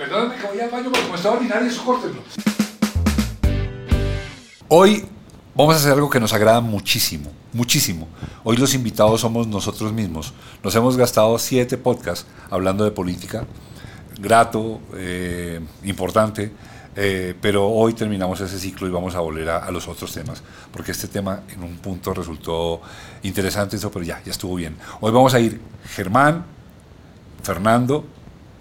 [0.00, 2.22] Perdóname que voy al baño porque como estaba ordinario, eso córtenlo.
[4.68, 5.04] Hoy
[5.54, 8.08] vamos a hacer algo que nos agrada muchísimo, muchísimo.
[8.42, 10.32] Hoy los invitados somos nosotros mismos.
[10.64, 13.44] Nos hemos gastado siete podcasts hablando de política,
[14.18, 16.50] grato, eh, importante,
[16.96, 20.42] eh, pero hoy terminamos ese ciclo y vamos a volver a, los otros temas,
[20.72, 22.80] porque este tema en un punto resultó
[23.22, 24.78] interesante, eso, pero ya, ya estuvo bien.
[25.00, 25.60] Hoy vamos a ir
[25.94, 26.46] Germán,
[27.42, 28.06] Fernando,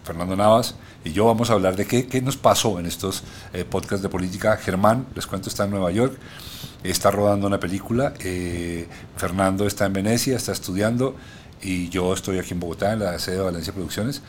[0.03, 3.23] Fernando Navas y yo vamos a hablar de qué, qué nos pasó en estos
[3.53, 4.57] eh, podcasts de política.
[4.57, 6.17] Germán, les cuento, está en Nueva York,
[6.83, 11.15] está rodando una película, eh, Fernando está en Venecia, está estudiando
[11.61, 14.21] y yo estoy aquí en Bogotá, en la sede de Valencia Producciones.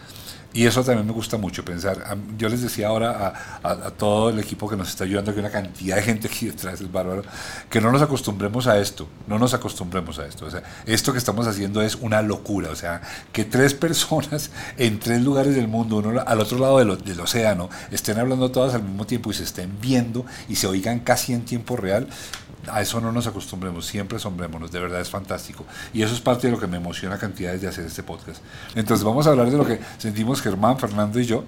[0.52, 2.16] Y eso también me gusta mucho pensar.
[2.36, 5.52] Yo les decía ahora a, todo el equipo que nos está ayudando, que hay una
[5.52, 7.22] cantidad de gente aquí detrás es bárbaro,
[7.68, 10.46] que no nos acostumbremos a esto, no nos acostumbremos a esto.
[10.46, 12.70] O sea, esto que estamos haciendo es una locura.
[12.70, 13.00] O sea,
[13.32, 17.70] que tres personas en tres lugares del mundo, uno al otro lado del, del océano,
[17.92, 21.44] estén hablando todas al mismo tiempo y se estén viendo y se oigan casi en
[21.44, 22.08] tiempo real,
[22.68, 25.64] a eso no nos acostumbremos, siempre asombrémonos, de verdad es fantástico.
[25.92, 28.42] Y eso es parte de lo que me emociona cantidades de hacer este podcast.
[28.74, 31.44] Entonces vamos a hablar de lo que sentimos Germán, Fernando y yo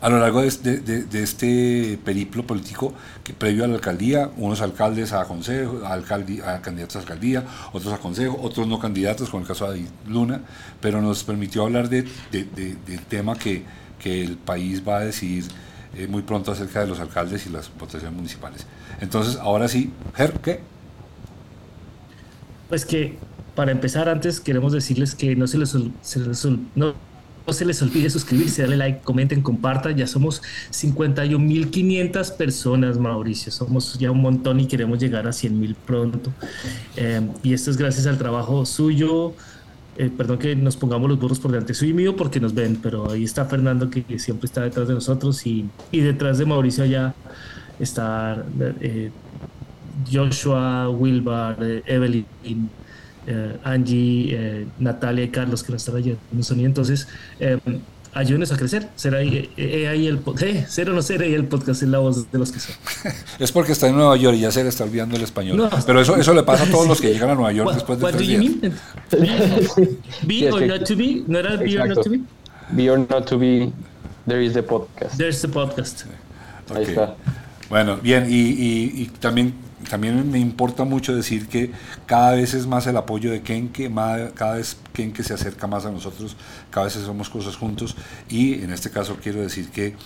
[0.00, 5.24] a lo largo de, este periplo político que previo a la alcaldía, unos alcaldes a
[5.24, 9.70] consejo, a, a candidatos a alcaldía, otros a consejo, otros no candidatos, con el caso
[9.70, 10.40] de Luna,
[10.80, 12.10] pero nos permitió hablar del
[13.08, 13.64] tema que,
[14.00, 15.44] que el país va a decidir
[15.94, 18.66] eh, muy pronto acerca de los alcaldes y las votaciones municipales.
[19.02, 20.60] Entonces, ahora sí, Ger, ¿qué?
[22.68, 23.18] Pues que
[23.56, 26.94] para empezar, antes queremos decirles que no se les, no,
[27.48, 29.96] se les olvide suscribirse, darle like, comenten, compartan.
[29.96, 33.50] Ya somos 51.500 personas, Mauricio.
[33.50, 36.32] Somos ya un montón y queremos llegar a 100.000 pronto.
[36.96, 39.34] Eh, y esto es gracias al trabajo suyo,
[39.98, 43.10] eh, perdón que nos pongamos los burros por delante, soy mío porque nos ven, pero
[43.10, 47.14] ahí está Fernando que siempre está detrás de nosotros y, y detrás de Mauricio allá
[47.78, 48.44] está
[48.80, 49.10] eh,
[50.10, 52.26] Joshua, Wilbar, eh, Evelyn,
[53.64, 56.66] Angie, Natalia y Carlos que nos están ayudando en sonido.
[56.66, 57.08] Entonces,
[58.14, 58.88] ayúdenos a crecer.
[58.96, 61.98] Será ahí, eh, ahí el eh, ser o no ser ahí el podcast es la
[61.98, 62.74] voz de los que son.
[63.38, 65.68] es porque está en Nueva York y ya se le está olvidando el español.
[65.86, 68.12] Pero eso, eso le pasa a todos los que llegan a Nueva York después de
[68.12, 68.44] tres días.
[70.26, 72.20] be or not to be, ¿no era be or not to be?
[72.70, 73.72] Be or not to be,
[74.26, 75.16] there is the podcast.
[75.16, 76.04] There's the podcast.
[76.74, 77.16] Ahí está.
[77.72, 79.54] Bueno, bien, y, y, y también
[79.88, 81.70] también me importa mucho decir que
[82.04, 83.90] cada vez es más el apoyo de Kenke,
[84.34, 86.36] cada vez Kenke se acerca más a nosotros,
[86.68, 87.96] cada vez hacemos cosas juntos
[88.28, 89.96] y en este caso quiero decir que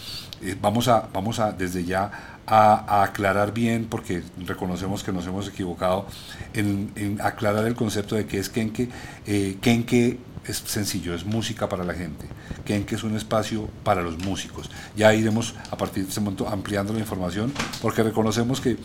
[0.42, 5.48] eh, vamos, a, vamos a desde ya a, aclarar bien, porque reconocemos que nos hemos
[5.48, 6.06] equivocado,
[6.54, 8.88] en, aclarar el concepto de qué es Kenke.
[9.26, 12.26] Eh, Kenke es sencillo, es música para la gente.
[12.64, 14.70] Kenke es un espacio para los músicos.
[14.96, 17.52] Ya iremos a partir de este momento ampliando la información,
[17.82, 18.76] porque reconocemos que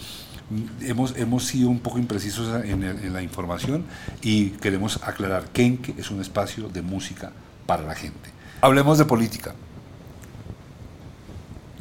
[0.81, 3.85] hemos, hemos sido un poco imprecisos en, la información
[4.21, 7.31] y queremos aclarar que es un espacio de música
[7.66, 8.29] para la gente.
[8.61, 9.55] Hablemos de política.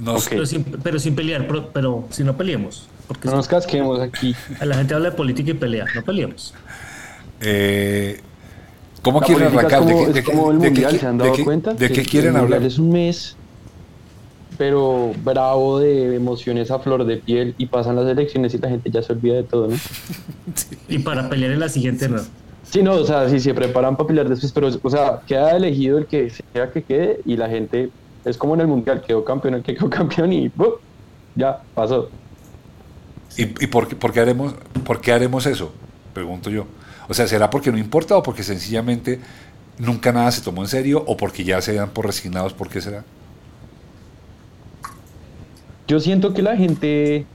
[0.02, 2.88] Pero, sin, pelear, pero, si no peleemos.
[3.06, 4.34] Porque no nos casquemos aquí.
[4.60, 6.54] La gente habla de política y pelea, no peleemos.
[7.42, 8.22] Eh,
[9.03, 9.84] ¿Cómo quieren arrancar?
[9.84, 10.22] ¿De, de,
[11.93, 12.62] qué quieren hablar?
[12.62, 13.37] Es un mes
[14.61, 18.91] pero bravo de emociones a flor de piel y pasan las elecciones y la gente
[18.91, 19.77] ya se olvida de todo, ¿no?
[20.87, 22.19] Y para pelear en la siguiente, ¿no?
[22.71, 25.97] Sí, no, o sea, sí se preparan para pelear después, pero, o sea, queda elegido
[25.97, 27.88] el que sea que quede y la gente
[28.27, 30.53] es como en el mundial, quedó campeón el que quedó campeón y
[31.37, 32.11] ya pasó.
[33.38, 35.72] ¿Y, y por, por, qué haremos, por qué haremos eso?
[36.12, 36.67] Pregunto yo.
[37.10, 39.19] O sea, ¿será porque no importa o porque sencillamente
[39.78, 42.54] nunca nada se tomó en serio o porque ya se dan por resignados?
[42.54, 43.03] ¿Por qué será?
[45.88, 47.26] Yo siento que la gente,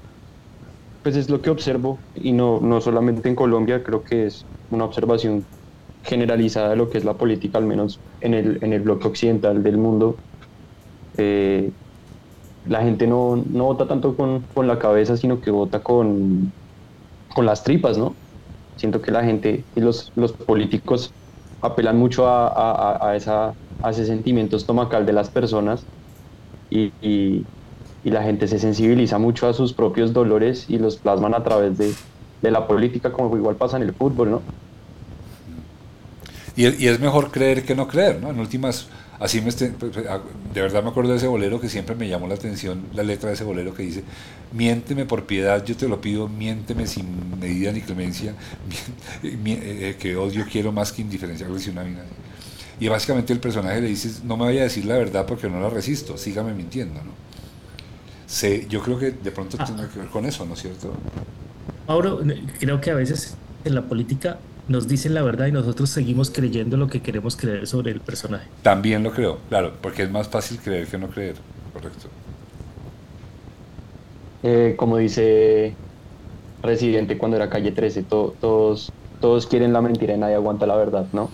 [1.04, 4.86] pues es lo que observo, y no, no solamente en Colombia, creo que es una
[4.86, 5.44] observación
[6.06, 9.62] generalizada de lo que es la política, al menos en el, en el bloque occidental
[9.62, 10.16] del mundo.
[11.18, 11.70] Eh,
[12.70, 16.54] la gente no, no, vota tanto con, con, la cabeza, sino que vota con,
[17.34, 18.16] con las tripas, ¿no?
[18.78, 21.12] Siento que la gente y los, los políticos
[21.62, 25.84] apelan mucho a, a, a, esa, a ese sentimiento estomacal de las personas
[26.70, 26.92] y,
[28.06, 31.78] y la gente se sensibiliza mucho a sus propios dolores y los plasman a través
[31.78, 31.92] de,
[32.42, 34.42] de la política, como igual pasa en el fútbol, ¿no?
[36.56, 38.30] Y, y, es mejor creer que no creer, ¿no?
[38.30, 38.88] En últimas,
[39.20, 42.08] así me este, pues, pues, de verdad me acuerdo de ese bolero que siempre me
[42.08, 44.04] llamó la atención, la letra de ese bolero que dice,
[44.52, 48.34] miénteme por piedad, yo te lo pido, miénteme sin medida ni clemencia,
[49.24, 51.86] eh, que odio quiero más que indiferencia, algo así una
[52.80, 55.60] Y básicamente el personaje le dice, no me vaya a decir la verdad porque no
[55.60, 57.12] la resisto, sígame mintiendo, ¿no?
[58.28, 60.94] Se, yo creo que de pronto tiene que ver con eso, ¿no es cierto?
[61.88, 62.22] Mauro,
[62.60, 66.78] creo que a veces en la política nos dicen la verdad y nosotros seguimos creyendo
[66.78, 68.48] lo que queremos creer sobre el personaje.
[68.64, 71.36] También lo creo, claro, porque es más fácil creer que no creer,
[71.74, 72.08] correcto.
[74.44, 75.74] Eh, como dice
[76.62, 78.92] Residente cuando era calle 13, todos,
[79.22, 81.30] todos quieren la mentira y nadie aguanta la verdad, ¿no?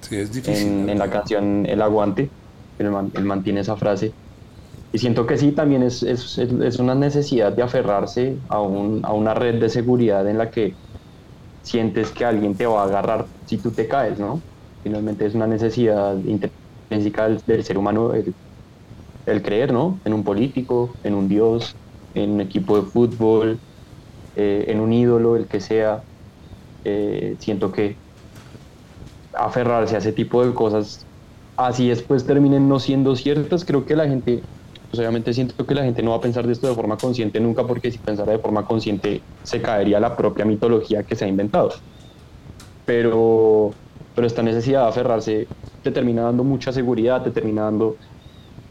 [0.00, 0.88] Sí, es difícil.
[0.88, 2.30] En, la canción El Aguante,
[2.78, 2.90] él,
[3.22, 4.12] mantiene esa frase.
[4.92, 9.12] Y siento que sí, también es, es, es una necesidad de aferrarse a, un, a
[9.12, 10.74] una red de seguridad en la que
[11.68, 14.42] sientes que alguien te va a agarrar si tú te caes, ¿no?
[14.82, 20.00] Finalmente es una necesidad intrínseca del, ser humano el, creer, ¿no?
[20.04, 21.76] En un político, en un dios,
[22.14, 23.60] en un equipo de fútbol,
[24.34, 26.04] eh, en un ídolo, el que sea.
[26.84, 27.98] Eh, siento que
[29.32, 31.06] aferrarse a ese tipo de cosas,
[31.56, 34.44] así después terminen no siendo ciertas, creo que la gente
[34.90, 37.40] pues obviamente siento que la gente no va a pensar de esto de forma consciente
[37.40, 41.28] nunca, porque si pensara de forma consciente se caería la propia mitología que se ha
[41.28, 41.72] inventado.
[42.86, 43.72] Pero,
[44.14, 45.46] pero esta necesidad de aferrarse
[45.82, 47.96] te termina dando mucha seguridad, te termina dando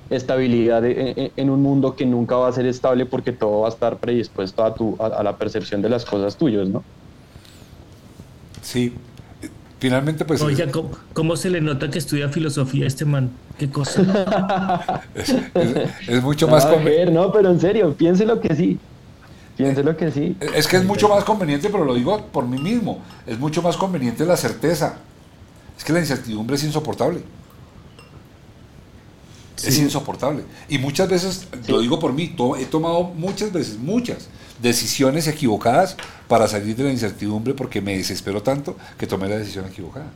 [0.10, 3.98] estabilidad en, un mundo que nunca va a ser estable porque todo va a estar
[3.98, 6.84] predispuesto a, tu, a, a la percepción de las cosas tuyas, ¿no?
[8.62, 8.94] Sí,
[9.80, 10.42] Finalmente, pues.
[10.42, 10.66] Oiga,
[11.14, 13.30] ¿cómo, se le nota que estudia filosofía a este man?
[13.60, 15.04] ¿Qué cosa?
[15.16, 17.12] es, mucho más conveniente.
[17.12, 18.80] No, pero en serio, piénselo que sí.
[19.56, 20.36] Piénselo que sí.
[20.56, 23.02] Es que es mucho más conveniente, pero lo digo por mí mismo.
[23.28, 24.98] Es mucho más conveniente la certeza.
[25.78, 27.22] Es que la incertidumbre es insoportable.
[29.64, 30.44] Es insoportable.
[30.70, 34.28] Y muchas veces, lo digo por mí, he tomado muchas veces, muchas
[34.62, 39.66] decisiones equivocadas para salir de la incertidumbre porque me desespero tanto que tomé la decisión
[39.66, 40.08] equivocada.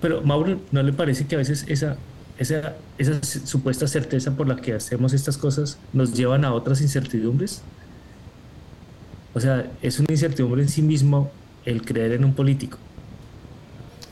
[0.00, 1.96] Pero Mauro, ¿no le parece que a veces esa,
[2.38, 7.62] esa, esa supuesta certeza por la que hacemos estas cosas nos llevan a otras incertidumbres?
[9.34, 11.30] O sea, es una incertidumbre en sí mismo
[11.64, 12.78] el creer en un político.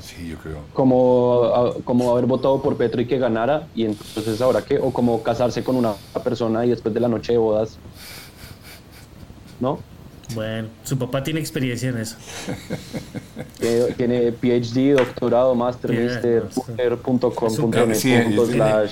[0.00, 0.58] Sí, yo creo.
[0.72, 5.22] Como, como haber votado por Petro y que ganara, y entonces ahora qué, o como
[5.22, 5.94] casarse con una
[6.24, 7.78] persona y después de la noche de bodas
[9.60, 9.78] ¿no?
[10.34, 12.16] Bueno, su papá tiene experiencia en eso.
[13.96, 16.44] tiene PhD, doctorado, master, mister,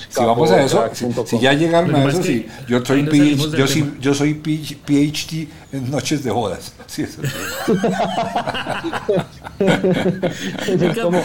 [0.08, 0.84] si vamos a eso,
[1.24, 6.24] si, ya llegaron a eso, sí, yo soy, PhD, yo, soy, yo soy PhD noches
[6.24, 6.74] de bodas.
[6.86, 7.32] Sí, eso es
[11.00, 11.22] como,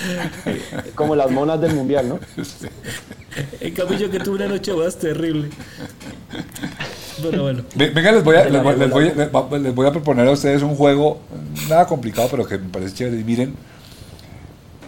[0.94, 2.20] como las monas del mundial, ¿no?
[3.60, 5.50] En cambio, yo que tuve una noche de bodas terrible.
[7.22, 7.64] Bueno, bueno.
[7.76, 11.20] Venga, les voy, a, les, voy a, proponer a ustedes un juego,
[11.68, 13.22] nada complicado, pero que me parece chévere.
[13.24, 13.54] Miren,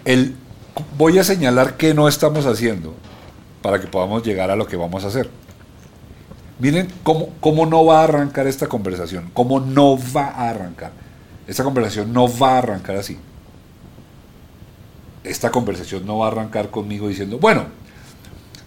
[0.06, 0.34] el,
[0.98, 2.96] voy a señalar qué no estamos haciendo
[3.62, 5.30] para que podamos llegar a lo que vamos a hacer.
[6.60, 10.92] Miren cómo, cómo no va a arrancar esta conversación, cómo no va a arrancar.
[11.48, 13.18] Esta conversación no va a arrancar así.
[15.24, 17.66] Esta conversación no va a arrancar conmigo diciendo, bueno,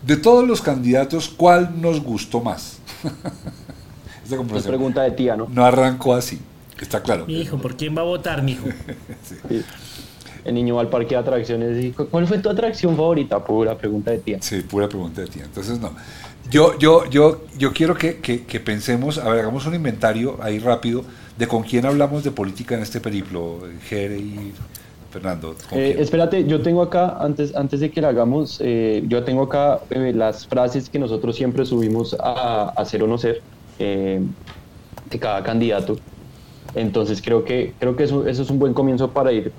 [0.03, 2.79] de todos los candidatos, ¿cuál nos gustó más?
[4.25, 5.49] Esta pregunta de tía, ¿no?
[5.51, 6.39] No arrancó así,
[6.81, 7.27] está claro.
[7.27, 8.67] Mi hijo, ¿por quién va a votar, mi hijo?
[10.45, 13.45] El niño va al parque de atracciones y ¿cuál fue tu atracción favorita?
[13.45, 14.39] Pura pregunta de tía.
[14.41, 15.45] Sí, pura pregunta de tía.
[15.45, 15.91] Entonces, no.
[16.51, 21.05] Yo, yo, yo, yo quiero que, pensemos, a ver, hagamos un inventario ahí rápido
[21.39, 24.53] de con quién hablamos de política en este periplo, Jere y
[25.13, 25.55] Fernando.
[25.71, 29.79] Eh, espérate, yo tengo acá, antes, antes de que lo hagamos, eh, yo tengo acá
[29.91, 33.43] eh, las frases que nosotros siempre subimos a, hacer o no ser
[33.79, 35.99] de cada candidato.
[36.75, 39.53] Entonces creo que, creo que eso, eso, es un buen comienzo para ir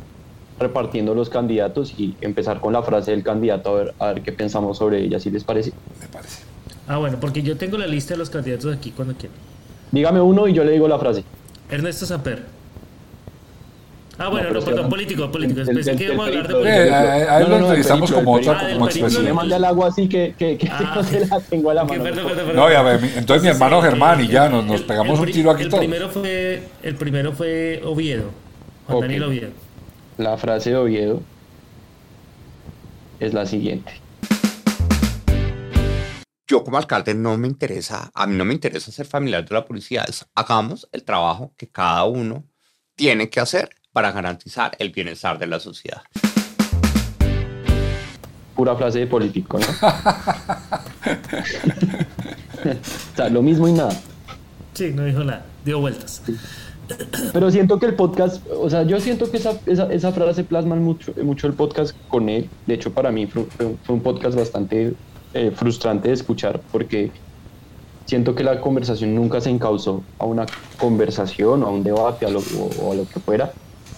[0.60, 4.32] repartiendo los candidatos y empezar con la frase del candidato a ver, a ver qué
[4.34, 5.72] pensamos sobre ella, si les parece.
[6.00, 6.51] Me parece.
[6.92, 9.38] Ah, bueno, porque yo tengo la lista de los candidatos aquí cuando quieran.
[9.94, 11.24] Dígame uno y yo le digo la frase.
[11.70, 12.44] Ernesto Samper.
[14.18, 15.62] Ah, bueno, no, perdón, político, político.
[15.66, 16.78] Pensé que íbamos a hablar de político.
[16.78, 19.24] Eh, a él lo entrevistamos como otra como expresión.
[19.24, 21.86] Le mandé al agua así que, que, que ah, no se la tengo a la
[21.86, 22.04] mano.
[22.54, 25.64] No, ya ver, entonces mi hermano Germán y ya nos, nos pegamos un tiro aquí
[25.64, 25.80] el todos.
[25.80, 28.32] Primero fue, el primero fue Oviedo,
[28.88, 29.08] Juan okay.
[29.08, 29.50] Daniel Oviedo.
[30.18, 31.22] La frase de Oviedo
[33.22, 33.94] es la siguiente.
[36.52, 39.64] Yo como alcalde no me interesa, a mí no me interesa ser familiar de la
[39.64, 40.04] policía,
[40.36, 42.44] hagamos el trabajo que cada uno
[42.94, 46.02] tiene que hacer para garantizar el bienestar de la sociedad.
[48.54, 49.66] Pura frase de político, ¿no?
[53.14, 53.98] o sea, lo mismo y nada.
[54.74, 56.22] Sí, no dijo nada, dio vueltas.
[57.32, 60.76] Pero siento que el podcast, o sea, yo siento que esa, esa, esa frase plasma
[60.76, 62.50] mucho, mucho el podcast con él.
[62.68, 63.48] De hecho, para mí fue
[63.88, 64.94] un podcast bastante
[65.34, 67.14] eh, frustrante de escuchar porque
[68.06, 72.30] siento que la conversación nunca se encauzó a una conversación o a un debate a
[72.30, 73.56] lo- o, a lo que fuera,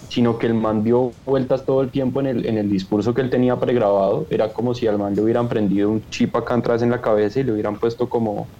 [0.08, 3.22] sino que el man dio vueltas todo el tiempo en el, en el discurso que
[3.22, 4.26] él tenía pregrabado.
[4.30, 7.40] Era como si al man le hubieran prendido un chip acá atrás en la cabeza
[7.40, 8.52] y le hubieran puesto como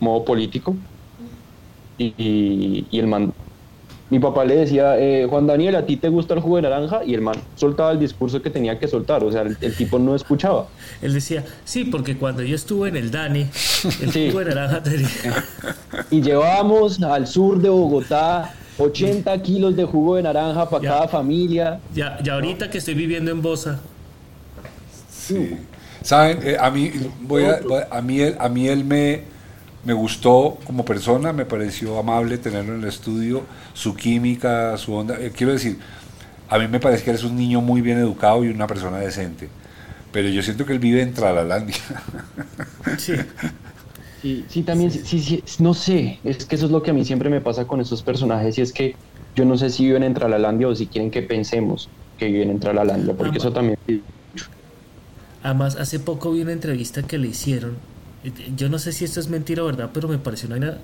[0.00, 0.78] modo político.
[1.96, 3.32] Y, y- y el man,
[4.12, 7.00] mi papá le decía, eh, Juan Daniel, ¿a ti te gusta el jugo de naranja?
[7.02, 9.98] Y el man soltaba el discurso que tenía que soltar, o sea, el, el tipo
[9.98, 10.66] no escuchaba.
[11.00, 13.40] Él decía, sí, porque cuando yo estuve en el Dani,
[14.02, 14.26] el Sí.
[14.28, 15.08] jugo de naranja tenía...
[16.10, 20.90] Y llevábamos al sur de Bogotá 80 kilos de jugo de naranja para Ya.
[20.90, 21.80] cada familia.
[21.94, 23.80] Ya, ya ahorita que estoy viviendo en Bosa,
[25.10, 25.56] Sí.
[26.02, 26.90] Saben, Eh, a mí
[27.22, 29.22] voy a, voy- a mí él, a mí él me,
[29.84, 33.42] me gustó como persona, me pareció amable tenerlo en el estudio,
[33.74, 35.18] su química, su onda.
[35.20, 35.78] eh, quiero decir,
[36.48, 38.98] a mí me parece que él es un niño muy bien educado y una persona
[38.98, 39.48] decente.
[40.12, 41.76] Pero yo siento que él vive en Tralalandia.
[42.98, 43.14] sí.
[44.22, 46.94] Sí, sí, también, sí, sí, sí, no sé, es que eso es lo que a
[46.94, 48.94] mí siempre me pasa con esos personajes y es que
[49.34, 52.60] yo no sé si viven en Tralalandia o si quieren que pensemos que viven en
[52.60, 53.78] Tralalandia, porque eso también...
[55.42, 57.82] Además, hace poco vi una entrevista que le hicieron.
[58.56, 60.78] Yo no sé si esto es mentira o verdad, pero me pareció una vaina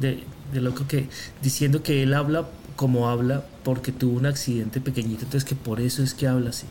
[0.00, 1.08] de, de loco que
[1.42, 6.02] diciendo que él habla como habla porque tuvo un accidente pequeñito, entonces que por eso
[6.02, 6.66] es que habla así.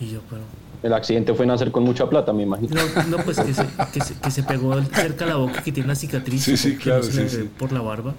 [0.00, 0.42] Y yo, pero.
[0.82, 2.74] El accidente fue nacer con mucha plata, me imagino.
[2.74, 5.70] No, no pues que se, que, se, que se pegó cerca a la boca, que
[5.70, 8.14] tiene una cicatriz Sí, sí, que claro, no se le sí, por la barba.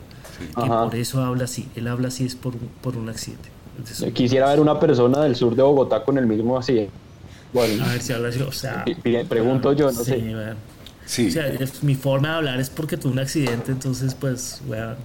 [0.56, 0.86] Que Ajá.
[0.86, 1.68] por eso habla así.
[1.76, 3.50] Él habla así es por, un- por un accidente.
[3.78, 6.92] Entonces, Quisiera ver una persona del sur de Bogotá con el mismo accidente.
[7.54, 8.42] Bueno, a ver si habla así.
[8.42, 8.84] O sea.
[9.30, 10.18] Pregunto yo, no sí, sé.
[10.18, 10.56] weón.
[11.06, 11.28] Sí.
[11.28, 14.96] O sea, es- mi forma de hablar es porque tuve un accidente, entonces, pues, weón.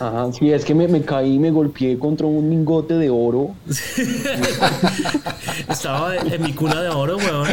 [0.00, 3.54] Ajá, sí, es que me, me caí y me golpeé contra un lingote de oro.
[5.68, 7.46] Estaba en mi cuna de oro, weón.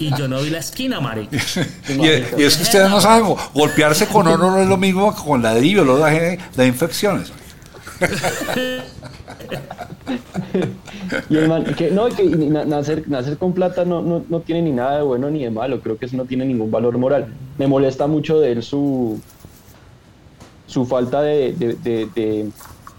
[0.00, 1.38] Y yo no vi la esquina, marica.
[1.88, 5.14] Y, y es que ustedes no saben, go- golpearse con oro no es lo mismo
[5.14, 6.10] que con ladrillo, lo da,
[6.56, 7.32] da infecciones.
[11.30, 13.04] Y el man, que, no, que nacer,
[13.38, 16.06] con plata no, no, no tiene ni nada de bueno ni de malo, creo que
[16.06, 17.26] eso no tiene ningún valor moral.
[17.58, 19.20] Me molesta mucho de él su,
[20.66, 22.50] su falta de- de-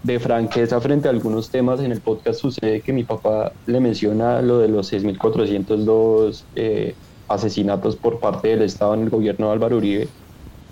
[0.02, 1.80] de franqueza frente a algunos temas.
[1.80, 6.94] En el podcast sucede que mi papá le menciona lo de los 6.402 eh,
[7.28, 10.08] asesinatos por parte del Estado en el gobierno de Álvaro Uribe.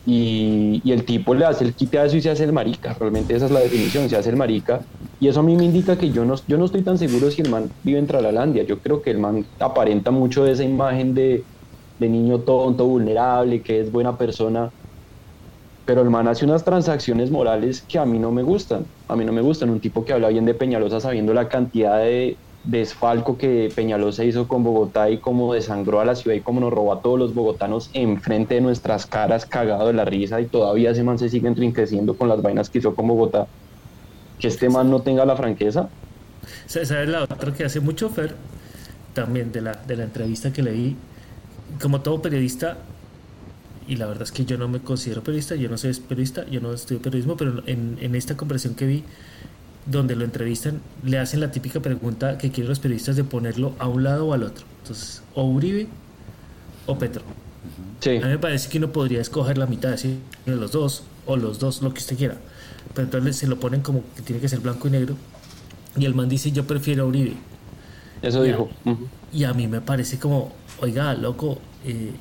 [0.07, 2.95] Y, y el tipo le hace el quite a eso y se hace el marica.
[2.95, 4.83] Realmente esa es la definición, se hace el marica.
[5.25, 7.41] Y eso a mí me indica que yo no, yo no estoy tan seguro si
[7.41, 8.63] el man vive en Tralalandia.
[8.65, 11.47] Yo creo que el man aparenta mucho de esa imagen de,
[11.99, 14.71] de niño tonto, vulnerable, que es buena persona.
[15.87, 18.91] Pero el man hace unas transacciones morales que a mí no me gustan.
[19.09, 19.71] A mí no me gustan.
[19.71, 24.49] Un tipo que habla bien de Peñalosa sabiendo la cantidad de desfalco que Peñalosa hizo
[24.49, 27.35] con Bogotá y cómo desangró a la ciudad y cómo nos robó a todos los
[27.35, 31.49] bogotanos enfrente de nuestras caras cagado de la risa y todavía ese man se sigue
[31.49, 33.49] enriqueciendo con las vainas que hizo con Bogotá.
[34.39, 35.89] Que este man no tenga la franqueza.
[36.67, 38.35] ¿Sabes la otra que hace mucho Fer?
[39.15, 40.97] También de la, de la entrevista que leí.
[41.81, 42.79] Como todo periodista,
[43.89, 46.61] y la verdad es que yo no me considero periodista, yo no soy periodista, yo
[46.61, 49.05] no estudio periodismo, pero en, en esta conversación que vi,
[49.87, 53.89] donde lo entrevistan, le hacen la típica pregunta que quieren los periodistas de ponerlo a
[53.89, 54.65] un lado o al otro.
[54.83, 55.87] Entonces, o Uribe
[56.87, 57.23] o Petro.
[58.01, 58.17] Sí.
[58.17, 61.59] A mí me parece que uno podría escoger la mitad, decir los dos, o los
[61.59, 62.37] dos, lo que usted quiera.
[62.95, 65.17] Pero entonces se lo ponen como que tiene que ser blanco y negro.
[65.97, 67.35] Y el man dice, yo prefiero a Uribe.
[68.23, 68.53] Eso Ya.
[68.53, 68.71] dijo.
[68.85, 69.09] Ujú.
[69.33, 72.13] Y a mí me parece como, oiga, loco, eh,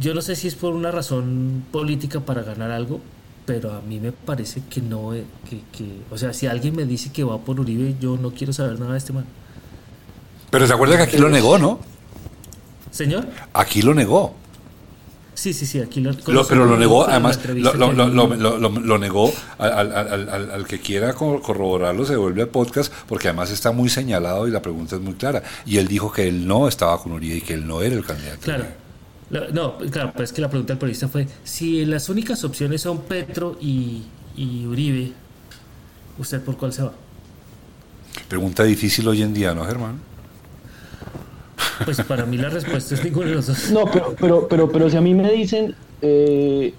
[0.00, 3.00] yo no sé si es por una razón política para ganar algo,
[3.46, 6.84] pero a mí me parece que no, eh, que, que- o sea, si alguien me
[6.84, 9.24] dice que va por Uribe, yo no quiero saber nada de este man.
[10.50, 11.80] Pero se acuerda que aquí lo negó, ¿no?
[12.90, 14.34] Señor, Aquí lo negó.
[15.38, 16.12] Sí, sí, sí, aquí lo...
[16.26, 21.40] Lo- pero lo negó, además, lo, negó al, al- al- al- al que quiera co-
[21.40, 25.14] corroborarlo, se devuelve al podcast, porque además está muy señalado y la pregunta es muy
[25.14, 25.42] clara.
[25.64, 28.04] Y él dijo que él no estaba con Uribe y que él no era el
[28.04, 28.40] candidato.
[28.42, 28.64] Claro.
[29.52, 33.02] No, claro, pero es que la pregunta del periodista fue, si las únicas opciones son
[33.02, 34.02] Petro y,
[34.36, 35.12] y Uribe,
[36.18, 36.92] ¿usted por cuál se va?
[38.26, 40.00] Pregunta difícil hoy en día, ¿no, Germán?
[41.84, 43.70] Pues para mí la respuesta es ninguno de los dos.
[43.70, 46.74] No, pero, pero, pero, pero si a mí me dicen, eh,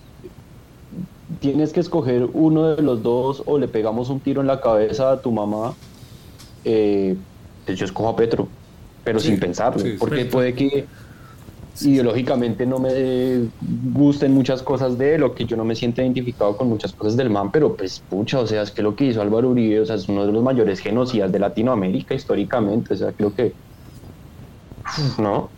[1.39, 5.11] tienes que escoger uno de los dos o le pegamos un tiro en la cabeza
[5.11, 5.73] a tu mamá,
[6.65, 7.15] eh,
[7.65, 8.47] pues yo escojo a Petro,
[9.03, 10.85] pero Sí, sin pensarlo, sí, porque puede que,
[11.81, 13.47] ideológicamente no me
[13.93, 17.15] gusten muchas cosas de él o que yo no me sienta identificado con muchas cosas
[17.15, 19.85] del man, pero pues pucha, o sea, es que lo que hizo Álvaro Uribe, o
[19.85, 23.53] sea, es uno de los mayores genocidas de Latinoamérica históricamente, o sea, creo que...
[25.17, 25.49] ¿No?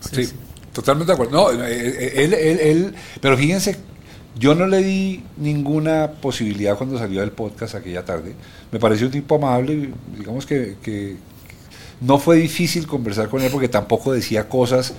[0.00, 0.28] Sí,
[0.72, 1.32] totalmente de acuerdo.
[1.32, 3.76] No, eh, eh, él, él, él, pero fíjense,
[4.38, 8.34] yo no le di ninguna posibilidad cuando salió del podcast aquella tarde.
[8.70, 11.16] Me pareció un tipo amable, digamos que, que
[12.00, 14.94] no fue difícil conversar con él porque tampoco decía cosas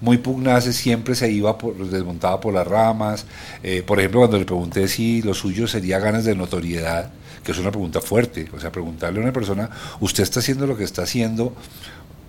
[0.00, 3.26] muy pugnaces, siempre se iba por, desmontaba por las ramas.
[3.62, 7.10] Eh, por ejemplo, cuando le pregunté si lo suyo sería ganas de notoriedad,
[7.42, 10.76] que es una pregunta fuerte, o sea, preguntarle a una persona, ¿usted está haciendo lo
[10.76, 11.54] que está haciendo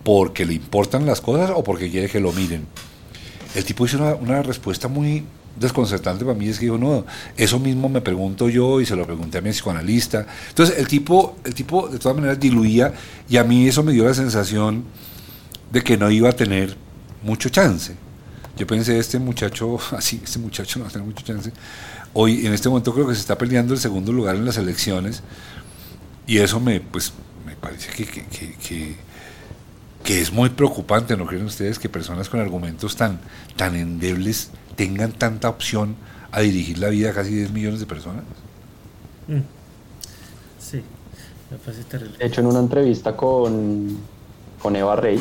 [0.03, 2.65] porque le importan las cosas o porque quiere que lo miren?
[3.55, 5.23] El tipo hizo una, una respuesta muy
[5.59, 9.05] desconcertante para mí, es que dijo, no, eso mismo me pregunto yo y se lo
[9.05, 10.25] pregunté a mi psicoanalista.
[10.49, 12.93] Entonces, el tipo, el tipo de todas maneras diluía
[13.27, 14.83] y a mí eso me dio la sensación
[15.71, 16.75] de que no iba a tener
[17.23, 17.95] mucho chance.
[18.57, 21.51] Yo pensé, este muchacho, así, este muchacho no va a tener mucho chance.
[22.13, 25.21] Hoy, en este momento, creo que se está peleando el segundo lugar en las elecciones
[26.25, 27.13] y eso me, pues,
[27.45, 28.95] me parece que, que, que, que,
[30.07, 31.79] es muy preocupante, ¿no creen ustedes?
[31.79, 33.19] Que personas con argumentos tan,
[33.55, 35.95] tan endebles tengan tanta opción
[36.31, 38.23] a dirigir la vida a casi 10 millones de personas.
[39.27, 39.41] Mm.
[40.59, 40.81] Sí,
[41.51, 42.17] me parece terrible.
[42.17, 43.97] De hecho, en una entrevista con,
[44.61, 45.19] con Eva Rey,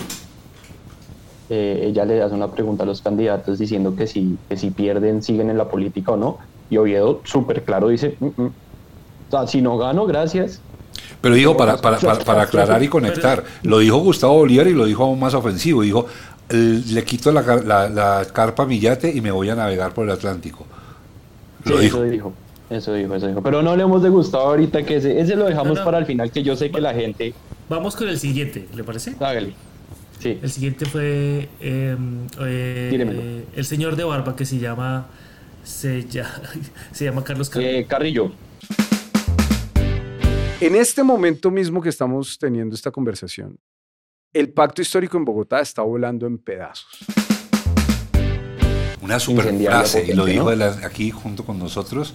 [1.48, 5.22] eh, ella le hace una pregunta a los candidatos diciendo que si, que si pierden
[5.22, 6.38] siguen en la política o no.
[6.68, 8.46] Y Oviedo súper claro dice, mm, mm".
[8.46, 10.60] o sea, si no gano, gracias.
[11.20, 14.84] Pero dijo, para, para, para, para aclarar y conectar, lo dijo Gustavo Bolívar y lo
[14.84, 15.82] dijo aún más ofensivo.
[15.82, 16.06] Dijo,
[16.50, 20.04] le quito la, la, la carpa a mi yate y me voy a navegar por
[20.04, 20.66] el Atlántico.
[21.64, 21.96] Lo Sí, dijo.
[21.98, 22.32] Eso dijo.
[22.68, 23.42] Eso dijo, eso dijo.
[23.42, 25.84] Pero no le hemos de Gustavo ahorita que ese, ese lo dejamos No, no.
[25.84, 27.32] para el final, que yo sé que la gente...
[27.68, 29.14] Vamos con el siguiente, ¿le parece?
[29.20, 29.52] Hágale.
[30.20, 30.38] Sí.
[30.42, 31.96] El siguiente fue eh,
[32.40, 35.06] eh, el señor de barba que se llama
[35.62, 36.40] se, ya-
[36.92, 37.70] se llama Carlos Carlos.
[37.70, 38.32] Eh, Carrillo.
[40.60, 43.58] En este momento mismo que estamos teniendo esta conversación,
[44.32, 46.98] el pacto histórico en Bogotá está volando en pedazos.
[49.02, 50.50] Una super frase, y lo dijo ¿no?
[50.50, 52.14] de la- aquí junto con nosotros,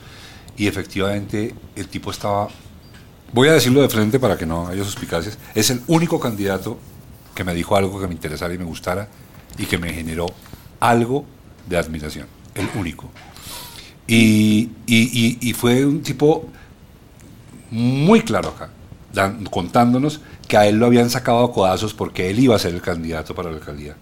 [0.57, 2.49] y efectivamente el tipo estaba,
[3.31, 6.77] voy a decirlo de frente para que no haya suspicacias, es el único candidato
[7.35, 9.07] que me dijo algo que me interesara y me gustara
[9.57, 10.25] y que me generó
[10.79, 11.25] algo
[11.69, 13.09] de admiración, el único.
[14.07, 16.49] Y, y- y- y fue un tipo
[17.71, 18.69] muy claro acá,
[19.13, 22.73] dan- contándonos que a él lo habían sacado a codazos porque él iba a ser
[22.73, 23.95] el candidato para la alcaldía.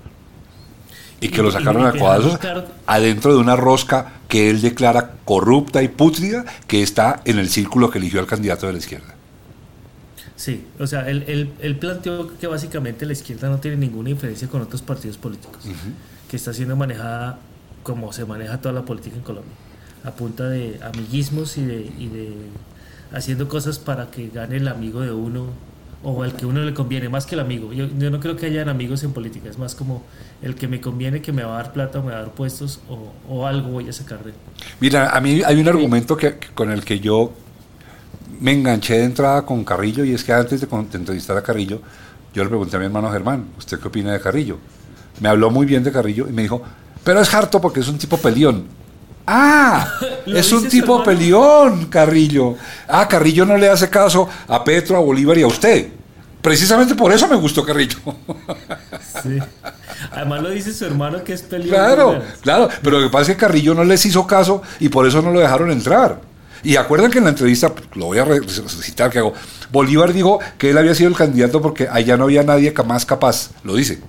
[1.22, 2.40] Y que lo sacaron a codazos
[2.88, 7.90] adentro de una rosca que él declara corrupta y pútrida que está en el círculo
[7.90, 9.16] que eligió al candidato de la izquierda.
[10.38, 14.48] Sí, o sea, él, él- él planteó que básicamente la izquierda no tiene ninguna diferencia
[14.48, 15.58] con otros partidos políticos,
[16.30, 17.40] que está siendo manejada
[17.84, 19.52] como se maneja toda la política en Colombia,
[20.06, 22.34] a punta de amiguismos y de, y de
[23.12, 25.48] haciendo cosas para que gane el amigo de uno
[26.04, 27.74] o al que uno le conviene, más que el amigo.
[27.74, 30.04] Yo, no creo que hayan amigos en política, es más como
[30.42, 32.32] el que me conviene, que me va a dar plata o me va a dar
[32.32, 32.80] puestos
[33.28, 34.36] o, algo voy a sacar de él.
[34.80, 37.34] Mira, a mí hay un argumento que, con el que yo
[38.40, 41.82] me enganché de entrada con Carrillo y es que antes de, de entrevistar a Carrillo,
[42.34, 44.58] yo le pregunté a mi hermano Germán, ¿usted qué opina de Carrillo?
[45.20, 46.62] Me habló muy bien de Carrillo y me dijo,
[47.04, 48.79] pero es harto porque es un tipo pelión.
[49.32, 49.88] Ah,
[50.26, 51.04] es un tipo hermano.
[51.04, 52.56] pelión, Carrillo.
[52.88, 55.90] Ah, Carrillo no le hace caso a Petro, a Bolívar y a usted.
[56.42, 57.98] Precisamente por eso me gustó Carrillo.
[59.24, 59.38] Sí.
[60.14, 61.70] Además lo dice su hermano que es peleón.
[61.70, 65.06] Claro, claro, pero lo que pasa es que Carrillo no les hizo caso y por
[65.06, 66.22] eso no lo dejaron entrar.
[66.64, 69.34] Y acuerdan que en la entrevista, lo voy a re- citar, que hago,
[69.72, 73.50] Bolívar dijo que él había sido el candidato porque allá no había nadie más capaz,
[73.64, 74.00] lo dice.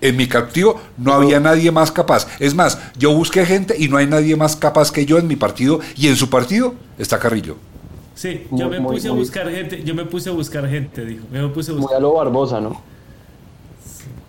[0.00, 2.26] En mi captivo no había nadie más capaz.
[2.38, 5.34] Es más, yo busqué gente y no hay nadie más capaz que yo en mi
[5.36, 7.56] partido y en su partido está Carrillo.
[8.14, 10.68] Sí, Muy- yo me muy- puse a muy- buscar gente, yo me puse a buscar
[10.68, 11.24] gente, dijo.
[11.32, 11.98] Yo me puse a Muy buscar.
[11.98, 12.80] a lo Barbosa, ¿no?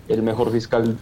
[0.08, 0.96] El mejor fiscal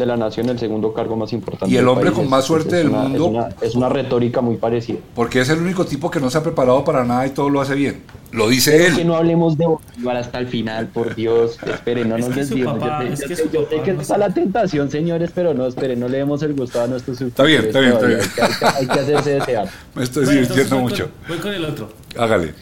[0.00, 1.72] de la nación, el segundo cargo más importante.
[1.72, 3.24] Y el hombre con más suerte es del una- mundo.
[3.26, 4.98] Es una, es una retórica muy parecida.
[5.14, 7.60] Porque es el único tipo que no se ha preparado para nada y todo lo
[7.60, 8.02] hace bien.
[8.32, 9.06] Lo dice Que él.
[9.06, 11.58] no hablemos de Bolívar hasta el final, por Dios.
[11.66, 12.78] Esperen, no nos que desviemos.
[12.80, 16.42] yo es sé, que que está la tentación, señores, pero no, esperen, no le demos
[16.42, 18.20] el gusto a nuestros Está bien, está bien, está bien.
[18.20, 19.68] Hay que, hay que- hay que hacerse desear.
[19.94, 21.04] Me estoy Bueno, divirtiendo voy mucho.
[21.04, 21.88] Con, voy con el otro.
[22.18, 22.54] Hágale.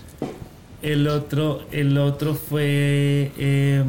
[0.80, 3.82] El otro, el otro fue eh,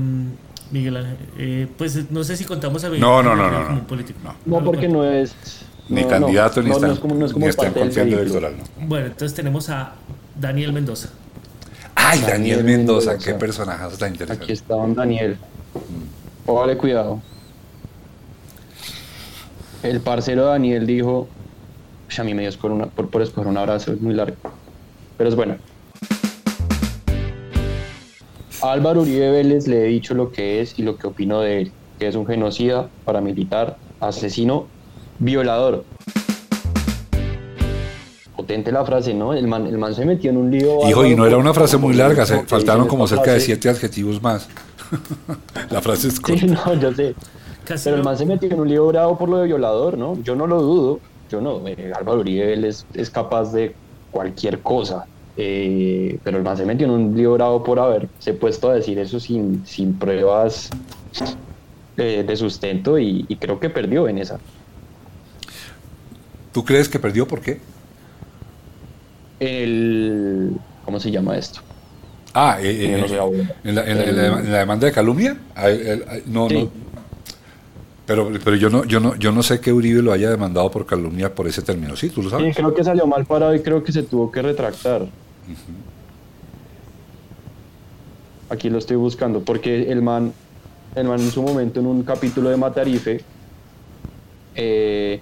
[0.72, 1.18] Miguel Ángel.
[1.38, 3.80] eh, pues no sé si contamos a Miguel No, no, Ángel no, no, como no.
[3.82, 4.20] un político.
[4.24, 4.36] No.
[4.60, 5.34] No, porque no es.
[5.90, 7.66] Ni no, candidato no, ni no, está, no es como, no es como ni está
[7.68, 8.48] en parte del confiando vehículo.
[8.48, 8.70] electoral.
[8.80, 8.88] ¿no?
[8.88, 9.94] Bueno, entonces tenemos a
[10.40, 11.10] Daniel Mendoza.
[11.96, 13.32] Ay, Daniel, Daniel Mendoza, Mendoza.
[13.32, 14.44] qué personaje tan interesante.
[14.44, 15.38] Aquí está don Daniel.
[16.46, 17.22] Póngale cuidado.
[19.84, 21.28] El parcero Daniel dijo,
[22.18, 24.36] a mí me dio por, una, por, por escoger un abrazo, es muy largo,
[25.18, 25.56] pero es bueno.
[28.62, 31.72] Álvaro Uribe Vélez le he dicho lo que es y lo que opino de él,
[31.98, 34.68] que es un genocida, paramilitar, asesino,
[35.18, 35.86] violador.
[38.36, 39.34] Potente la frase, ¿no?
[39.34, 40.90] El man, el man se metió en un lío.
[40.90, 44.22] Hijo, y no era una frase muy larga, se, faltaron como cerca de siete adjetivos
[44.22, 44.50] más.
[45.70, 46.42] la frase es corta.
[46.42, 47.16] Sí, no, yo sé.
[47.84, 50.22] Pero el man se metió en un lío bravo por lo de violador, ¿no?
[50.24, 51.00] Yo no lo dudo.
[51.30, 51.66] Yo no.
[51.66, 53.76] Eh, Álvaro Uribe Vélez es capaz de
[54.12, 55.06] cualquier cosa.
[55.42, 59.00] Eh, pero el man se metió en un lío bravo por haberse puesto a decir
[59.00, 60.70] eso sin, sin pruebas
[61.96, 64.38] eh, de sustento y, creo que perdió en esa.
[66.52, 67.62] ¿Tú crees que perdió por qué?
[69.40, 71.62] El, ¿Cómo se llama esto?
[72.34, 73.08] Ah, eh,
[73.64, 75.38] en, la, demanda de calumnia.
[76.26, 76.70] No, no.
[78.06, 80.86] Pero, pero yo no, yo no, yo no sé que Uribe lo haya demandado por
[80.86, 81.96] calumnia por ese término.
[81.96, 82.48] Sí, tú lo sabes.
[82.48, 85.08] Sí, creo que salió mal parado y creo que se tuvo que retractar.
[88.50, 90.34] Aquí lo estoy buscando porque el man,
[90.96, 93.22] el man en su momento en un capítulo de Matarife
[94.56, 95.22] eh,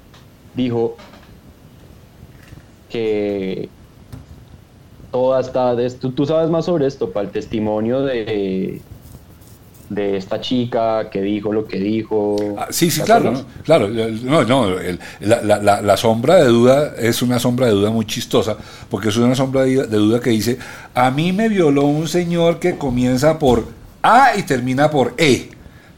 [0.56, 0.96] dijo
[2.90, 3.70] que
[5.12, 8.82] toda esta, tú, tú sabes más sobre esto, para el testimonio de,
[9.90, 12.36] de esta chica que dijo lo que dijo.
[12.58, 13.46] Ah, sí, sí, claro, ¿no?
[13.64, 13.88] claro.
[13.88, 14.76] No, no,
[15.22, 18.58] la, la, sombra de duda es una sombra de duda muy chistosa,
[18.90, 20.58] porque es una sombra de, duda que dice,
[20.94, 23.68] a mí me violó un señor que comienza por
[24.02, 25.50] A y termina por E.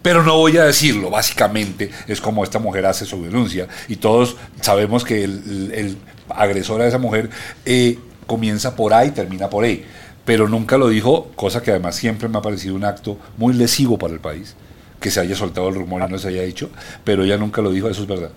[0.02, 4.38] Pero no voy a decirlo, básicamente es como esta mujer hace su denuncia y todos
[4.62, 5.97] sabemos que el,
[6.30, 7.30] agresor a esa mujer
[7.65, 9.84] eh, comienza por A y termina por E
[10.30, 13.98] pero nunca lo dijo, cosa que además siempre me ha parecido un acto muy lesivo
[13.98, 14.56] para el país,
[15.00, 16.70] que se haya soltado el rumor y no se haya dicho,
[17.04, 18.30] pero ella nunca lo dijo, eso es verdad.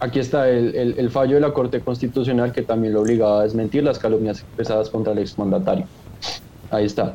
[0.00, 4.00] Aquí está el, fallo de la Corte Constitucional que también lo obligaba a desmentir las
[4.00, 5.86] calumnias expresadas contra el exmandatario.
[6.72, 7.14] Ahí está.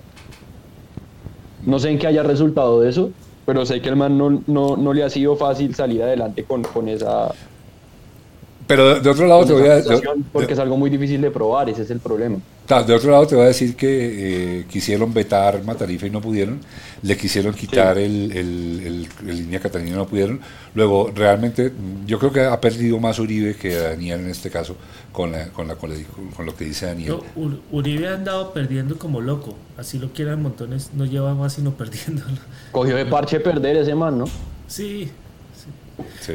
[1.65, 3.11] No sé en qué haya resultado de eso,
[3.45, 6.87] pero sé que el man no, no, le ha sido fácil salir adelante con, con
[6.87, 7.33] esa...
[8.69, 9.75] Pero de otro lado te voy a...
[9.75, 9.99] decir...
[10.31, 12.37] Porque es algo muy difícil de probar, ese es el problema
[12.69, 16.59] de otro lado te voy a decir que eh, quisieron vetar Matarife y no pudieron,
[17.01, 20.39] le quisieron quitar el, el, línea Catalina y no pudieron.
[20.75, 21.73] Luego, realmente,
[22.05, 24.75] yo creo que ha perdido más Uribe que Daniel en este caso
[25.11, 27.17] con, con, la, con, lo que dice Daniel.
[27.71, 32.37] Uribe ha andado perdiendo como loco, así lo quieran montones, no lleva más sino perdiéndolo.
[32.71, 34.25] Cogió de parche perder ese man, ¿no?
[34.67, 35.09] Sí,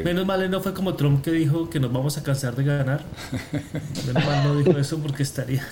[0.04, 3.02] Menos mal no fue como Trump que dijo que nos vamos a cansar de ganar.
[4.06, 5.64] Menos mal no dijo eso porque estaría.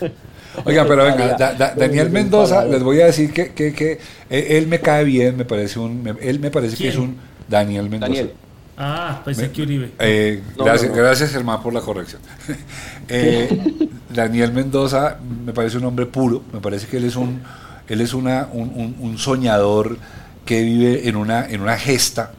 [0.65, 1.37] Oigan, pero venga,
[1.77, 5.45] Daniel Mendoza, les voy a decir que, que, que, e, él me cae bien, me
[5.45, 7.17] parece un, él me parece que es un
[7.49, 8.13] Daniel Mendoza.
[8.13, 8.33] Daniel.
[8.77, 9.91] Ah, pensé que Uribe.
[9.99, 12.21] Eh, gracias, gracias Germán por la corrección.
[13.09, 17.43] Eh, Daniel Mendoza me parece un hombre puro, me parece que él es un,
[17.89, 19.99] él es una, un, un soñador
[20.47, 22.33] que vive en una, en una gesta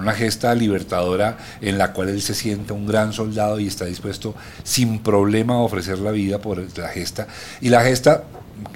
[0.00, 4.34] una gesta libertadora en la cual él se siente un gran soldado y está dispuesto
[4.62, 7.26] sin problema a ofrecer la vida por la gesta.
[7.60, 8.24] Y la gesta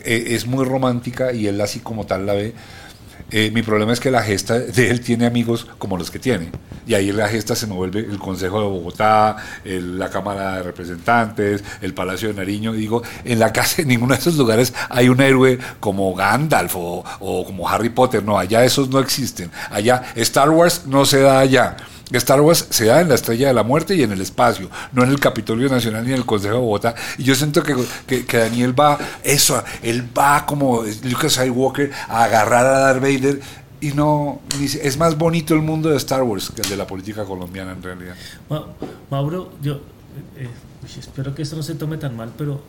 [0.05, 2.55] eh, es muy romántica y él así como tal la ve
[3.33, 6.51] eh, mi problema es que la gesta de él tiene amigos como los que tiene.
[6.87, 11.63] Y ahí la gesta se me vuelve el Consejo de Bogotá, la Cámara de Representantes,
[11.81, 12.73] el Palacio de Nariño.
[12.73, 17.05] digo, en la casa, en ninguno de esos lugares hay un héroe como Gandalf o,
[17.21, 18.23] o como Harry Potter.
[18.23, 19.51] No, allá esos no existen.
[19.71, 21.77] Allá, Star Wars no se da allá.
[22.19, 25.03] Star Wars se da en la Estrella de la Muerte y en el espacio, no
[25.03, 26.95] en el Capitolio Nacional ni en el Consejo de Bogotá.
[27.19, 32.67] Y yo siento que, que, Daniel va, eso, él va como Lucas Skywalker a agarrar
[32.67, 33.41] a Darth Vader
[33.81, 37.25] y no, es más bonito el mundo de Star Wars que el de la política
[37.25, 38.15] colombiana en realidad.
[39.11, 39.75] Mauro, yo
[40.37, 40.49] eh, eh,
[40.99, 42.63] espero que esto no se tome tan mal, pero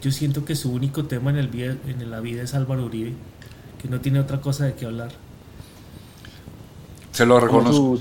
[0.00, 3.14] yo siento que su único tema en, el en la vida es Álvaro Uribe,
[3.80, 5.10] que no tiene otra cosa de qué hablar.
[7.12, 7.98] Se lo reconozco.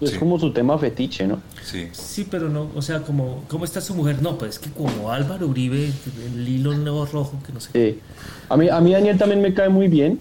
[0.00, 1.40] Es como su tema fetiche, ¿no?
[1.62, 1.88] Sí.
[1.92, 4.22] Sí, pero no, o sea, como, ¿cómo está su mujer?
[4.22, 5.90] No, pues es que como Álvaro Uribe,
[6.32, 7.70] el hilo nuevo rojo, que no sé.
[7.72, 8.00] Sí.
[8.48, 10.20] A mí, a mí Daniel también me cae muy bien.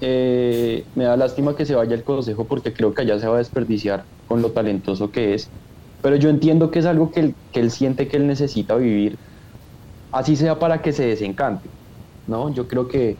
[0.00, 3.34] Eh, me da lástima que se vaya el consejo porque creo que allá se va
[3.34, 5.50] a desperdiciar con lo talentoso que es.
[6.00, 9.18] Pero yo entiendo que es algo que él, que él siente que él necesita vivir,
[10.12, 11.68] así sea para que se desencante.
[12.28, 12.54] ¿no?
[12.54, 13.16] Yo creo que,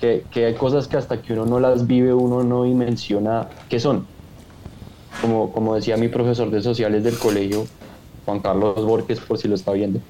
[0.00, 3.80] que, que hay cosas que hasta que uno no las vive, uno no dimensiona qué
[3.80, 4.04] son
[5.20, 7.66] como, como decía mi profesor de sociales del colegio,
[8.24, 10.00] Juan Carlos Borges, por si lo está viendo,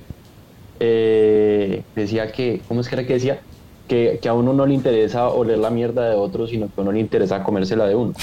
[0.81, 3.41] eh, decía que, ¿cómo es que era que decía?
[3.89, 6.83] Que, que, a uno no le interesa oler la mierda de otro, sino que a
[6.83, 8.13] uno le interesa comérsela de uno.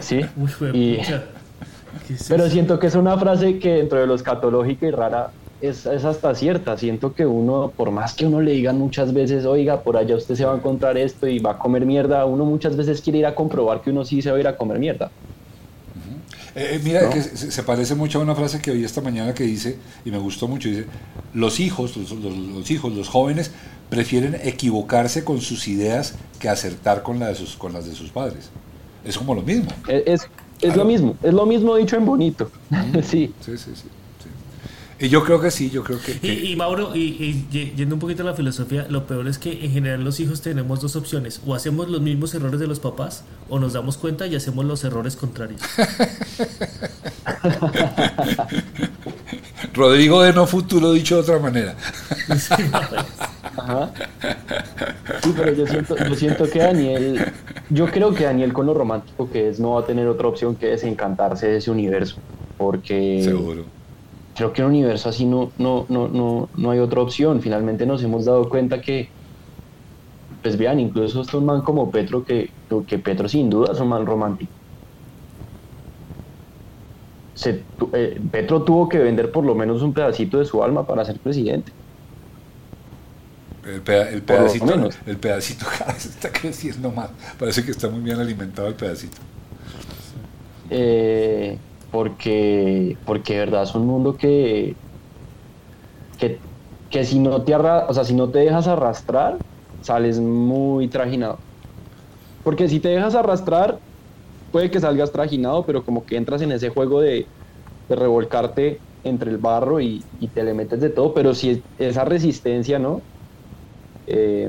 [0.00, 0.20] Sí.
[0.36, 1.24] Uy, Y- pucha.
[2.06, 5.30] ¿Qué es Pero siento que es una frase que dentro de lo escatológica y rara
[5.60, 6.76] es, es hasta cierta.
[6.76, 10.34] Siento que uno, por más que uno le digan muchas veces, oiga, por allá usted
[10.34, 13.26] se va a encontrar esto y va a comer mierda, uno muchas veces quiere ir
[13.26, 15.10] a comprobar que uno sí se va a ir a comer mierda.
[16.56, 17.10] Eh, eh, mira, ¿No?
[17.10, 20.10] que se, se parece mucho a una frase que oí esta mañana que dice, y
[20.10, 20.84] me gustó mucho, dice,
[21.32, 23.52] los hijos, los, los- los hijos, los jóvenes,
[23.88, 28.10] prefieren equivocarse con sus ideas que acertar con, la de sus, con las de sus
[28.10, 28.50] padres.
[29.04, 29.70] Es como lo mismo.
[29.88, 30.28] Es, es,
[30.60, 32.50] es lo mismo, es lo mismo dicho en bonito.
[33.02, 33.72] sí, sí, sí.
[35.02, 36.18] Y yo creo que sí, yo creo que...
[36.20, 39.26] que- Y, y Mauro, y, y ye- yendo un poquito a la filosofía, lo peor
[39.28, 42.66] es que en general los hijos tenemos dos opciones, o hacemos los mismos errores de
[42.66, 45.60] los papás, o nos damos cuenta y hacemos los errores contrarios.
[49.74, 51.74] Rodrigo de No Futuro, dicho de otra manera.
[53.56, 53.90] Ajá.
[55.22, 57.24] Sí, pero yo siento, yo siento que Daniel,
[57.70, 60.56] yo creo que Daniel con lo romántico que es no va a tener otra opción
[60.56, 62.16] que desencantarse de ese universo,
[62.58, 63.64] porque Seguro.
[64.34, 67.40] Creo que en un universo así no, no, no, no, no hay otra opción.
[67.40, 69.08] Finalmente nos hemos dado cuenta que,
[70.42, 72.50] pues vean, incluso esto un man como Petro, que,
[72.86, 74.52] que Petro sin duda es un man romántico.
[77.34, 81.04] Se eh, Petro tuvo que vender por lo menos un pedacito de su alma para
[81.04, 81.72] ser presidente.
[83.64, 84.98] El, peda- el pedacito, menos.
[85.06, 87.10] el pedacito cada vez está creciendo más.
[87.38, 89.18] Parece que está muy bien alimentado el pedacito.
[90.70, 91.58] Eh,
[91.90, 94.78] porque, porque de verdad es un mundo que,
[96.18, 96.44] que,
[96.88, 99.40] que si no te arra- o sea, si no te dejas arrastrar,
[99.80, 101.44] sales muy trajinado.
[102.42, 103.80] Porque si te dejas arrastrar,
[104.50, 107.30] puede que salgas trajinado, pero como que entras en ese juego de,
[107.88, 112.04] de revolcarte entre el barro y, y te le metes de todo, pero si esa
[112.06, 113.06] resistencia, ¿no?
[114.06, 114.48] Eh,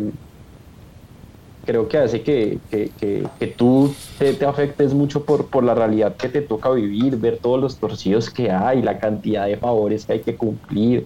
[1.71, 5.73] creo que hace que, que, que- que tú te, te afectes mucho por, por la
[5.73, 10.05] realidad que te toca vivir, ver todos los torcidos que hay, la cantidad de favores
[10.05, 11.05] que hay que cumplir,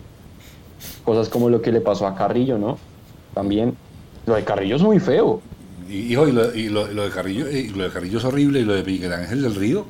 [1.03, 2.79] cosas como lo que le pasó a Carrillo, ¿no?
[3.35, 3.75] También,
[4.25, 5.39] lo de Carrillo es muy feo.
[5.87, 8.61] Y, hijo, y, lo, y lo- lo de Carrillo, y lo de Carrillo es horrible,
[8.61, 9.85] y lo de Miguel Ángel del Río.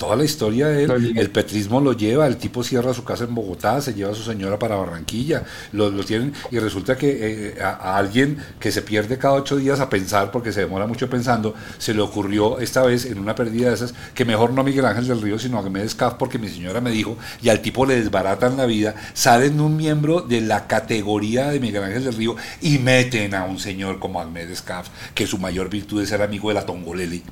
[0.00, 3.34] Toda la historia de él, el petrismo lo lleva, el tipo cierra su casa en
[3.34, 7.18] Bogotá, se lleva a su señora para Barranquilla, lo, lo tienen, y resulta que
[7.58, 10.86] eh, a, a alguien que se pierde cada ocho días a pensar, porque se demora
[10.86, 14.64] mucho pensando, se le ocurrió esta vez en una pérdida de esas, que mejor no
[14.64, 17.60] Miguel Ángel del Río, sino a Ahmed Escaf, porque mi señora me dijo, y al
[17.60, 22.14] tipo le desbaratan la vida, salen un miembro de la categoría de Miguel Ángel del
[22.14, 26.22] Río y meten a un señor como Ahmed Escaf, que su mayor virtud es ser
[26.22, 27.22] amigo de la Tongoleli,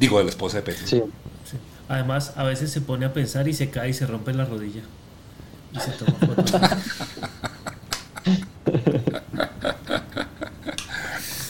[0.00, 0.88] digo, de la esposa de Petro.
[0.88, 1.00] Sí.
[1.88, 4.82] Además, a veces se pone a pensar y se cae y se rompe la rodilla.
[5.72, 6.52] Y se toma fotos.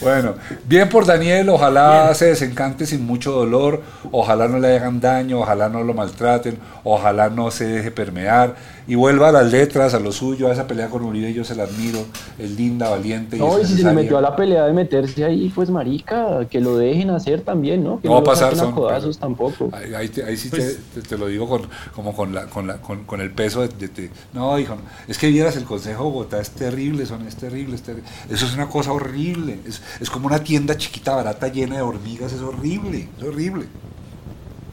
[0.07, 0.35] Bueno,
[0.66, 5.68] bien por Daniel, ojalá se desencante sin mucho dolor, ojalá no le hagan daño, ojalá
[5.68, 8.55] no lo maltraten, ojalá no se deje permear
[8.88, 11.55] y vuelva a las letras, a lo suyo, a esa pelea con Uribe, yo se
[11.57, 11.99] la admiro,
[12.38, 15.25] es linda, valiente y No, y si se le metió a la pelea de meterse
[15.25, 18.01] ahí, pues marica, que lo dejen hacer también, ¿no?
[18.01, 19.70] Que No no, va a pasar, saquen a son- codazos tampoco.
[19.72, 21.62] Ahí, ahí te- ahí sí Pues- te, te- te lo digo con,
[21.94, 24.83] como con, la, con, la, con, con el peso de, de- de- No, hijo, no.
[25.09, 28.09] es que vieras el Consejo de Bogotá, es terrible, son, es terrible, es terrible.
[28.31, 29.59] Eso es una cosa horrible.
[29.66, 33.66] Es, es como una tienda chiquita, barata, llena de hormigas, es horrible, es horrible.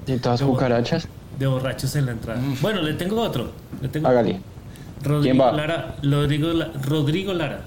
[0.05, 1.07] Y todas cucarachas.
[1.39, 2.39] De borrachos en la entrada.
[2.61, 3.51] Bueno, le tengo otro.
[3.81, 4.39] Le tengo Hágale.
[5.01, 5.51] Rodrigo ¿Quién va?
[5.51, 5.95] Lara.
[6.03, 7.61] Rodrigo, La- Rodrigo Lara.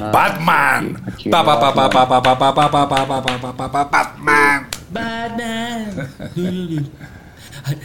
[0.00, 1.02] Ah, Batman.
[1.30, 2.08] Pa, pa, pa, pa, Batman.
[2.08, 4.66] pa, pa, pa, pa, pa, pa, pa, pa, pa, pa, Batman.
[4.92, 6.88] Batman.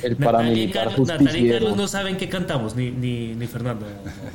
[0.02, 1.60] El paramilitar Carlos- Natalia y justiciero.
[1.60, 3.86] Carlos no saben qué cantamos, ni, ni, ni Fernando.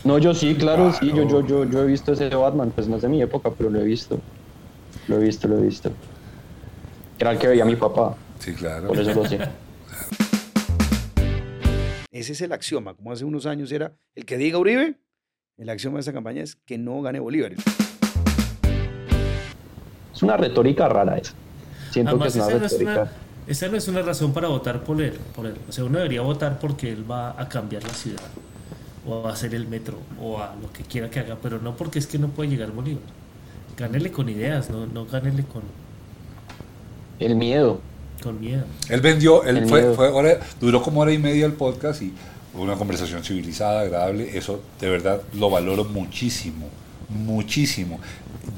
[0.05, 2.97] No, yo sí, claro, sí, yo, yo, yo, yo he visto ese Batman, pues no
[2.97, 4.19] es de mi época, pero lo he visto.
[5.07, 5.91] Lo he visto, lo he visto.
[7.19, 8.88] Era el que veía mi papá, Sí, claro.
[8.88, 9.38] por eso lo sé.
[12.19, 14.97] Ese es el axioma, como hace unos años era el que diga Uribe,
[15.57, 17.53] el axioma de esta campaña es que no gane Bolívar.
[20.13, 21.33] Es una retórica rara esa.
[21.93, 23.03] Siento Además, que es esa una no es retórica.
[23.03, 23.13] una,
[23.47, 25.55] esa no es una razón para votar por él, por él.
[25.69, 28.27] O sea, uno debería votar porque él va a cambiar la ciudad,
[29.07, 32.01] o a hacer el metro, o a lo que quiera que haga, pero no porque
[32.01, 33.05] es que no puede llegar Bolívar.
[33.77, 35.63] Gánele con ideas, no, no gánele con,
[37.21, 37.81] El miedo.
[38.23, 38.65] Con miedo.
[38.89, 42.13] Él vendió, él El fue, fue hora- duró como hora y media el podcast y
[42.53, 44.37] fue una conversación civilizada, agradable.
[44.37, 46.69] Eso de verdad lo valoro muchísimo,
[47.09, 48.01] muchísimo.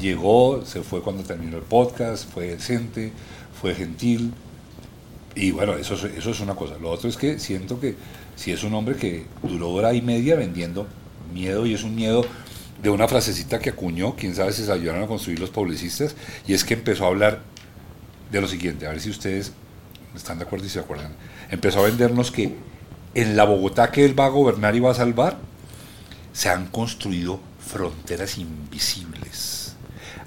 [0.01, 3.13] Llegó, se fue cuando terminó el podcast, fue decente,
[3.61, 4.33] fue gentil.
[5.35, 6.75] Y bueno, eso, es- eso es una cosa.
[6.81, 7.97] Lo otro es que siento que
[8.37, 10.87] si es un hombre que duró hora y media vendiendo
[11.35, 12.25] miedo y es un miedo
[12.83, 16.55] de una frasecita que acuñó, quién sabe si se ayudaron a construir los publicistas, y
[16.55, 17.41] es que empezó a hablar
[18.31, 19.53] de lo siguiente, a ver si ustedes
[20.15, 21.13] están de acuerdo y se acuerdan,
[21.51, 22.55] empezó a vendernos que
[23.15, 25.39] en la Bogotá que él va a gobernar y va a salvar,
[26.33, 29.75] se han construido fronteras invisibles,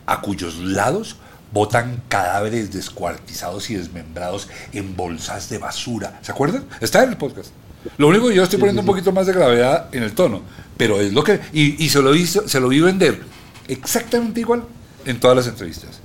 [0.05, 1.17] a cuyos lados
[1.51, 6.19] botan cadáveres descuartizados y desmembrados en bolsas de basura.
[6.21, 6.65] ¿Se acuerdan?
[6.81, 7.51] Está en el podcast.
[7.97, 10.41] Lo único que yo estoy poniendo un poquito más de gravedad en el tono,
[10.77, 11.39] pero es lo que...
[11.53, 13.21] Y, se, lo hizo, se lo vi vender
[13.67, 14.63] exactamente igual
[15.05, 15.99] en todas las entrevistas.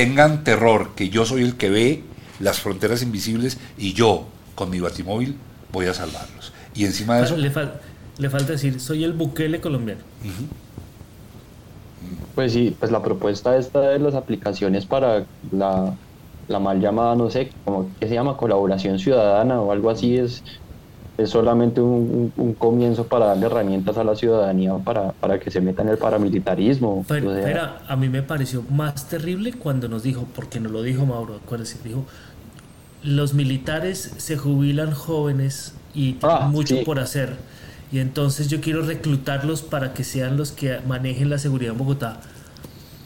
[0.00, 2.02] Tengan terror, que yo soy el que ve
[2.38, 5.36] las fronteras invisibles y yo, con mi batimóvil,
[5.72, 6.54] voy a salvarlos.
[6.74, 7.36] Y encima de eso...
[7.36, 7.52] Le,
[8.16, 10.00] le falta decir, soy el buquele colombiano.
[12.34, 15.92] Pues sí, pues la propuesta esta de las aplicaciones para la,
[16.48, 20.42] mal llamada, no sé, como que se llama colaboración ciudadana o algo así, es,
[21.22, 25.82] es solamente un, comienzo para darle herramientas a la ciudadanía para, para que se meta
[25.82, 27.04] en el paramilitarismo.
[27.08, 27.32] Pero,
[27.86, 31.78] a mí me pareció más terrible cuando nos dijo, porque nos lo dijo Mauro, acuérdense,
[31.84, 32.04] dijo,
[33.02, 37.36] los militares se jubilan jóvenes y tienen ah, mucho por hacer
[37.92, 42.20] y entonces yo quiero reclutarlos para que sean los que manejen la seguridad en Bogotá.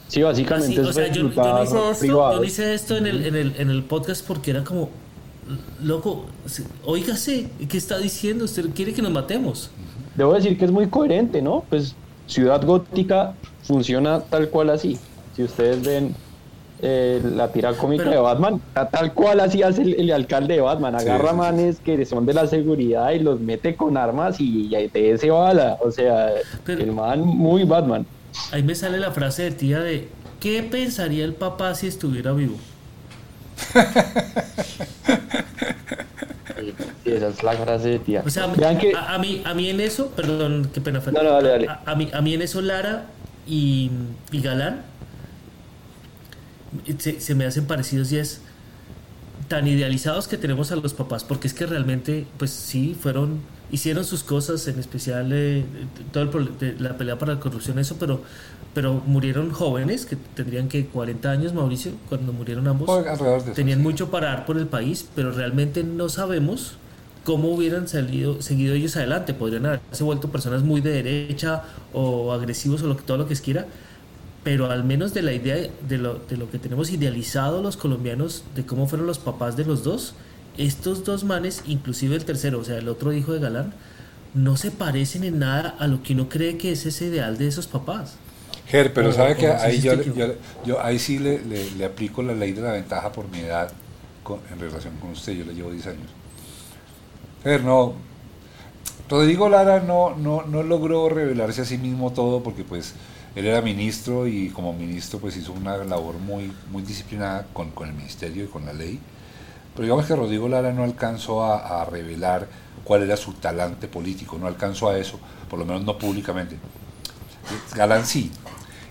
[0.08, 3.54] Sí, básicamente o sea, yo, no hice esto, yo hice esto en el, en, el,
[3.56, 4.90] en el podcast porque era como,
[5.82, 6.26] loco,
[6.84, 8.44] oígase, ¿qué está diciendo?
[8.44, 9.70] ¿Usted quiere que nos matemos?
[10.16, 11.64] Debo decir que es muy coherente, ¿no?
[11.68, 11.94] Pues
[12.26, 14.98] Ciudad Gótica funciona tal cual así.
[15.36, 16.14] Si ustedes ven
[16.80, 21.32] eh, la tira cómica de Batman, tal cual así hace el, alcalde de Batman, agarra
[21.32, 25.30] manes que son de la seguridad y los mete con armas y, y te ese
[25.30, 26.30] bala, o sea,
[26.66, 28.06] el man muy Batman.
[28.52, 30.08] Ahí me sale la frase de tía de
[30.40, 32.56] ¿qué pensaría el papá si estuviera vivo?
[37.04, 38.22] Esa es la frase de tía.
[38.24, 41.00] O sea, a, mí, a mí en eso, perdón, qué pena.
[41.12, 41.68] No, no, dale, dale.
[41.84, 43.06] A, mí, a mí en eso Lara
[43.46, 43.90] y,
[44.32, 44.82] y Galán
[46.98, 48.40] se, me hacen parecidos y es
[49.48, 53.40] tan idealizados que tenemos a los papás, porque es que realmente, pues sí, fueron,
[53.70, 55.64] hicieron sus cosas, en especial eh,
[56.12, 56.28] todo
[56.78, 58.20] la pelea para la corrupción, eso, pero,
[58.72, 62.88] pero murieron jóvenes, que tendrían que 40 años, Mauricio, cuando murieron ambos,
[63.54, 66.76] tenían mucho para dar por el país, pero realmente no sabemos
[67.24, 72.82] cómo hubieran salido, seguido ellos adelante, podrían haberse vuelto personas muy de derecha o agresivos
[72.82, 73.66] o lo, todo lo que quiera,
[74.44, 75.56] pero al menos de la idea
[75.88, 79.64] de lo, de lo que tenemos idealizado los colombianos, de cómo fueron los papás de
[79.64, 80.14] los dos,
[80.58, 83.74] estos dos manes, inclusive el tercero, o sea, el otro hijo de Galán,
[84.34, 87.48] no se parecen en nada a lo que uno cree que es ese ideal de
[87.48, 88.16] esos papás.
[88.66, 89.92] Ger, pero sabe que ahí yo,
[90.64, 93.70] yo, ahí sí le, le, aplico la ley de la ventaja por mi edad
[94.50, 96.08] en relación con usted, yo le llevo 10 años.
[97.42, 97.94] Ger, no,
[99.08, 102.94] Rodrigo Lara no, no, no logró revelarse a sí mismo todo porque pues
[103.34, 107.92] él era ministro y como ministro pues hizo una labor muy, muy disciplinada con, el
[107.92, 108.98] ministerio y con la ley.
[109.74, 112.46] Pero digamos que Rodrigo Lara no alcanzó a, revelar
[112.84, 115.18] cuál era su talante político, no alcanzó a eso,
[115.50, 116.56] por lo menos no públicamente.
[117.74, 118.30] Galán sí.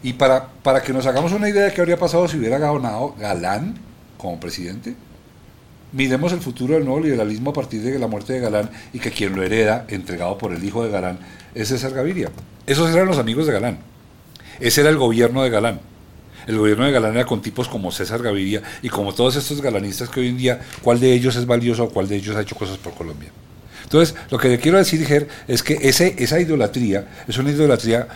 [0.04, 3.16] Y para, para que nos hagamos una idea de qué habría pasado si hubiera ganado
[3.18, 3.76] Galán
[4.18, 4.96] como presidente,
[5.94, 9.12] miremos el futuro del nuevo liberalismo a partir de la muerte de Galán y que
[9.12, 11.20] quien lo hereda, entregado por el hijo de Galán,
[11.56, 12.30] es César Gaviria.
[12.68, 13.78] Esos eran los amigos de Galán.
[14.60, 15.93] Ese era el gobierno de Galán.
[16.48, 20.10] El gobierno de Galán era con tipos como César Gaviria y como todos estos galanistas
[20.10, 22.56] que hoy en día, ¿cuál de ellos es valioso o cuál de ellos ha hecho
[22.56, 23.32] cosas por Colombia?
[23.84, 28.08] Entonces, lo que le quiero decir, Ger, es que ese, esa idolatría es una idolatría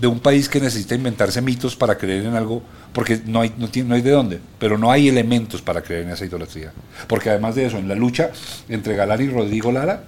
[0.00, 3.68] de un país que necesita inventarse mitos para creer en algo, porque no hay, no,
[3.84, 6.72] no hay de dónde, pero no hay elementos para creer en esa idolatría.
[7.06, 8.30] Porque además de eso, en la lucha
[8.68, 10.04] entre Galán y Rodrigo Lara,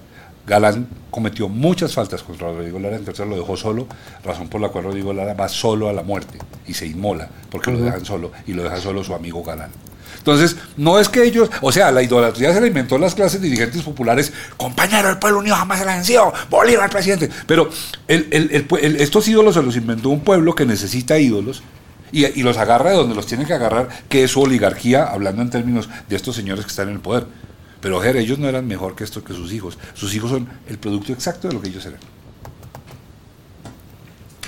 [0.49, 3.87] Galán cometió muchas faltas contra Rodrigo Lara, entonces lo dejó solo,
[4.23, 7.71] razón por la cual Rodrigo Lara va solo a la muerte y se inmola, porque
[7.71, 9.69] lo dejan solo y lo deja solo su amigo Galán.
[10.17, 13.83] Entonces, no es que ellos, o sea, la idolatría se la inventó las clases dirigentes
[13.83, 17.29] populares, compañero, el pueblo unido jamás se la venció, Bolívar presidente.
[17.45, 17.69] Pero
[18.07, 21.61] estos ídolos se los inventó un pueblo que necesita ídolos
[22.11, 25.43] y, y, los agarra de donde los tiene que agarrar, que es su oligarquía, hablando
[25.43, 27.27] en términos de estos señores que están en el poder.
[27.81, 29.77] Pero Ger, ellos no eran mejor que esto que sus hijos.
[29.93, 31.99] Sus hijos son el producto exacto de lo que ellos eran.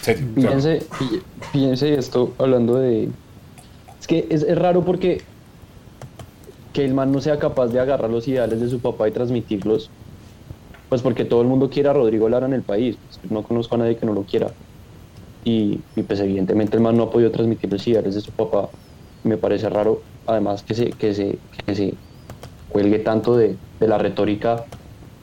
[0.02, 0.84] Serio, piense,
[1.54, 3.10] piense esto hablando de...
[4.00, 5.22] Es que es, raro porque
[6.74, 9.90] que el man no sea capaz de agarrar los ideales de su papá y transmitirlos,
[10.90, 12.98] pues porque todo el mundo quiere a Rodrigo Lara en el país.
[13.30, 14.52] No conozco a nadie que no lo quiera.
[15.44, 15.78] Y,
[16.08, 18.70] pues evidentemente el man no ha podido transmitir los ideales de su papá.
[19.24, 21.94] Me parece raro, además, que se, que se, que se
[22.72, 24.66] cuelgue tanto de, la retórica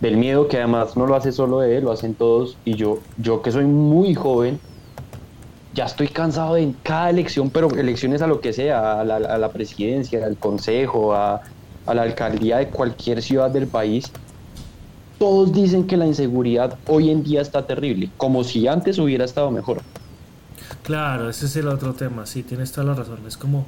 [0.00, 2.56] del miedo, que además no lo hace solo él, lo hacen todos.
[2.64, 4.58] Y yo, yo que soy muy joven,
[5.74, 10.24] ya estoy cansado de cada elección, pero elecciones a lo que sea, a la, presidencia,
[10.24, 11.42] al consejo, a,
[11.86, 14.10] a la alcaldía de cualquier ciudad del país,
[15.18, 19.50] todos dicen que la inseguridad hoy en día está terrible, como si antes hubiera estado
[19.50, 19.82] mejor.
[20.82, 23.18] Claro, ese es el otro tema, sí, tienes toda la razón.
[23.26, 23.66] Es como,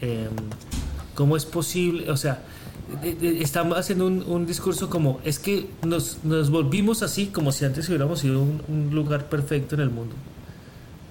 [0.00, 0.30] em,
[1.14, 2.10] ¿cómo es posible?
[2.10, 2.42] O sea,
[3.22, 8.42] estamos haciendo un, discurso como, es que nos, volvimos así, como si antes hubiéramos sido
[8.42, 10.14] un, lugar perfecto en el mundo.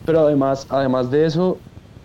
[0.06, 1.58] Pero además, además de eso,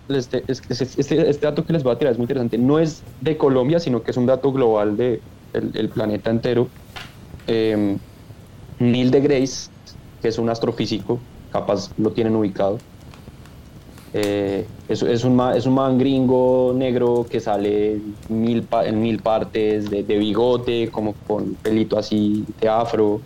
[0.08, 2.58] este, este, este, dato que les voy a tirar es muy interesante.
[2.58, 5.20] No es de Colombia, sino que es un dato global del
[5.52, 6.68] de el planeta entero.
[7.46, 7.96] Eh,
[8.78, 9.70] Neil deGrasse,
[10.20, 11.18] que es un astrofísico,
[11.50, 12.78] capaz lo tienen ubicado,
[14.12, 19.18] eh, es, es, un man, es un man gringo negro que sale mil en mil
[19.20, 23.20] partes, de, bigote, como con pelito así de afro.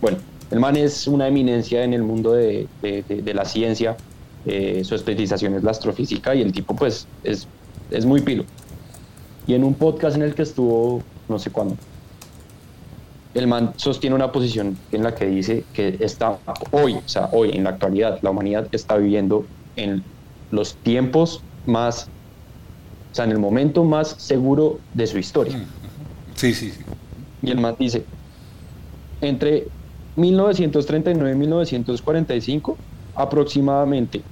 [0.00, 0.18] Bueno,
[0.50, 3.96] el man es una eminencia en el mundo de, de, la ciencia.
[4.44, 7.48] Eh, su especialización es la astrofísica y el tipo pues es,
[7.90, 8.44] es muy pilo.
[9.46, 11.76] Y en un podcast en el que estuvo, no sé cuándo,
[13.34, 16.38] el man sostiene una posición en la que dice que está
[16.70, 19.44] hoy, o sea, hoy en la actualidad, la humanidad está viviendo
[19.76, 20.02] en
[20.50, 22.08] los tiempos más,
[23.12, 25.64] o sea, en el momento más seguro de su historia.
[26.34, 26.80] Sí, sí, sí.
[27.42, 28.04] Y el más dice,
[29.20, 29.66] entre
[30.16, 32.76] 1939 y 1945,
[33.14, 34.22] aproximadamente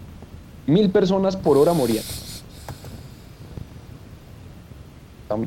[0.67, 2.05] mil personas por hora morían.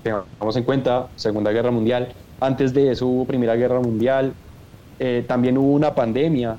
[0.03, 2.09] Tengamos en cuenta Segunda Guerra Mundial.
[2.39, 4.34] Antes de eso hubo Primera Guerra Mundial.
[4.99, 6.57] Eh, también hubo una pandemia.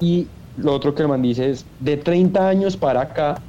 [0.00, 0.26] Y
[0.56, 3.40] lo otro que el man dice es, de 30 años para acá,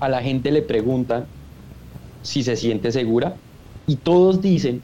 [0.00, 1.26] a la gente le preguntan
[2.22, 3.34] si se siente segura
[3.86, 4.82] y todos dicen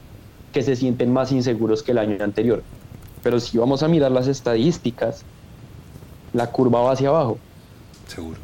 [0.52, 2.62] que se sienten más inseguros que el año anterior.
[3.22, 5.24] Pero si vamos a mirar las estadísticas,
[6.32, 7.38] la curva va hacia abajo.
[8.06, 8.38] Seguro.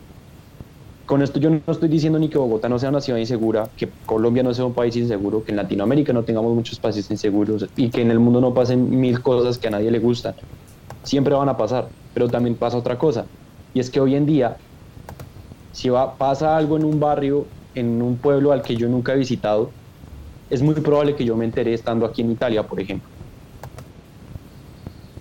[1.06, 3.88] Con esto yo no estoy diciendo ni que Bogotá no sea una ciudad insegura, que
[4.06, 7.90] Colombia no sea un país inseguro, que en Latinoamérica no tengamos muchos países inseguros y
[7.90, 10.34] que en el mundo no pasen mil cosas que a nadie le gustan.
[11.04, 13.26] Siempre van a pasar pero también pasa otra cosa,
[13.74, 14.56] y es que hoy en día,
[15.72, 17.44] si va, pasa algo en un barrio,
[17.74, 19.70] en un pueblo al que yo nunca he visitado,
[20.48, 23.06] es muy probable que yo me enteré estando aquí en Italia, por ejemplo.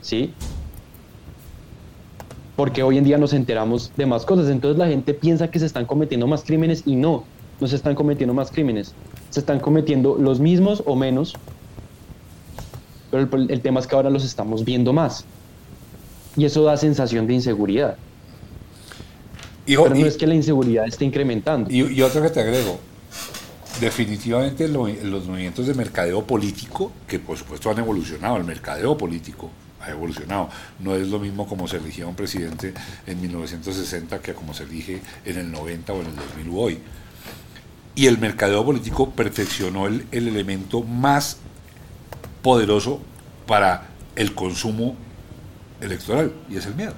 [0.01, 0.33] ¿Sí?
[2.55, 5.65] Porque hoy en día nos enteramos de más cosas, entonces la gente piensa que se
[5.65, 7.25] están cometiendo más crímenes y no,
[7.59, 8.95] no se están cometiendo más crímenes,
[9.31, 11.33] se están cometiendo los mismos o menos,
[13.11, 15.25] pero el, el tema es que ahora los estamos viendo más
[16.35, 17.97] y eso da sensación de inseguridad.
[19.65, 21.71] Pero no es que la inseguridad esté incrementando.
[21.71, 22.79] Y, y otro que te agrego,
[23.79, 29.49] definitivamente los movimientos de mercadeo político, que por supuesto han evolucionado, el mercadeo político
[29.81, 30.49] ha evolucionado.
[30.79, 32.73] No es lo mismo como se elegía un presidente
[33.07, 36.79] en 1960 que como se elige en el 90 o en el 2000 hoy.
[37.95, 41.37] Y el mercadeo político perfeccionó el, el elemento más
[42.41, 43.01] poderoso
[43.47, 44.95] para el consumo
[45.81, 46.93] electoral y es el miedo.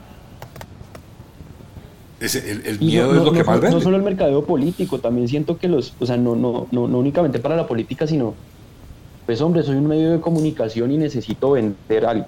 [2.19, 3.75] el, miedo es lo que más vende.
[3.75, 6.99] No solo el mercadeo político, también siento que los, o sea, no, no, no, no
[6.99, 8.34] únicamente para la política, sino,
[9.25, 12.25] pues hombre, soy un medio de comunicación y necesito vender algo.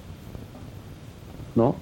[1.55, 1.75] ¿No?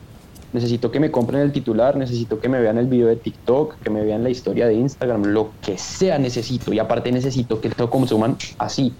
[0.53, 3.89] Necesito que me compren el titular, necesito que me vean el video de TikTok, que
[3.89, 6.71] me vean la historia de Instagram, lo que sea necesito.
[6.73, 8.93] Y aparte necesito que todo consuman así.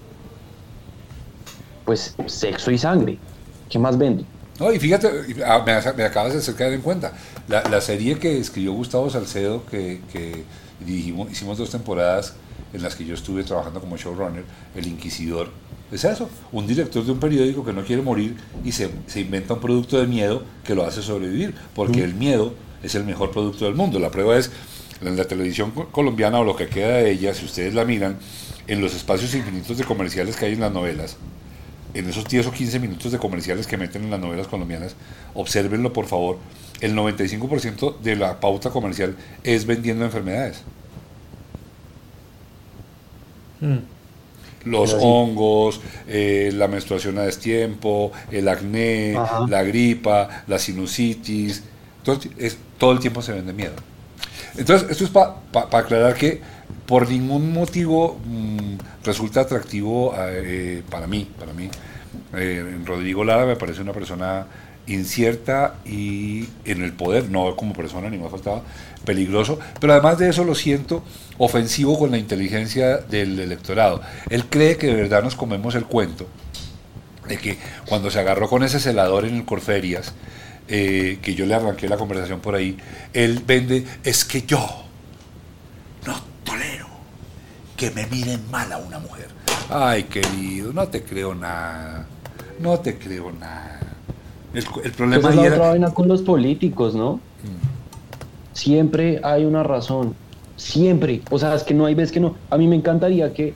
[1.86, 3.18] Pues sexo y sangre.
[3.70, 4.24] ¿Qué más vendo?
[4.58, 5.08] No, y fíjate,
[5.46, 5.72] ah, me,
[6.04, 7.12] acabas de hacer caer en cuenta,
[7.46, 10.44] la, serie que escribió Gustavo Salcedo, que, que
[10.84, 12.34] dirigimos, hicimos dos temporadas
[12.72, 14.44] en las que yo estuve trabajando como showrunner,
[14.74, 15.50] El Inquisidor,
[15.90, 19.60] es eso, un director de un periódico que no quiere morir y se, inventa un
[19.60, 22.52] producto de miedo que lo hace sobrevivir, porque el miedo
[22.82, 23.98] es el mejor producto del mundo.
[23.98, 24.50] La prueba es,
[25.00, 28.18] en la televisión colombiana o lo que queda de ella, si ustedes la miran,
[28.66, 31.16] en los espacios infinitos de comerciales que hay en las novelas,
[31.94, 34.94] en esos 10 o 15 minutos de comerciales que meten en las novelas colombianas,
[35.34, 36.38] observenlo por favor,
[36.80, 40.62] el 95% de la pauta comercial es vendiendo enfermedades.
[43.60, 43.78] Hmm.
[44.64, 49.14] Los hongos, eh, la menstruación a destiempo, el acné,
[49.48, 51.62] la gripa, la sinusitis,
[52.38, 53.74] es, todo el tiempo se vende miedo.
[54.56, 55.34] Entonces, esto es para
[55.78, 56.40] aclarar que
[56.88, 61.68] por ningún motivo mm, resulta atractivo eh, para mí, para mí.
[62.34, 64.46] Eh, Rodrigo Lara me parece una persona
[64.86, 68.62] incierta y en el poder, no como persona ni más faltaba,
[69.04, 71.04] peligroso, pero además de eso lo siento
[71.36, 74.00] ofensivo con la inteligencia del electorado.
[74.30, 76.26] Él cree que de verdad nos comemos el cuento
[77.28, 80.14] de que cuando se agarró con ese celador en el Corferias,
[80.68, 82.78] eh, que yo le arranqué la conversación por ahí,
[83.12, 84.87] él vende, es que yo
[87.78, 89.28] que me miren mal a una mujer.
[89.70, 92.06] Ay, querido, no te creo nada.
[92.60, 93.78] No te creo nada.
[94.52, 97.20] El, el problema Pues es la era- otra vaina con los políticos, ¿no?
[98.52, 100.14] Siempre hay una razón.
[100.56, 101.22] Siempre.
[101.30, 102.34] O sea, es que no hay veces que no.
[102.50, 103.54] A mí me encantaría que,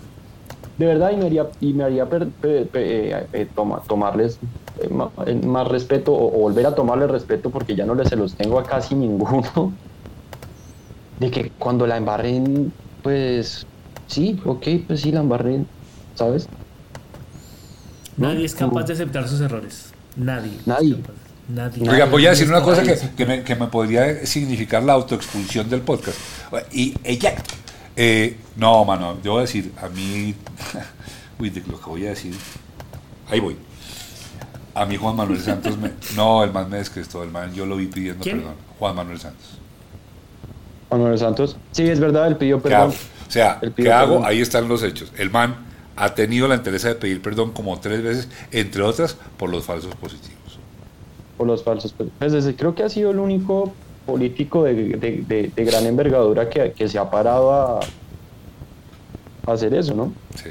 [0.78, 4.38] de verdad, y me haría, y me haría per- eh, eh, toma- tomarles
[4.80, 8.34] eh, más respeto o, o volver a tomarles respeto porque ya no les se los
[8.34, 9.72] tengo a casi ninguno.
[11.18, 13.66] De que cuando la embarren, pues
[14.12, 15.66] sí, ok, pues sí, la embarren,
[16.14, 16.48] ¿sabes?
[18.16, 19.92] Nadie es capaz de aceptar sus errores.
[20.16, 20.52] Nadie.
[20.66, 20.96] Nadie.
[21.48, 21.88] Nadie.
[21.90, 25.68] Oiga, voy a decir una cosa que, que me, que me podría significar la autoexpulsión
[25.68, 26.16] del podcast.
[26.72, 27.34] Y ella.
[27.96, 30.34] eh, no, mano, yo voy a decir, a mí.
[31.38, 32.34] Uy, de lo que voy a decir.
[33.28, 33.56] Ahí voy.
[34.74, 35.90] A mí Juan Manuel Santos me.
[36.16, 38.38] No, el man me descrestó, el man, yo lo vi pidiendo ¿Quién?
[38.38, 38.54] perdón.
[38.78, 39.58] Juan Manuel Santos.
[40.88, 41.56] Juan Manuel Santos.
[41.72, 42.92] Sí, es verdad, él pidió ¿Qué perdón.
[43.32, 44.16] O sea, ¿qué hago?
[44.16, 44.26] perdón.
[44.26, 45.10] Ahí están los hechos.
[45.16, 45.56] El man
[45.96, 49.94] ha tenido la interés de pedir perdón como tres veces, entre otras por los falsos
[49.94, 50.58] positivos.
[51.38, 51.94] por los falsos.
[52.18, 53.72] Pues, desde- creo que ha sido el único
[54.04, 57.80] político de, de- de- de gran envergadura que, que se ha parado a,
[59.46, 60.12] a hacer eso, ¿no?
[60.36, 60.50] Sí.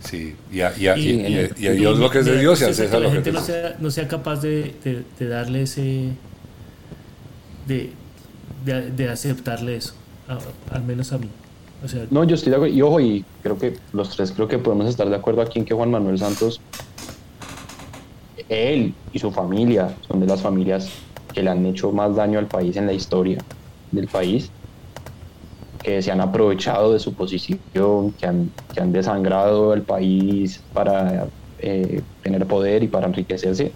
[0.00, 2.24] Sí, y a, y a- y- Y- y- y- y a Dios lo que es
[2.26, 4.08] de Dios y al usted César que lo que es gente de sea, no sea
[4.08, 6.10] capaz de, de- de darle ese.
[7.66, 7.92] De,
[8.64, 9.94] de, de aceptarle eso.
[10.28, 11.28] a- al menos a mí.
[12.10, 12.74] No, yo estoy de acuerdo.
[12.74, 15.64] Y ojo, y creo que los tres creo que podemos estar de acuerdo aquí en
[15.64, 16.60] que Juan Manuel Santos,
[18.48, 20.90] él y su familia son de las familias
[21.32, 23.38] que le han hecho más daño al país en la historia
[23.92, 24.50] del país,
[25.82, 31.28] que se han aprovechado de su posición, que han, que han desangrado el país para
[31.58, 33.70] eh, tener poder y para enriquecerse.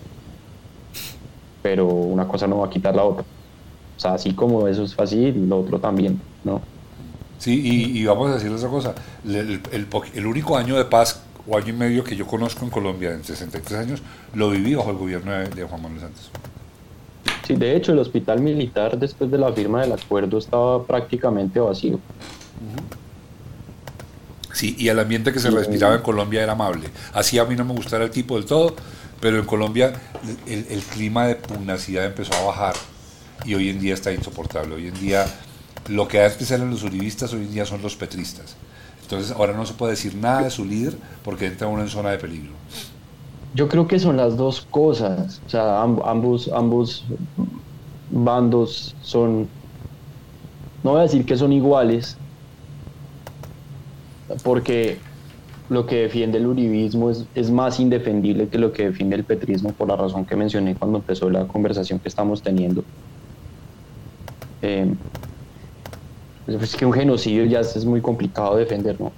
[1.62, 3.24] Pero una cosa no va a quitar la otra.
[3.96, 6.62] O sea, así como eso es fácil, lo otro también, ¿no?
[7.40, 8.94] Sí, y, y vamos a decir otra cosa.
[9.24, 12.26] El, el- el po- el único año de paz o año y medio que yo
[12.26, 14.02] conozco en Colombia, en 63 años,
[14.34, 16.30] lo viví bajo el gobierno de, de Juan Manuel Santos.
[17.46, 21.98] Sí, de hecho, el hospital militar después de la firma del acuerdo estaba prácticamente vacío.
[24.52, 25.54] Sí, y el ambiente que se Sí.
[25.54, 26.88] respiraba en Colombia era amable.
[27.14, 28.74] Así a mí no me gustara el tipo del todo,
[29.20, 29.92] pero en Colombia
[30.46, 32.74] el, el clima de pugnacidad empezó a bajar
[33.44, 34.74] y hoy en día está insoportable.
[34.74, 35.24] Hoy en día
[35.90, 38.56] lo que antes eran los uribistas, hoy en día son los petristas.
[39.02, 42.10] Entonces ahora no se puede decir nada de su líder porque entra uno en zona
[42.10, 42.52] de peligro.
[43.54, 45.40] Yo creo que son las dos cosas.
[45.46, 47.04] O sea, amb- ambos, ambos
[48.10, 49.48] bandos son,
[50.84, 52.16] no voy a decir que son iguales,
[54.44, 54.98] porque
[55.68, 59.72] lo que defiende el uribismo es, es más indefendible que lo que defiende el petrismo,
[59.72, 62.84] por la razón que mencioné cuando empezó la conversación que estamos teniendo.
[64.62, 64.92] Eh,
[66.58, 69.12] es que un genocidio ya es muy complicado de defender, ¿no?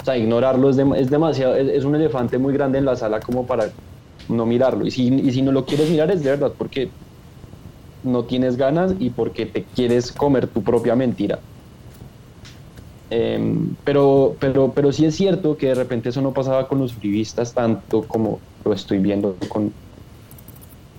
[0.00, 3.46] O sea, ignorarlo es, es demasiado, es, un elefante muy grande en la sala como
[3.46, 3.70] para
[4.28, 4.86] no mirarlo.
[4.86, 6.90] Y si, y si no lo quieres mirar es de verdad porque
[8.02, 11.38] no tienes ganas y porque te quieres comer tu propia mentira.
[13.08, 16.96] Em, pero, pero, pero sí es cierto que de repente eso no pasaba con los
[16.96, 19.72] uribistas tanto como lo estoy viendo con,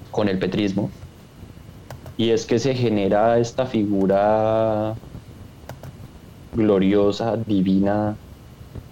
[0.09, 0.89] con el petrismo.
[2.17, 4.99] Y es que se genera esta figura
[6.53, 8.19] gloriosa, divina,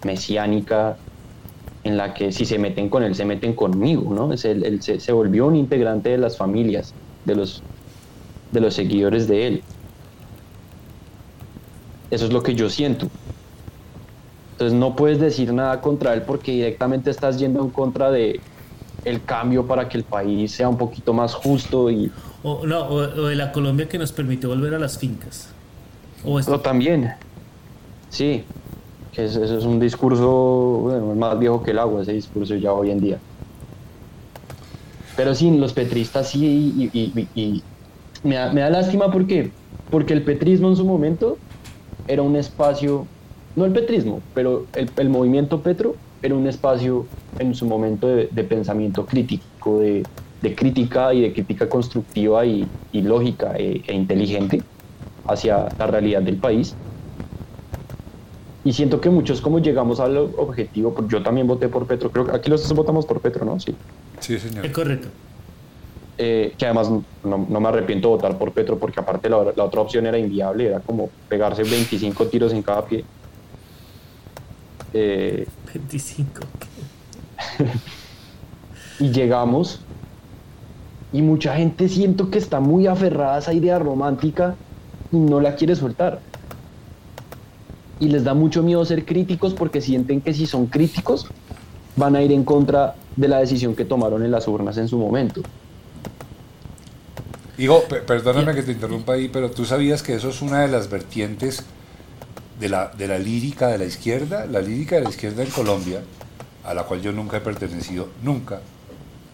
[0.04, 1.02] mesiánica,
[1.84, 4.34] en la que si se meten con él, se meten conmigo, ¿no?
[4.34, 7.66] Es se, se volvió un integrante de las familias, de los,
[8.52, 9.66] de los seguidores de él.
[12.10, 13.10] Eso es lo que yo siento.
[14.54, 18.46] Entonces no puedes decir nada contra él porque directamente estás yendo en contra de
[19.04, 22.12] el cambio para que el país sea un poquito más justo y
[22.44, 25.50] o, no, o, o de la Colombia que nos permitió volver a las fincas.
[26.24, 27.12] O esto- también,
[28.10, 28.52] sí,
[29.12, 30.28] que eso, eso es un discurso
[30.84, 33.24] bueno, más viejo que el agua, ese discurso ya hoy en día.
[35.16, 37.66] Pero sí, los petristas sí, y, y- y- y
[38.24, 39.56] me, da, me da lástima porque,
[39.90, 41.42] porque el petrismo en su momento
[42.08, 43.12] era un espacio,
[43.56, 47.06] no el petrismo, pero el, el movimiento Petro era un espacio
[47.38, 50.04] en su momento de, de pensamiento crítico, de,
[50.42, 54.64] de crítica y de crítica constructiva y, y lógica e- e inteligente
[55.28, 56.74] hacia la realidad del país.
[58.64, 62.36] Y siento que muchos como llegamos al objetivo, yo también voté por Petro, creo que
[62.38, 63.60] aquí los votamos por Petro, ¿no?
[63.60, 63.76] Sí.
[64.22, 64.66] Sí, señor.
[64.66, 65.10] es correcto.
[66.18, 69.64] Eh, que además no, no me arrepiento de votar por Petro porque aparte la, la
[69.66, 73.04] otra opción era inviable, era como pegarse 25 tiros en cada pie.
[74.94, 76.42] Eh, 25.
[79.00, 79.80] y llegamos
[81.12, 84.56] y mucha gente siento que está muy aferrada a esa idea romántica
[85.12, 86.20] y no la quiere soltar.
[88.00, 91.28] y les da mucho miedo ser críticos porque sienten que si son críticos
[91.96, 94.98] van a ir en contra de la decisión que tomaron en las urnas en su
[94.98, 95.42] momento.
[97.58, 100.90] Hijo, perdóname que te interrumpa ahí, pero tú sabías que eso es una de las
[100.90, 101.64] vertientes
[102.64, 106.00] de la, de la lírica de la izquierda, la lírica de la izquierda en Colombia,
[106.64, 108.62] a la cual yo nunca he pertenecido, nunca,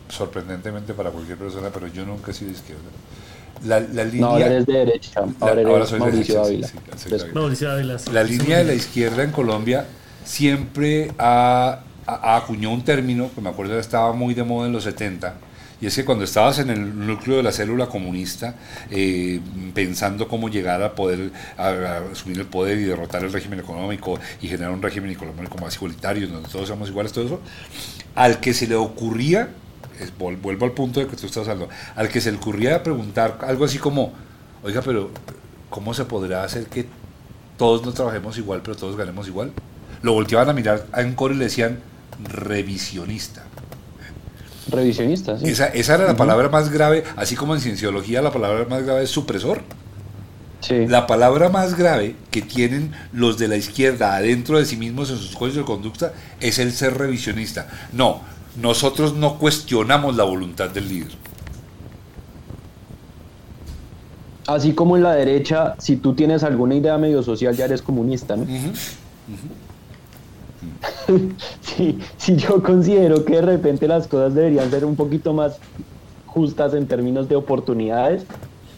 [0.08, 2.90] sorprendentemente para cualquier persona, pero yo nunca he sido de izquierda.
[3.66, 6.70] La, la línea, no, ahora eres de derecha, ahora, eres Mauricio Ávila.
[7.36, 7.98] Mauricio Ávila.
[8.12, 9.86] La línea de la izquierda en Colombia
[10.26, 14.86] siempre ha, ha, acuñó un término que me acuerdo estaba muy de moda en los
[14.86, 15.36] 70,
[15.82, 18.56] y es que cuando estabas en el núcleo de la célula comunista,
[18.92, 19.40] eh,
[19.74, 24.72] pensando cómo llegar a poder asumir el poder y derrotar el régimen económico y generar
[24.72, 27.42] un régimen económico más igualitario, donde todos somos iguales, todo eso,
[28.16, 29.50] al que se le ocurría,
[30.18, 33.64] vuelvo al punto de que tú estás hablando, al que se le ocurría preguntar algo
[33.64, 34.12] así como,
[34.64, 35.12] oiga, pero
[35.70, 36.88] ¿cómo se podrá hacer que
[37.58, 39.54] todos no trabajemos igual, pero todos ganemos igual?
[40.02, 41.80] Lo volteaban a mirar a un coro y le decían
[42.22, 43.46] revisionista.
[44.72, 45.48] Revisionista, sí.
[45.48, 49.04] Esa, esa era la palabra más grave, así como en cienciología la palabra más grave
[49.04, 49.62] es supresor.
[50.62, 50.88] Sí.
[50.88, 55.18] La palabra más grave que tienen los de la izquierda adentro de sí mismos en
[55.18, 57.68] sus códigos de conducta es el ser revisionista.
[57.94, 58.22] No,
[58.62, 61.12] nosotros no cuestionamos la voluntad del líder.
[64.48, 68.36] Así como en la derecha, si tú tienes alguna idea medio social ya eres comunista,
[68.36, 68.46] ¿no?
[71.62, 75.58] si, yo considero que de repente las cosas deberían ser un poquito más
[76.26, 78.24] justas en términos de oportunidades,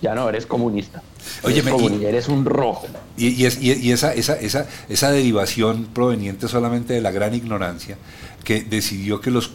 [0.01, 1.01] ya no eres comunista.
[1.43, 2.87] Oye, eres, eres un rojo.
[3.17, 7.97] Y, esa, esa, esa, esa derivación proveniente solamente de la gran ignorancia
[8.43, 9.51] que decidió que, los,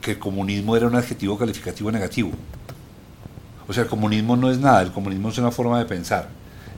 [0.00, 2.30] que el comunismo era un adjetivo calificativo negativo.
[3.68, 6.28] O sea, el comunismo no es nada, el comunismo es una forma de pensar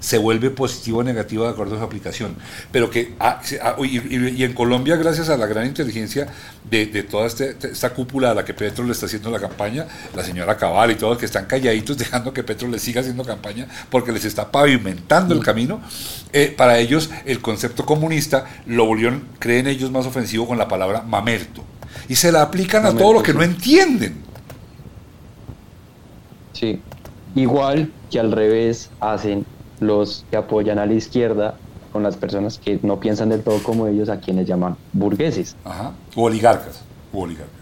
[0.00, 2.36] se vuelve positivo o negativo de acuerdo a su aplicación.
[2.72, 6.28] Pero que, ah, ah, y, en Colombia, gracias a la gran inteligencia
[6.68, 10.22] de, toda este, esta cúpula a la que Petro le está haciendo la campaña, la
[10.22, 14.12] señora Cabal y todos que están calladitos dejando que Petro le siga haciendo campaña porque
[14.12, 15.80] les está pavimentando el camino,
[16.32, 21.02] eh, para ellos el concepto comunista lo volvieron, creen ellos, más ofensivo con la palabra
[21.02, 21.64] mamerto.
[22.08, 24.22] Y se la aplican a todo lo que no entienden.
[26.52, 26.80] Sí,
[27.34, 29.44] igual que al revés hacen
[29.80, 31.54] los que apoyan a la izquierda
[31.92, 35.56] con las personas que no piensan del todo como ellos, a quienes llaman burgueses.
[35.64, 35.92] Ajá.
[36.14, 36.82] O oligarcas.
[37.12, 37.54] oligarcas.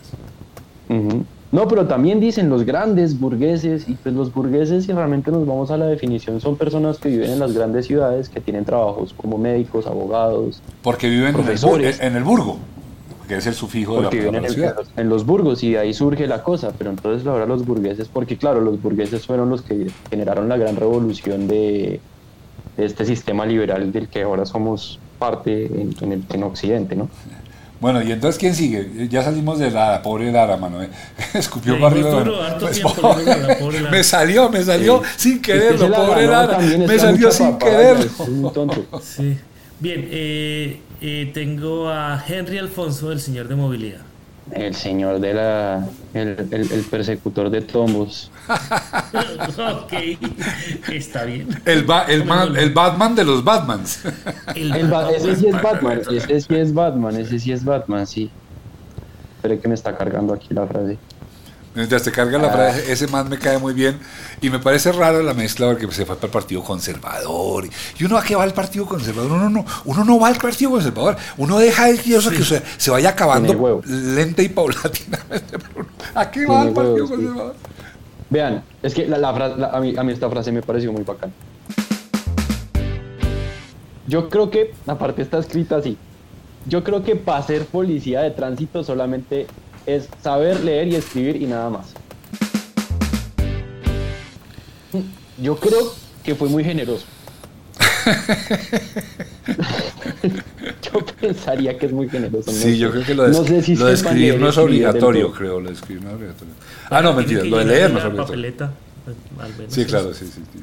[1.53, 5.71] No, pero también dicen los grandes burgueses, y pues los burgueses, si realmente nos vamos
[5.71, 9.39] a la definición, son personas que viven en las grandes ciudades, que tienen trabajos como
[9.39, 10.61] médicos, abogados.
[10.83, 12.01] Porque viven profesores.
[12.01, 12.59] En, el, burgo,
[13.27, 14.77] que es el sufijo de la, viven en, ciudad.
[14.97, 18.37] en los burgos, y de ahí surge la cosa, pero entonces ahora los burgueses, porque
[18.37, 22.01] claro, los burgueses fueron los que generaron la gran revolución de,
[22.77, 27.09] este sistema liberal del que ahora somos parte en, el, en Occidente, ¿no?
[27.79, 29.09] Bueno, y entonces, ¿quién sigue?
[29.09, 30.83] Ya salimos de la pobre Lara, mano.
[30.83, 30.89] ¿eh?
[31.35, 32.59] Escupió para arriba.
[32.59, 32.83] Pues,
[33.91, 36.59] me salió, me salió sin quererlo, pobre Lara.
[36.59, 38.11] Me salió sin quererlo.
[39.03, 39.37] Sí.
[39.79, 44.07] Bien, eh, eh, tengo a Henry Alfonso, el señor de movilidad
[44.53, 45.89] el señor de la.
[46.15, 48.31] el, el, persecutor de tombos.
[48.49, 49.93] ok,
[50.93, 51.49] está bien.
[51.65, 54.05] El, el, el, Batman de los Batmans.
[54.55, 58.31] ese sí es Batman, ese sí es Batman, ese sí es Batman, sí.
[59.37, 60.97] Espera que me está cargando aquí la frase.
[61.77, 62.93] Mientras te carga la frase, ah.
[62.93, 63.99] ese man me cae muy bien.
[64.41, 67.69] Y me parece raro la mezcla porque se fue para el Partido Conservador.
[67.99, 69.31] Y uno a qué va el Partido Conservador.
[69.31, 71.19] Uno no, uno no va al Partido Conservador.
[71.37, 75.59] Uno deja el que se, vaya acabando lenta y paulatinamente.
[76.15, 77.55] ¿A qué va el Partido Conservador?
[78.31, 81.31] Vean, es que la, a, mí, a mí esta frase me pareció muy bacán.
[84.07, 85.99] Yo creo que, aparte está escrita así,
[86.65, 89.47] yo creo que para ser policía de tránsito solamente
[89.87, 91.95] es saber leer y escribir y nada más.
[95.41, 95.93] Yo creo
[96.25, 97.07] que fue muy generoso.
[100.83, 102.51] yo pensaría que es muy generoso.
[102.51, 105.33] Sí, yo creo que lo de, no sé si lo de escribir no es obligatorio,
[105.33, 105.61] creo.
[105.61, 106.55] Lo de escribir no es obligatorio.
[106.91, 108.71] Ah, no, mentira, lo de leer no es obligatorio.
[109.69, 110.41] sí, claro, sí, sí.
[110.53, 110.61] sí,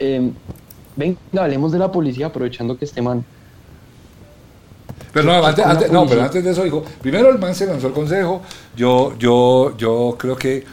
[0.00, 0.30] Eh,
[0.96, 3.24] venga, hablemos de la policía aprovechando que este man
[5.12, 7.92] pero no, antes, no, pero antes de eso dijo, primero el man se lanzó el
[7.92, 8.42] consejo,
[8.76, 10.64] yo, yo, yo creo que,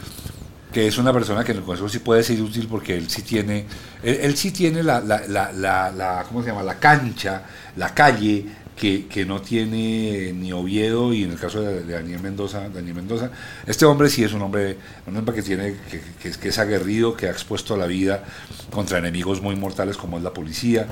[0.72, 3.22] que es una persona que en el consejo sí puede ser útil porque él sí
[3.22, 3.66] tiene,
[4.02, 6.62] él, sí tiene la, la, la, la, ¿cómo se llama?
[6.62, 7.42] La cancha,
[7.76, 12.68] la calle, que, que, no tiene ni Oviedo y en el caso de, Daniel Mendoza,
[12.68, 13.30] Daniel Mendoza,
[13.66, 14.76] este hombre sí es un hombre,
[15.06, 18.22] un hombre que tiene, que, que, es aguerrido, que ha expuesto la vida
[18.70, 20.86] contra enemigos muy mortales como es la policía,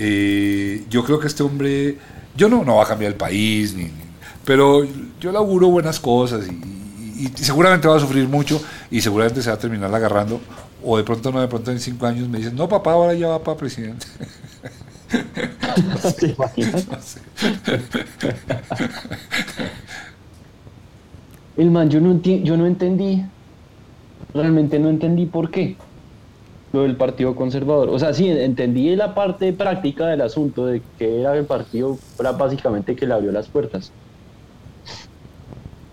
[0.00, 1.98] Eh, yo creo que este hombre,
[2.38, 3.90] yo no, no va a cambiar el país, ni, ni-
[4.44, 4.84] pero
[5.20, 6.52] yo le auguro buenas cosas y,
[7.24, 10.40] y- y seguramente va a sufrir mucho y seguramente se va a terminar agarrando.
[10.82, 13.28] O de pronto no, de pronto en cinco años me dicen, no papá, ahora ya
[13.28, 14.06] va para presidente.
[15.76, 15.98] No
[17.02, 17.20] sé.
[21.56, 23.22] El man, yo no, enti- yo no entendí,
[24.34, 25.76] realmente no entendí por qué
[26.72, 27.88] lo del Partido Conservador.
[27.88, 32.32] O sea, sí, entendí la parte práctica del asunto de que era el partido, era
[32.32, 33.90] básicamente que le abrió las puertas.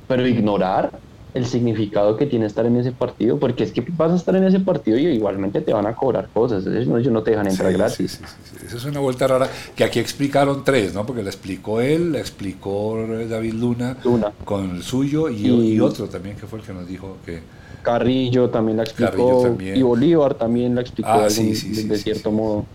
[0.08, 1.00] Pero ignorar
[1.34, 4.46] el significado que tiene estar en ese partido, porque es que vas a estar en
[4.46, 7.48] ese partido y igualmente te van a cobrar cosas, ellos no, ellos no te dejan
[7.48, 8.12] entrar Sí, gratis.
[8.12, 8.66] sí, sí, sí.
[8.68, 11.06] Eso es una vuelta rara que aquí explicaron tres, ¿no?
[11.06, 12.98] Porque la explicó él, la explicó
[13.30, 14.32] David Luna Luna.
[14.46, 17.42] con el suyo y, Y- y otro también que fue el que nos dijo que...
[17.84, 19.78] Carrillo también la explicó también.
[19.78, 22.32] y Bolívar también la explicó Ah, de, sí, algún- sí, de- sí, de sí, cierto
[22.32, 22.66] modo.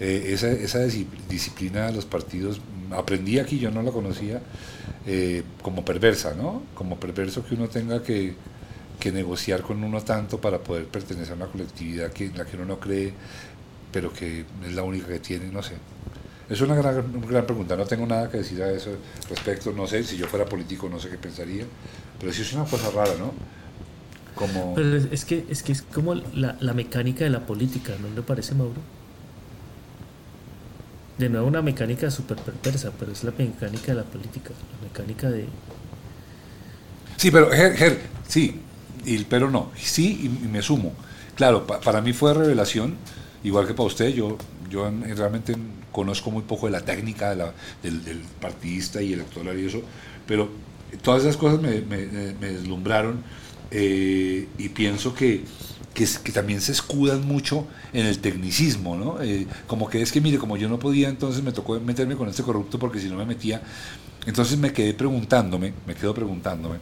[0.00, 4.40] Eh, esa esa disci- disciplina de los partidos, aprendí aquí, yo no la conocía,
[5.06, 6.62] eh, como perversa, ¿no?
[6.74, 8.34] Como perverso que uno tenga que,
[8.98, 12.56] que negociar con uno tanto para poder pertenecer a una colectividad que, en la que
[12.56, 13.12] uno no cree,
[13.92, 15.74] pero que es la única que tiene, no sé.
[16.48, 18.90] Es una gran, una gran pregunta, no tengo nada que decir a eso
[19.28, 21.64] respecto, no sé, si yo fuera político no sé qué pensaría,
[22.20, 23.32] pero sí es una cosa rara, ¿no?
[24.34, 24.74] Como...
[24.74, 28.22] Pero es, que, es que es como la, la mecánica de la política, ¿no le
[28.22, 28.80] parece, Mauro?
[31.18, 35.30] De nuevo una mecánica súper perversa, pero es la mecánica de la política, la mecánica
[35.30, 35.46] de...
[37.16, 38.60] Sí, pero Ger, Ger, sí,
[39.04, 40.94] y, pero no, sí y, y me sumo.
[41.34, 42.96] Claro, pa- para mí fue revelación,
[43.42, 44.38] igual que para usted, yo,
[44.70, 45.56] yo en- en- realmente
[45.92, 49.82] conozco muy poco de la técnica de la- del, del partidista y electoral y eso,
[50.26, 50.48] pero
[51.02, 52.06] todas esas cosas me, me-
[52.40, 53.22] me deslumbraron
[53.70, 55.44] eh, y pienso que,
[56.32, 59.20] también se escudan mucho en el tecnicismo, ¿no?
[59.22, 62.28] Eh, como que es que, mire, como yo no podía, entonces me tocó meterme con
[62.28, 63.60] este corrupto porque si no me metía,
[64.26, 66.78] entonces me quedé preguntándome, me quedo preguntándome,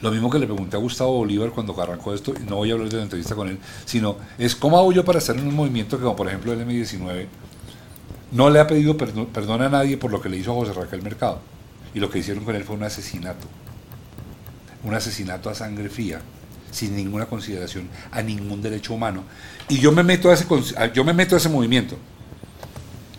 [0.00, 2.74] lo mismo que le pregunté a Gustavo Bolívar cuando arrancó esto, y no voy a
[2.74, 5.54] hablar de la entrevista con él, sino es cómo hago yo para estar en un
[5.54, 7.26] movimiento que, como por ejemplo el M19,
[8.32, 10.72] no le ha pedido perdo- perdón a nadie por lo que le hizo a José
[10.72, 11.40] Raquel Mercado.
[11.98, 13.48] Y lo que hicieron con él fue un asesinato.
[14.84, 16.20] Un asesinato a sangre fría,
[16.70, 19.24] sin ninguna consideración a ningún derecho humano.
[19.68, 20.46] Y yo me meto a ese,
[20.94, 21.98] yo me meto a ese movimiento.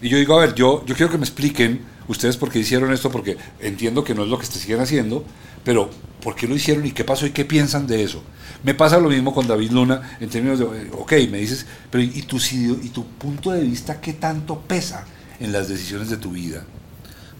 [0.02, 2.94] Y yo digo, a ver, yo, yo quiero que me expliquen ustedes por qué hicieron
[2.94, 5.26] esto, porque entiendo que no es lo que se siguen haciendo,
[5.66, 5.90] pero
[6.24, 8.24] ¿por qué lo hicieron y qué pasó y qué piensan de eso?
[8.64, 12.02] Me pasa lo mismo con David Luna en términos de, eh, ok, me dices, pero
[12.02, 15.06] ¿y tu, y tu punto de vista qué tanto pesa
[15.42, 16.64] en las decisiones de tu vida?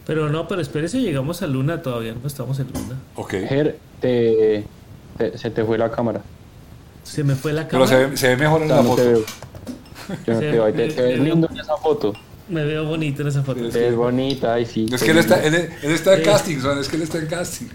[0.10, 2.96] Pero no, pero espérese, llegamos a Luna, todavía no estamos en Luna.
[3.16, 3.30] Ok.
[3.48, 4.66] Ger, te,
[5.20, 6.22] te- se te fue la cámara.
[7.04, 7.92] Se me fue la Pero cámara.
[7.92, 9.04] se ve, se ve mejor en la no te foto.
[9.04, 9.20] veo.
[10.26, 10.74] Yo no Se- te veo.
[10.74, 12.14] Te, te ves lindo en esa foto.
[12.48, 13.64] Me veo bonito en esa foto.
[13.64, 14.88] Es ves bonita, ay sí.
[14.92, 16.24] Es que él está, él, él está en Eh.
[16.24, 17.68] casting, son, es que él está en casting.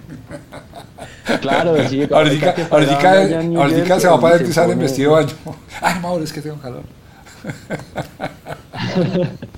[1.41, 2.03] Claro, sí.
[2.11, 5.37] Ahorita, ahorita, se va para adentro y se sale en vestido de baño.
[5.81, 6.83] Ay, Mauro, es que tengo calor.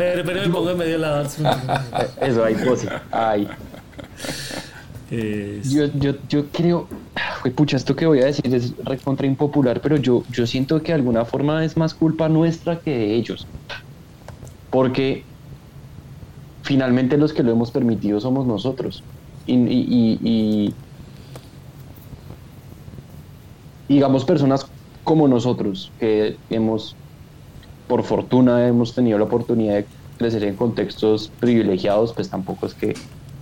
[0.00, 1.22] Pero, pero me pongo en medio de la
[2.22, 2.88] Eso, ahí, pose.
[3.12, 3.46] Ay.
[5.10, 6.88] Eh, Yo, yo, yo creo,
[7.44, 10.92] Uy, pucha, esto que voy a decir es recontra impopular, pero yo, yo siento que
[10.92, 13.46] de alguna forma es más culpa nuestra que de ellos.
[14.70, 15.22] Porque
[16.62, 19.02] finalmente los que lo hemos permitido somos nosotros.
[19.46, 20.74] Y, y- y- y-
[23.88, 24.66] digamos, personas
[25.04, 26.96] como nosotros, que hemos,
[27.90, 29.86] por fortuna, hemos tenido la oportunidad de
[30.16, 32.94] crecer en contextos privilegiados, pues tampoco es que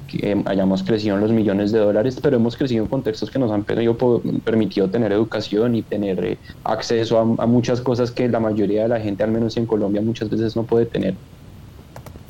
[0.08, 3.52] que hayamos crecido en los millones de dólares, pero hemos crecido en contextos que nos
[3.52, 8.40] han permitido, permitido tener educación y tener eh, acceso a, a muchas cosas que la
[8.40, 11.14] mayoría de la gente, al menos en Colombia, muchas veces no puede tener.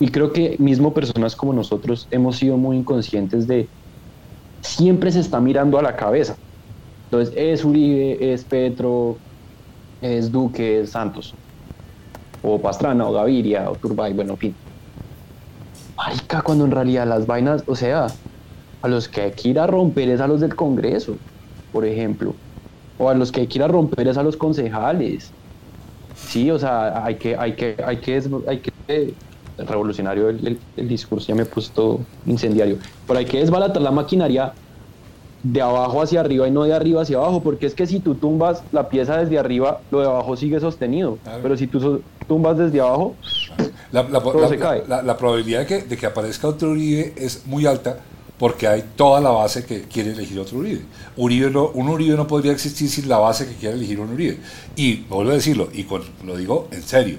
[0.01, 3.69] Y creo que mismo personas como nosotros hemos sido muy inconscientes de
[4.61, 6.37] siempre se está mirando a la cabeza.
[7.05, 9.17] Entonces, es Uribe, es Petro,
[10.03, 11.33] es Duque, es Santos,
[12.43, 14.59] o Pastrana, o Gaviria, o Turbay, bueno, en fin.
[15.97, 18.17] Marica, cuando en realidad las vainas, o sea,
[18.83, 21.21] a los que hay que ir a romper es a los del Congreso,
[21.71, 22.41] por ejemplo,
[22.99, 25.35] o a los que hay que ir a romper es a los concejales.
[26.27, 29.17] Sí, o sea, hay que, hay que, hay que, hay que, eh,
[29.59, 34.55] revolucionario el, el- discurso, ya me he puesto incendiario, pero hay que desbaratar la maquinaria
[35.43, 38.15] de abajo hacia arriba y no de arriba hacia abajo, porque es que si tú
[38.17, 41.39] tumbas la pieza desde arriba, lo de abajo sigue sostenido, Claro.
[41.43, 43.15] pero si tú tumbas desde abajo,
[43.93, 44.83] La, la- Todo la- se cae.
[44.87, 48.01] la- la probabilidad de que, de que aparezca otro Uribe es muy alta
[48.39, 50.83] porque hay toda la base que quiere elegir otro Uribe.
[51.17, 54.39] Uribe no, un Uribe no podría existir sin la base que quiere elegir un Uribe.
[54.77, 57.17] Y vuelvo a decirlo, y con, lo digo en serio,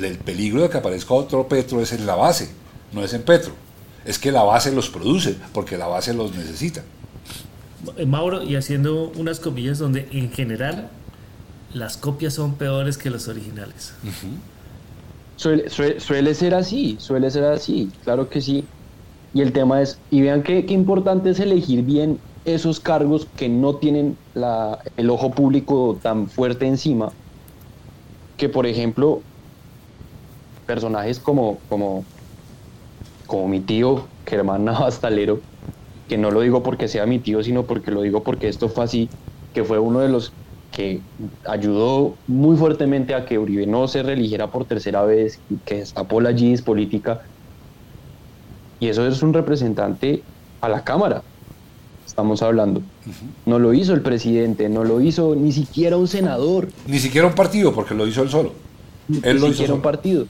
[0.00, 2.50] el peligro de que aparezca otro Petro es en la base,
[2.92, 3.52] no es en Petro.
[4.04, 6.82] Es que la base los produce, porque la base los necesita.
[7.96, 10.90] Eh, Mauro, y haciendo unas comillas donde en general
[11.72, 13.94] las copias son peores que los originales.
[15.36, 18.64] suele, suele, ser así, suele ser así, claro que sí.
[19.32, 23.48] Y el tema es, y vean qué, qué importante es elegir bien esos cargos que
[23.48, 27.10] no tienen la, el ojo público tan fuerte encima,
[28.36, 29.22] que por ejemplo,
[30.66, 32.04] personajes como, como,
[33.26, 35.40] como mi tío Germán Navastalero,
[36.08, 38.84] que no lo digo porque sea mi tío, sino porque lo digo porque esto fue
[38.84, 39.08] así,
[39.52, 40.32] que fue uno de los
[40.72, 41.00] que
[41.46, 46.32] ayudó muy fuertemente a que Uribe no se reeligiera por tercera vez, que destapó la
[46.32, 47.22] GIS política.
[48.80, 50.22] Y eso es un representante
[50.60, 51.22] a la Cámara,
[52.04, 52.82] estamos hablando.
[53.46, 56.68] No lo hizo el presidente, no lo hizo ni siquiera un senador.
[56.86, 58.52] Ni siquiera un partido, porque lo hizo él solo.
[59.22, 60.26] Él ni lo siquiera un partido.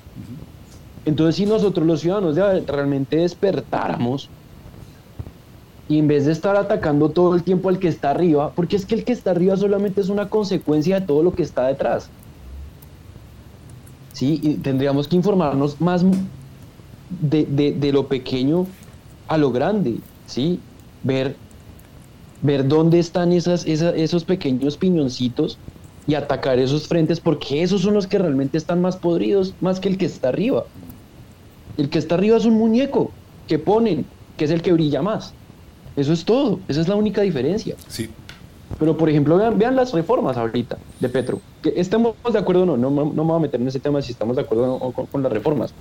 [1.07, 4.29] Entonces, si nosotros los ciudadanos realmente despertáramos
[5.89, 8.87] y en vez de estar atacando todo el tiempo al que está arriba, porque es
[8.87, 12.09] que el que está arriba solamente es una consecuencia de todo lo que está detrás.
[14.13, 16.05] Sí, y tendríamos que informarnos más
[17.11, 18.67] de, lo pequeño
[19.29, 20.61] a lo grande, ¿sí?
[21.03, 21.37] Ver,
[22.41, 25.59] ver dónde están esas, esos pequeños piñoncitos
[26.07, 29.89] y atacar esos frentes, porque esos son los que realmente están más podridos, más que
[29.89, 30.65] el que está arriba.
[31.77, 33.11] El que está arriba es un muñeco
[33.49, 34.07] que ponen,
[34.37, 35.35] que es el que brilla más.
[35.97, 37.77] Eso es todo, esa es la única diferencia.
[37.89, 38.09] Sí.
[38.79, 41.41] Pero, por ejemplo, vean, vean las reformas ahorita de Petro.
[41.63, 44.03] Que estemos de acuerdo o no, no, no, me voy a meter en ese tema
[44.03, 45.73] si estamos de acuerdo o con, con, las reformas.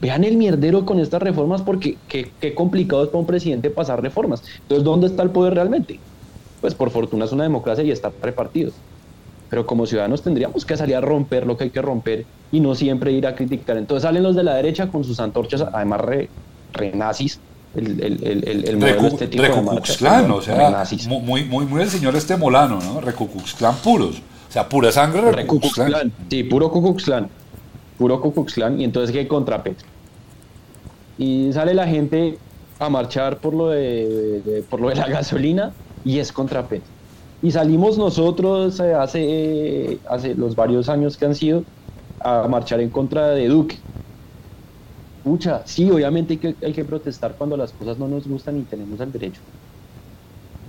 [0.00, 4.02] Vean el mierdero con estas reformas porque qué, qué complicado es para un presidente pasar
[4.02, 4.42] reformas.
[4.62, 6.00] Entonces, ¿dónde está el poder realmente?
[6.60, 8.72] Pues por fortuna es una democracia y está repartido.
[9.50, 12.74] Pero como ciudadanos tendríamos que salir a romper lo que hay que romper y no
[12.74, 13.76] siempre ir a criticar.
[13.76, 16.28] Entonces salen los de la derecha con sus antorchas, además re,
[16.72, 17.38] re nazis,
[17.74, 22.36] el, el, el, el modelo estético Recucuxclán, o sea, muy, muy, muy el señor este
[22.36, 23.00] molano, ¿no?
[23.00, 26.12] Recucuxclán puros, o sea, pura sangre Recucuxclán.
[26.30, 27.28] Sí, puro Cucuxclán,
[27.98, 29.86] puro Cucuxclán, y entonces ¿qué contra Petro?
[31.18, 32.38] Y sale la gente
[32.78, 35.72] a marchar por lo de, por lo de la gasolina
[36.04, 36.88] y es contra Petro.
[37.42, 41.64] Y salimos nosotros eh, hace, hace los varios años que han sido
[42.20, 43.78] a marchar en contra de Duque
[45.24, 48.62] Pucha, sí, obviamente hay que, hay que protestar cuando las cosas no nos gustan y
[48.62, 49.40] tenemos el derecho.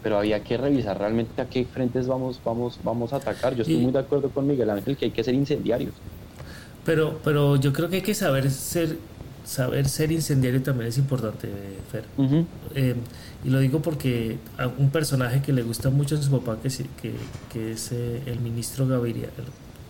[0.02, 3.54] Pero había que revisar realmente a qué frentes vamos, vamos, vamos a atacar.
[3.54, 5.94] Yo estoy muy de acuerdo con Miguel Ángel que hay que ser incendiarios.
[6.86, 8.98] Pero, pero yo creo que hay que saber ser,
[9.44, 11.50] saber ser incendiario también es importante,
[11.92, 12.06] Fer.
[12.76, 12.96] Eh,
[13.44, 16.70] y lo digo porque a un personaje que le gusta mucho a su papá, que,
[16.70, 17.14] que,
[17.52, 19.30] que es eh, el ministro Gaviria,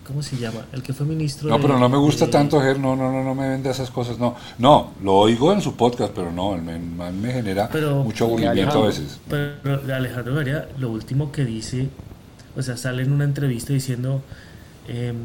[0.06, 0.66] ¿cómo se llama?
[0.72, 1.48] El que fue ministro.
[1.48, 4.18] No, pero no me gusta tanto, Ger, no, no, no, no me vende esas cosas,
[4.18, 4.36] no.
[4.58, 7.68] No, lo oigo en su podcast, pero no, me, me genera
[8.04, 9.18] mucho aburrimiento a veces.
[9.28, 11.88] Pero Alejandro María, lo último que dice,
[12.56, 14.22] o sea, sale en una entrevista diciendo,
[14.88, 15.16] em,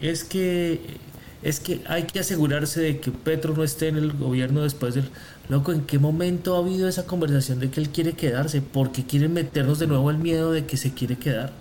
[0.00, 0.98] es que
[1.42, 5.08] es que hay que asegurarse de que Petro no esté en el gobierno después del...
[5.48, 8.60] Loco, ¿en qué momento ha habido esa conversación de que él quiere quedarse?
[8.60, 11.52] Porque quieren meternos de nuevo el miedo de que se quiere quedar.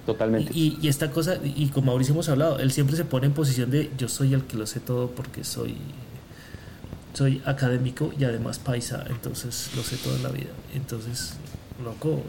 [0.00, 0.52] Totalmente.
[0.54, 3.90] Y, esta cosa, y con Mauricio hemos hablado, él siempre se pone en posición de
[3.96, 5.76] yo soy el que lo sé todo porque soy,
[7.12, 10.50] soy académico y además paisa, entonces lo sé todo en la vida.
[10.74, 11.34] Entonces,
[11.82, 12.22] loco,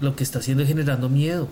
[0.00, 1.48] lo que está haciendo es generando miedo.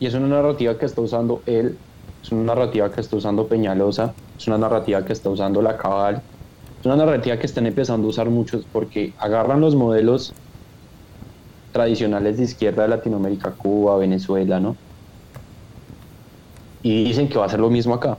[0.00, 1.76] Y es una narrativa que está usando él,
[2.22, 6.22] es una narrativa que está usando Peñalosa, es una narrativa que está usando la Cabal,
[6.80, 10.32] es una narrativa que están empezando a usar muchos porque agarran los modelos
[11.74, 14.76] tradicionales de izquierda de Latinoamérica, Cuba, Venezuela, ¿no?
[16.84, 18.16] Y dicen que va a ser lo mismo acá.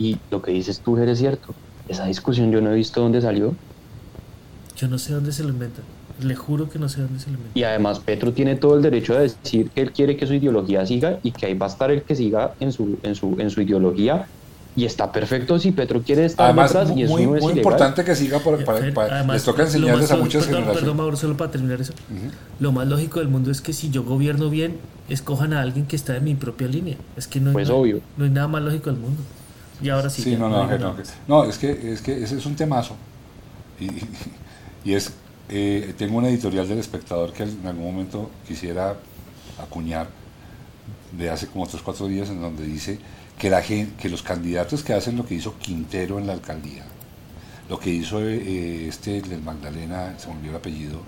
[0.00, 1.54] Y lo que dices tú, eres cierto.
[1.86, 3.54] Esa discusión yo no he visto dónde salió.
[4.76, 5.84] Yo no sé dónde se lo inventan.
[6.20, 7.56] Le juro que no sé dónde se lo inventan.
[7.56, 10.84] Y además Petro tiene todo el derecho a decir que él quiere que su ideología
[10.86, 13.48] siga y que ahí va a estar el que siga en su, en su, en
[13.48, 14.26] su ideología
[14.74, 18.38] y está perfecto si Petro quiere estar Además, y es muy, muy importante que siga
[18.38, 20.80] por, para, les toca enseñarles a muchas perdón, generaciones.
[20.80, 21.92] Perdón, Mauro, solo para terminar eso.
[22.58, 25.96] Lo más lógico del mundo es que si yo gobierno bien, escojan a alguien que
[25.96, 26.96] está en mi propia línea.
[27.16, 28.00] Es que no hay, pues obvio.
[28.16, 29.22] no hay nada más lógico del mundo.
[29.82, 30.22] Y ahora sí.
[30.22, 30.96] Sí, no, no, no,
[31.28, 32.96] no, es que, es que ese es un temazo.
[33.78, 33.88] Y,
[34.88, 35.12] y es,
[35.50, 38.96] eh, tengo una editorial del espectador que en algún momento quisiera
[39.60, 40.08] acuñar
[41.16, 42.98] de hace como otros cuatro días en donde dice
[43.42, 46.84] que, la que los candidatos que hacen lo que hizo Quintero en la alcaldía,
[47.68, 51.00] lo que hizo eh, este del Magdalena, se me olvidó el apellido,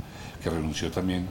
[0.43, 1.26] que renunció también,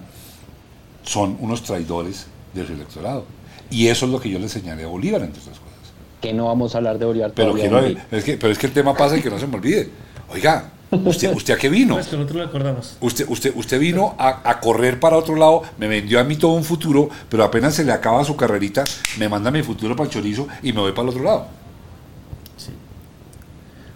[1.03, 3.25] son unos traidores del electorado.
[3.69, 5.73] Y eso es lo que yo le señalé a Bolívar, entre otras cosas.
[6.21, 8.03] Que no vamos a hablar de Bolívar Pero, todavía, quiero- Miguel.
[8.09, 9.89] es que, pero es que el tema pasa y que no se me olvide.
[10.29, 10.71] Oiga,
[11.05, 11.95] ¿usted, usted a qué vino?
[11.95, 12.97] Pues que nosotros lo acordamos.
[13.01, 16.53] Usted, usted, usted vino a, a correr para otro lado, me vendió a mí todo
[16.53, 18.83] un futuro, pero apenas se le acaba su carrerita,
[19.17, 21.47] me manda mi futuro para el chorizo y me voy para el otro lado.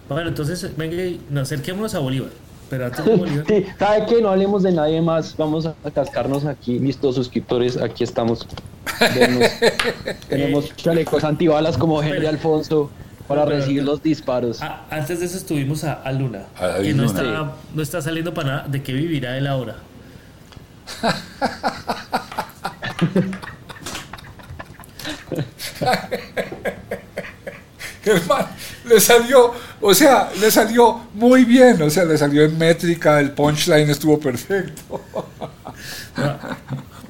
[0.08, 2.30] Bueno, entonces, venga, y nos acerquémonos a Bolívar.
[2.70, 4.22] Pero antes de Bolívar, Sí, ¿sabe qué?
[4.22, 5.36] No hablemos de nadie más.
[5.36, 6.78] Vamos a cascarnos aquí.
[6.78, 8.46] Listo, suscriptores, aquí estamos.
[10.28, 12.90] Tenemos chalecos antibalas como Henry Alfonso
[13.28, 14.60] para Pero- recibir los disparos.
[14.90, 17.20] Antes de eso estuvimos a, a Luna, A que no Luna.
[17.20, 18.68] está, no está saliendo para nada.
[18.68, 19.76] ¿De qué vivirá él ahora?
[28.04, 28.48] Hermano,
[28.88, 33.32] le salió, o sea, le salió muy bien, o sea, le salió en métrica, el
[33.32, 35.02] punchline estuvo perfecto.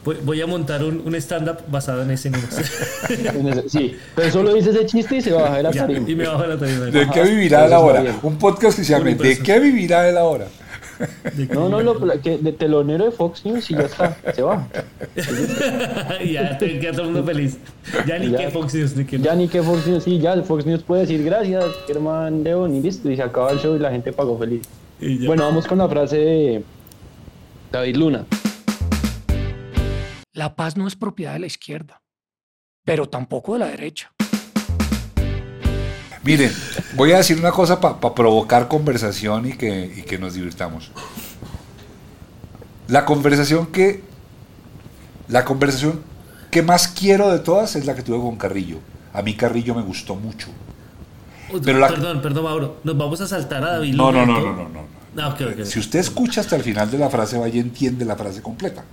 [0.09, 2.49] Voy, voy a montar un, un stand-up basado en ese número.
[3.69, 6.09] Sí, pero solo dice ese chiste y se baja de la tarima.
[6.09, 6.85] y me bajo de la tarima.
[6.87, 8.03] ¿De qué vivirá él ahora?
[8.23, 10.47] Un podcast que se llame ¿De qué vivirá él ahora?
[11.35, 14.41] ¿De qué No, no, lo, que de telonero de Fox News y ya está, se
[14.41, 14.67] baja.
[16.25, 17.59] ya, te queda todo el mundo feliz.
[18.07, 18.39] Ya ni Ya.
[18.39, 21.03] que Fox News, ni que Ya ni que Fox News, sí, ya Fox News puede
[21.03, 24.39] decir gracias, Germán León, y listo, y se acaba el show y la gente pagó
[24.39, 24.63] feliz.
[25.27, 26.63] Bueno, vamos con la frase de
[27.71, 28.25] David Luna.
[30.39, 32.01] La paz no es propiedad de la izquierda,
[32.85, 34.13] pero tampoco de la derecha.
[36.23, 36.53] Miren,
[36.95, 40.93] voy a decir una cosa para provocar conversación y que, y que nos divirtamos.
[42.87, 44.05] La conversación que
[45.27, 46.05] la conversación
[46.53, 48.79] que más quiero de todas es la que tuve con Carrillo.
[49.15, 50.51] A mí Carrillo me gustó mucho.
[51.53, 52.77] Uy, pero la- Perdón, perdón, Mauro.
[52.85, 54.87] Nos vamos a saltar a David No, no, no, no, no, no.
[55.21, 55.37] Ah.
[55.65, 58.85] Si usted escucha hasta el final de la frase, vaya entiende la frase completa.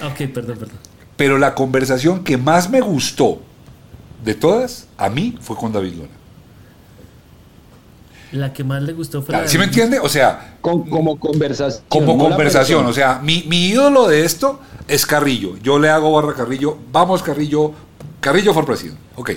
[0.00, 0.76] Ah, Ok, perdón, perdón.
[1.16, 3.40] Pero la conversación que más me gustó
[4.24, 6.08] de todas, a mí, fue con David Luna.
[8.32, 9.98] La que más le gustó fue la ¿Sí me de- entiende?
[9.98, 11.82] O sea, Con, como conversación.
[11.88, 12.86] como no conversación.
[12.86, 15.56] O sea, mi, mi ídolo de esto es Carrillo.
[15.62, 16.78] Yo le hago barra a Carrillo.
[16.92, 17.72] Vamos, Carrillo.
[18.20, 18.98] Carrillo for president.
[19.16, 19.32] Ok.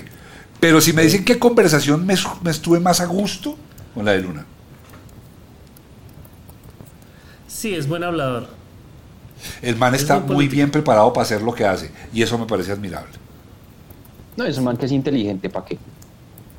[0.60, 3.58] Pero si me dicen qué conversación me, me estuve más a gusto,
[3.96, 4.46] con la de Luna.
[7.48, 8.48] Sí, es buen hablador.
[9.62, 10.56] El man Es está muy muy político.
[10.56, 11.92] bien preparado para hacer lo que hace.
[12.14, 13.12] Y eso me parece admirable.
[14.36, 15.78] No, es un man que es inteligente, ¿para qué?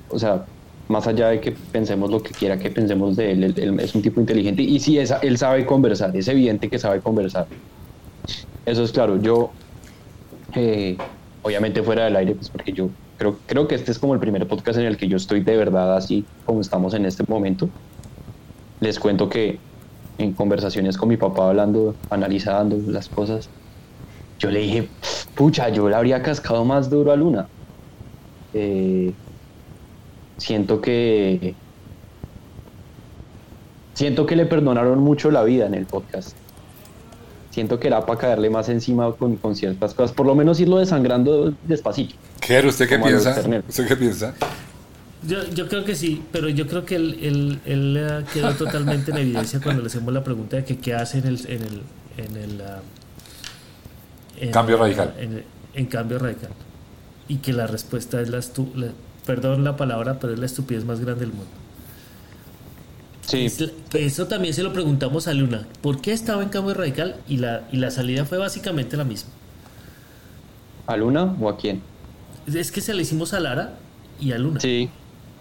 [0.09, 0.45] O sea,
[0.89, 3.95] más allá de que pensemos lo que quiera que pensemos de él, él, él es
[3.95, 7.47] un tipo inteligente y sí, es, él sabe conversar, es evidente que sabe conversar.
[8.67, 9.51] Eso es claro, yo,
[10.55, 10.97] eh,
[11.43, 14.47] obviamente fuera del aire, pues porque yo creo, creo que este es como el primer
[14.47, 17.69] podcast en el que yo estoy de verdad así como estamos en este momento.
[18.81, 19.59] Les cuento que
[20.19, 23.49] en conversaciones con mi papá hablando, analizando las cosas,
[24.39, 24.89] yo le dije,
[25.35, 27.49] pucha, yo le habría cascado más duro a Luna.
[28.53, 29.13] Eh,
[30.37, 31.55] siento que
[33.95, 36.37] siento que le perdonaron mucho la vida en el podcast.
[37.51, 40.79] Siento que era para caerle más encima con, con ciertas cosas, por lo menos irlo
[40.79, 42.17] desangrando despacito.
[42.41, 43.43] ¿Qué ¿Usted qué piensa?
[43.69, 44.35] ¿Usted qué piensa?
[45.27, 49.11] Yo, yo creo que sí, pero yo creo que él, él- él, eh, quedó totalmente
[49.11, 51.41] en evidencia cuando le hacemos la pregunta de que qué hace en el...
[51.49, 51.83] En el,
[52.17, 52.81] en el ah,
[54.39, 55.15] en Cambio la- radical.
[55.19, 55.45] En,
[55.75, 56.51] en cambio radical.
[57.29, 58.93] Y que la respuesta es la, estu- la-
[59.25, 61.51] Perdón la palabra, pero es la estupidez más grande del mundo.
[63.27, 65.67] Sí, Es la- Eso también se lo preguntamos a Luna.
[65.81, 67.17] ¿Por qué estaba en cambio radical?
[67.27, 69.31] Y la, y la salida fue básicamente la misma.
[70.87, 71.81] ¿a Luna o a quién?
[72.47, 73.79] Es que se le hicimos a Lara
[74.21, 74.61] y a Luna.
[74.61, 74.91] Sí,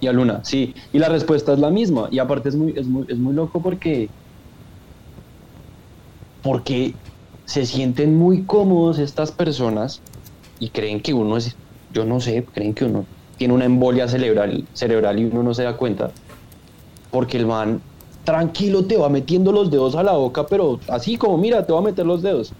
[0.04, 0.74] y a Luna, sí.
[0.91, 2.10] Y la respuesta es la misma.
[2.12, 4.10] Y aparte es muy, es muy, es muy loco porque.
[6.41, 6.93] Porque
[7.45, 10.01] se sienten muy cómodos estas personas
[10.60, 11.56] y creen que uno es.
[11.93, 13.06] Yo no sé, creen que uno
[13.38, 16.12] tiene una embolia cerebral, cerebral y uno no se da cuenta.
[17.12, 17.82] Porque el man
[18.26, 21.80] tranquilo te va metiendo los dedos a la boca, pero así como mira, te va
[21.80, 22.51] a meter los dedos.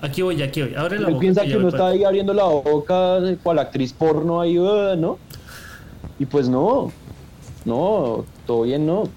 [0.00, 0.74] Aquí voy, aquí voy.
[0.74, 1.20] Abre la boca.
[1.20, 4.96] piensa que que uno está ahí abriendo la boca de cual actriz porno ahí, "Ah",
[4.98, 5.18] ¿no?
[6.22, 6.92] Y pues no,
[7.64, 9.08] no, todo bien no.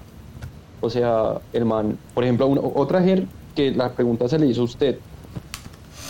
[0.80, 4.62] O sea, el man, por ejemplo, una- otra Ger que la pregunta se le hizo
[4.62, 4.98] a usted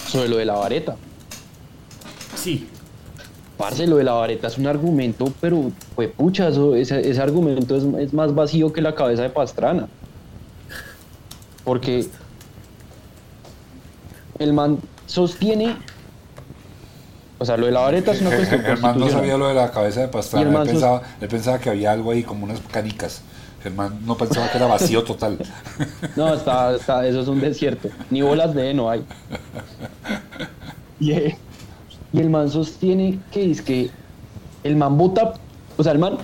[0.08, 0.96] sobre lo de la vareta.
[2.34, 2.66] Sí,
[3.58, 7.76] Parce, lo de la vareta es un argumento, pero pues pucha, eso- ese, ese argumento
[7.76, 9.88] es, es más vacío que la cabeza de Pastrana.
[11.62, 12.06] Porque
[14.38, 15.76] el man sostiene,
[17.38, 19.70] o sea, lo de la vareta es una cuestión Germán no sabía lo de la
[19.70, 20.62] cabeza de Pastrana.
[20.62, 23.22] Él pensaba, él pensaba que había algo ahí como unas canicas.
[23.62, 25.38] Germán no pensaba que era vacío total.
[26.16, 27.88] No, está, está, eso es un desierto.
[28.10, 29.04] Ni bolas de no hay.
[30.98, 31.36] Y, eh,
[32.12, 33.90] y el man sostiene que es que
[34.64, 35.34] el man vota,
[35.76, 36.16] o sea, el man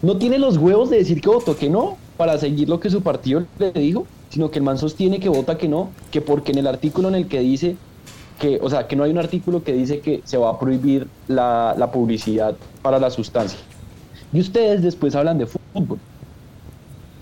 [0.00, 3.02] no tiene los huevos de decir que votó que no para seguir lo que su
[3.02, 6.58] partido le dijo, sino que el man sostiene que vota que no, que porque en
[6.58, 7.76] el artículo en el que dice
[8.38, 11.08] que, o sea, que no hay un artículo que dice que se va a prohibir
[11.28, 13.58] la, la publicidad para la sustancia.
[14.32, 15.98] Y ustedes después hablan de fútbol.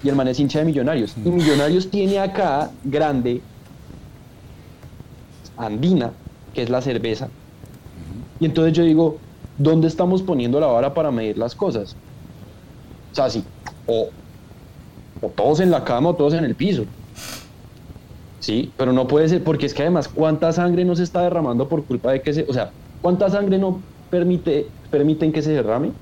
[0.03, 1.15] Y el man es hincha de Millonarios.
[1.23, 3.43] Y Millonarios tiene acá grande
[5.57, 6.13] Andina,
[6.55, 7.29] que es la cerveza.
[8.39, 9.19] Y entonces yo digo,
[9.59, 11.95] ¿dónde estamos poniendo la vara para medir las cosas?
[13.13, 13.45] O sea, sí,
[13.87, 14.09] o,
[15.21, 16.85] o todos en la cama o todos en el piso.
[18.41, 21.69] Sí, pero no puede ser, porque es que además, ¿cuánta sangre no se está derramando
[21.69, 22.71] por culpa de que se, o sea,
[23.03, 23.81] cuánta sangre no
[24.11, 25.93] permite, permiten que se derrame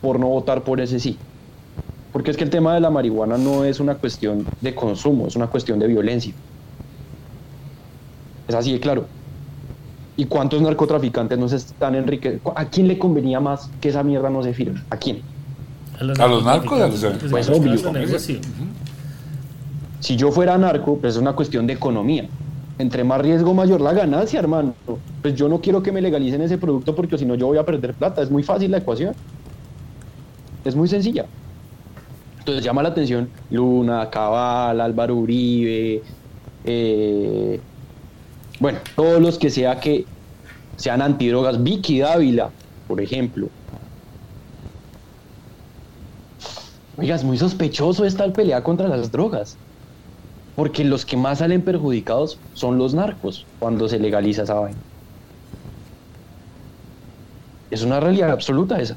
[0.00, 1.18] por no votar por ese sí?
[2.12, 5.36] Porque es que el tema de la marihuana no es una cuestión de consumo, es
[5.36, 6.32] una cuestión de violencia.
[8.48, 9.06] Es así de claro.
[10.16, 12.52] ¿Y cuántos narcotraficantes no se están enriqueciendo?
[12.56, 14.82] ¿A quién le convenía más que esa mierda no se firme?
[14.90, 15.20] ¿A quién?
[15.98, 17.72] A los narcos, a los- Pues obvio.
[20.00, 22.28] Si yo fuera narco, pues es una cuestión de economía.
[22.78, 24.74] Entre más riesgo, mayor la ganancia, hermano.
[25.22, 27.64] Pues yo no quiero que me legalicen ese producto porque si no yo voy a
[27.64, 28.22] perder plata.
[28.22, 29.14] Es muy fácil la ecuación.
[30.64, 31.26] Es muy sencilla.
[32.38, 36.02] Entonces llama la atención Luna, Cabal, Álvaro Uribe,
[36.64, 37.60] eh,
[38.58, 40.04] bueno, todos los que sea que
[40.76, 42.50] sean antidrogas, Vicky Dávila,
[42.88, 43.48] por ejemplo.
[46.96, 49.56] Oiga, es muy sospechoso esta pelea contra las drogas.
[50.60, 54.76] Porque los que más salen perjudicados son los narcos cuando se legaliza esa vaina.
[57.70, 58.94] Es una realidad absoluta esa.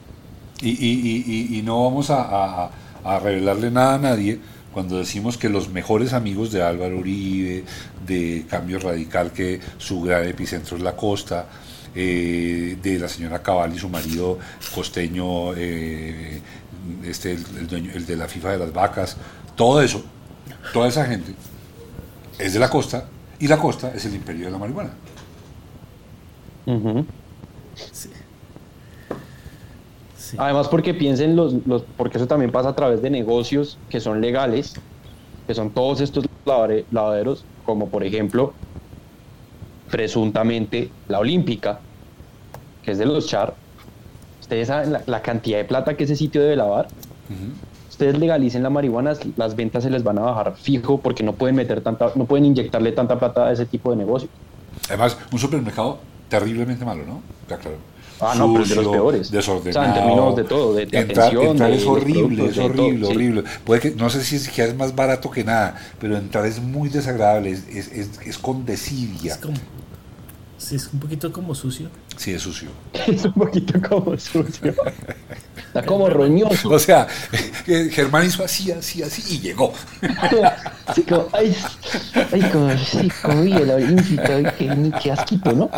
[0.62, 2.72] Y, y- y- no vamos a, a-
[3.06, 4.40] a revelarle nada a nadie
[4.74, 7.64] cuando decimos que los mejores amigos de Álvaro Uribe,
[8.06, 11.46] de Cambio Radical, que su gran epicentro es la costa,
[11.96, 14.38] eh, de la señora Cabal y su marido
[14.76, 16.42] costeño, eh,
[17.06, 19.16] este, el dueño- el de la FIFA de las vacas,
[19.56, 20.04] todo eso,
[20.74, 21.32] toda esa gente
[22.40, 23.06] es de la costa
[23.40, 24.92] y la costa es el imperio de la marihuana.
[27.76, 28.10] Sí.
[30.38, 34.22] Además, porque piensen los, los, porque eso también pasa a través de negocios que son
[34.22, 34.76] legales,
[35.46, 38.54] que son todos estos lavaderos, como por ejemplo,
[39.92, 41.80] presuntamente la Olímpica,
[42.84, 43.54] que es de los Char.
[44.42, 46.88] Ustedes saben la, la cantidad de plata que ese sitio debe lavar.
[47.94, 51.56] Ustedes legalicen la marihuana, las ventas se les van a bajar fijo porque no pueden
[51.56, 54.28] meter tanta, no pueden inyectarle tanta plata a ese tipo de negocio.
[54.88, 57.22] Además, un supermercado terriblemente malo, ¿no?
[57.44, 57.78] Está claro.
[58.20, 59.30] Ah, no, pero es de los peores.
[59.32, 59.70] Desordenado.
[59.70, 62.58] O sea, en términos de todo, de- de entrar, atención, entrar de- es horrible, es
[62.58, 63.16] horrible, todo, sí.
[63.16, 63.44] horrible.
[63.64, 66.60] Puede que, no sé si es que es más barato que nada, pero entrar es
[66.60, 69.34] muy desagradable, es, es, es- es con desidia.
[69.34, 69.58] Es como,
[70.58, 71.90] sí, es un poquito como sucio.
[72.18, 72.70] Sí, es sucio.
[73.08, 74.74] Es un poquito como sucio.
[75.58, 76.70] Está como roñoso.
[76.70, 77.08] O sea,
[77.68, 79.74] eh, Germán hizo así, así, así y llegó.
[80.86, 81.56] Así como, ay,
[82.32, 85.70] ay, como, sí, como olímpica, ay, qué, qué asquito, ¿no?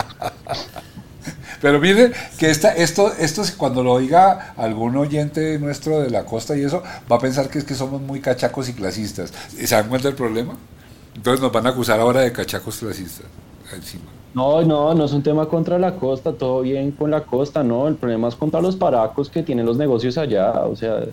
[1.61, 6.25] Pero miren que esta, esto, esto es cuando lo oiga algún oyente nuestro de la
[6.25, 9.33] costa y eso, va a pensar que es que somos muy cachacos y clasistas.
[9.49, 10.57] ¿Se dan cuenta del problema?
[11.15, 13.25] Entonces nos van a acusar ahora de cachacos clasistas.
[13.73, 14.03] Encima.
[14.35, 17.87] No, no, no es un tema contra la costa, todo bien con la costa, no,
[17.87, 21.05] el problema es contra los paracos que tienen los negocios allá, o sea,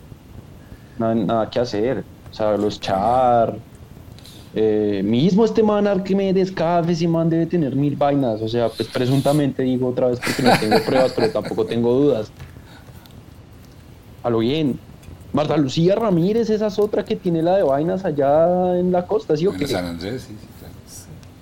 [0.99, 3.57] nada, nada que hacer, o sea, los char,
[4.55, 8.69] eh, mismo este man Arquimedes, cada vez ese man debe tener mil vainas, o sea,
[8.69, 12.33] pues presuntamente digo otra vez porque no tengo pruebas, pero tampoco tengo dudas.
[14.25, 14.79] A lo bien.
[15.33, 19.37] Marta Lucía Ramírez, esa es otra que tiene la de vainas allá en la costa,
[19.37, 19.67] ¿sí o En qué?
[19.69, 20.75] San Andrés, sí, sí, claro.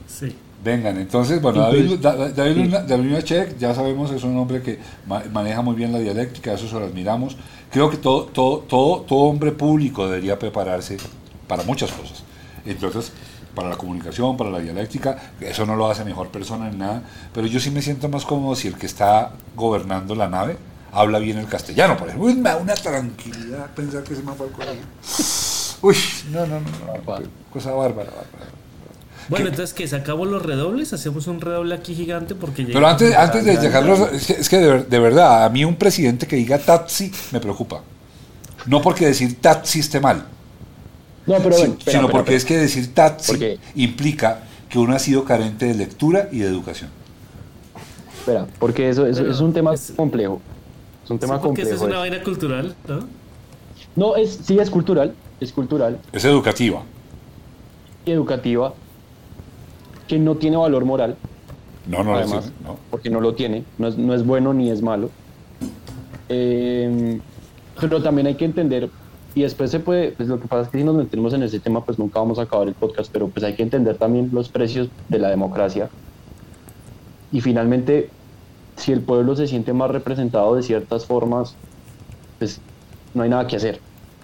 [0.07, 0.37] Sí.
[0.63, 4.61] Vengan, entonces, bueno, David, Da- Da- David, Luna- David Lunacek, ya sabemos, es un hombre
[4.63, 7.37] que ma- maneja muy bien la dialéctica, eso se lo admiramos.
[7.71, 10.99] Creo que todo, todo, todo, todo hombre público debería prepararse
[11.49, 12.25] para muchas cosas.
[12.67, 13.11] Entonces,
[13.55, 17.47] para la comunicación, para la dialéctica, eso no lo hace mejor persona ni nada, pero
[17.47, 20.57] yo sí me siento más cómodo si el que está gobernando la nave
[20.93, 22.29] habla bien el castellano, por ejemplo.
[22.29, 24.83] Uy, me da una tranquilidad pensar que se me fue al colegio.
[25.83, 25.97] Uy,
[26.33, 28.51] no, no, no, no, cosa bárbara, bárbara.
[29.31, 33.45] Bueno, entonces que sacamos los redobles, hacemos un redoble aquí gigante porque Pero antes, antes
[33.45, 36.37] de dejarlos, es que, es que de, ver- de verdad, a mí un presidente que
[36.37, 37.83] diga taxi me preocupa.
[38.67, 40.25] No porque decir taxi esté mal,
[41.27, 42.37] No, pero si- bueno, espera, sino espera, porque espera.
[42.37, 46.49] es que decir taxi Porque- implica que uno ha sido carente de lectura y de
[46.49, 46.91] educación.
[48.19, 50.41] Espera, porque eso, es un tema es- complejo.
[51.05, 51.71] Es un tema porque complejo.
[51.71, 53.07] eso es una vaina cultural, ¿no?
[53.97, 56.83] No, es, sí es cultural, es cultural Es educativa.
[58.05, 58.73] y educativa,
[60.11, 61.15] que no tiene valor moral,
[61.87, 62.77] No, no, Además, no.
[62.91, 65.09] porque no lo tiene, no es, no es bueno ni es malo.
[66.29, 67.21] Eh,
[67.81, 68.91] pero también hay que entender,
[69.37, 71.61] y después se puede, pues lo que pasa es que si nos metemos en ese
[71.61, 74.49] tema, pues nunca vamos a acabar el podcast, pero pues hay que entender también los
[74.49, 75.89] precios de la democracia.
[77.31, 78.11] Y finalmente,
[78.75, 81.55] si el pueblo se siente más representado de ciertas formas,
[82.41, 82.61] pues
[83.15, 83.79] no hay nada que hacer.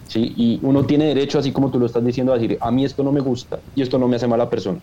[0.09, 0.35] ¿sí?
[0.37, 3.05] Y uno tiene derecho, así como tú lo estás diciendo, a decir, a mí esto
[3.05, 4.81] no me gusta y esto no me hace mala persona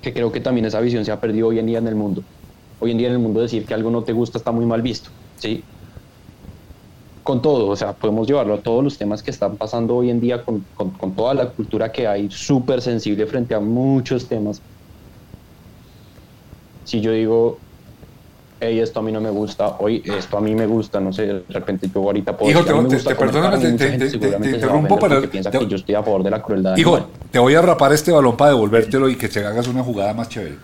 [0.00, 2.24] que creo que también esa visión se ha perdido hoy en día en el mundo.
[2.78, 4.82] Hoy en día en el mundo decir que algo no te gusta está muy mal
[4.82, 5.66] visto, ¿sí?
[7.22, 10.20] Con todo, o sea, podemos llevarlo a todos los temas que están pasando hoy en
[10.20, 14.62] día con, con- con toda la cultura que hay, súper sensible frente a muchos temas.
[16.82, 17.62] Si yo digo,
[18.60, 21.26] hey, esto a mí no me gusta, hoy esto a mí me gusta, no sé,
[21.26, 23.94] de repente yo ahorita puedo Hijo, te- perdóname, te-
[24.50, 27.10] interrumpo para- porque piensa te- que yo estoy a favor de la crueldad Hijo, animal.
[27.30, 30.28] te voy a rapar este balón para devolvértelo y que te hagas una jugada más
[30.28, 30.56] chévere.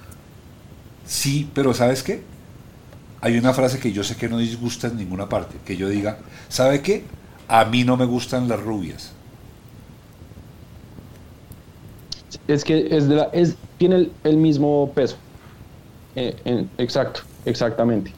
[1.07, 2.23] Sí, pero ¿sabes qué?
[3.23, 6.19] Hay una frase que yo sé que no disgusta en ninguna parte, que yo diga,
[6.49, 7.05] ¿sabe qué?
[7.49, 9.13] A mí no me gustan las rubias.
[12.49, 15.17] Es que es de la- es, tiene el, el mismo peso.
[16.17, 18.11] Eh, exacto, exactamente.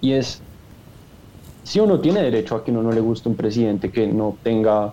[0.00, 0.40] Y es,
[1.64, 4.92] si uno tiene derecho a que uno no le guste un presidente que no tenga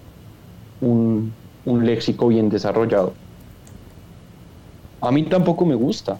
[0.81, 1.33] un,
[1.65, 3.13] un léxico bien desarrollado.
[5.01, 6.17] A mí tampoco me gusta.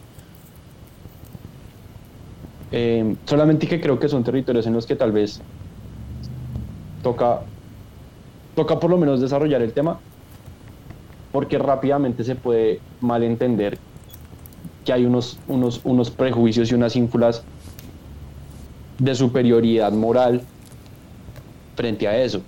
[2.72, 5.40] Eh, solamente que creo que son territorios en los que tal vez
[7.02, 7.41] toca,
[8.56, 9.99] toca por lo menos desarrollar el tema
[11.32, 13.78] porque rápidamente se puede malentender
[14.86, 17.44] que hay unos, unos, unos prejuicios y unas ínfulas
[18.99, 20.41] de superioridad moral
[21.76, 22.41] frente a eso.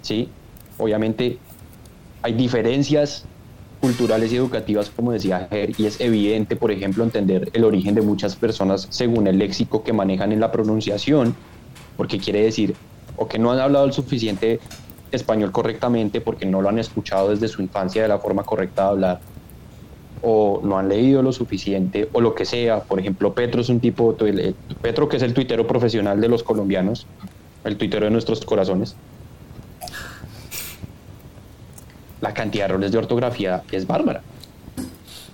[0.00, 0.28] ¿Sí?
[0.78, 1.38] Obviamente
[2.22, 3.26] hay diferencias
[3.80, 8.00] culturales y educativas, como decía Ger, y es evidente, por ejemplo, entender el origen de
[8.00, 11.34] muchas personas según el léxico que manejan en la pronunciación,
[11.96, 12.74] porque quiere decir
[13.16, 14.60] o que no han hablado el suficiente
[15.12, 18.88] español correctamente porque no lo han escuchado desde su infancia de la forma correcta de
[18.88, 19.20] hablar
[20.24, 22.80] o no han leído lo suficiente o lo que sea.
[22.80, 24.16] Por ejemplo, Petro es un tipo,
[24.80, 27.06] Petro que es el tuitero profesional de los colombianos,
[27.64, 28.96] el tuitero de nuestros corazones.
[32.22, 34.22] La cantidad de errores de ortografía es bárbara.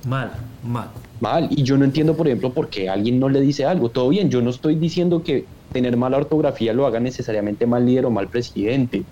[0.07, 0.33] Mal,
[0.65, 0.89] mal.
[1.21, 1.49] Mal.
[1.51, 3.91] Y yo no entiendo, por ejemplo, por qué alguien no le dice algo.
[3.91, 8.07] Todo bien, yo no estoy diciendo que tener mala ortografía lo haga necesariamente mal líder
[8.07, 9.05] o mal presidente.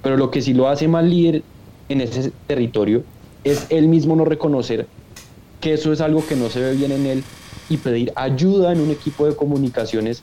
[0.00, 1.42] Pero lo que sí lo hace mal líder
[1.88, 3.02] en ese territorio
[3.44, 4.86] es él mismo no reconocer
[5.60, 7.24] que eso es algo que no se ve bien en él
[7.68, 10.22] y pedir ayuda en un equipo de comunicaciones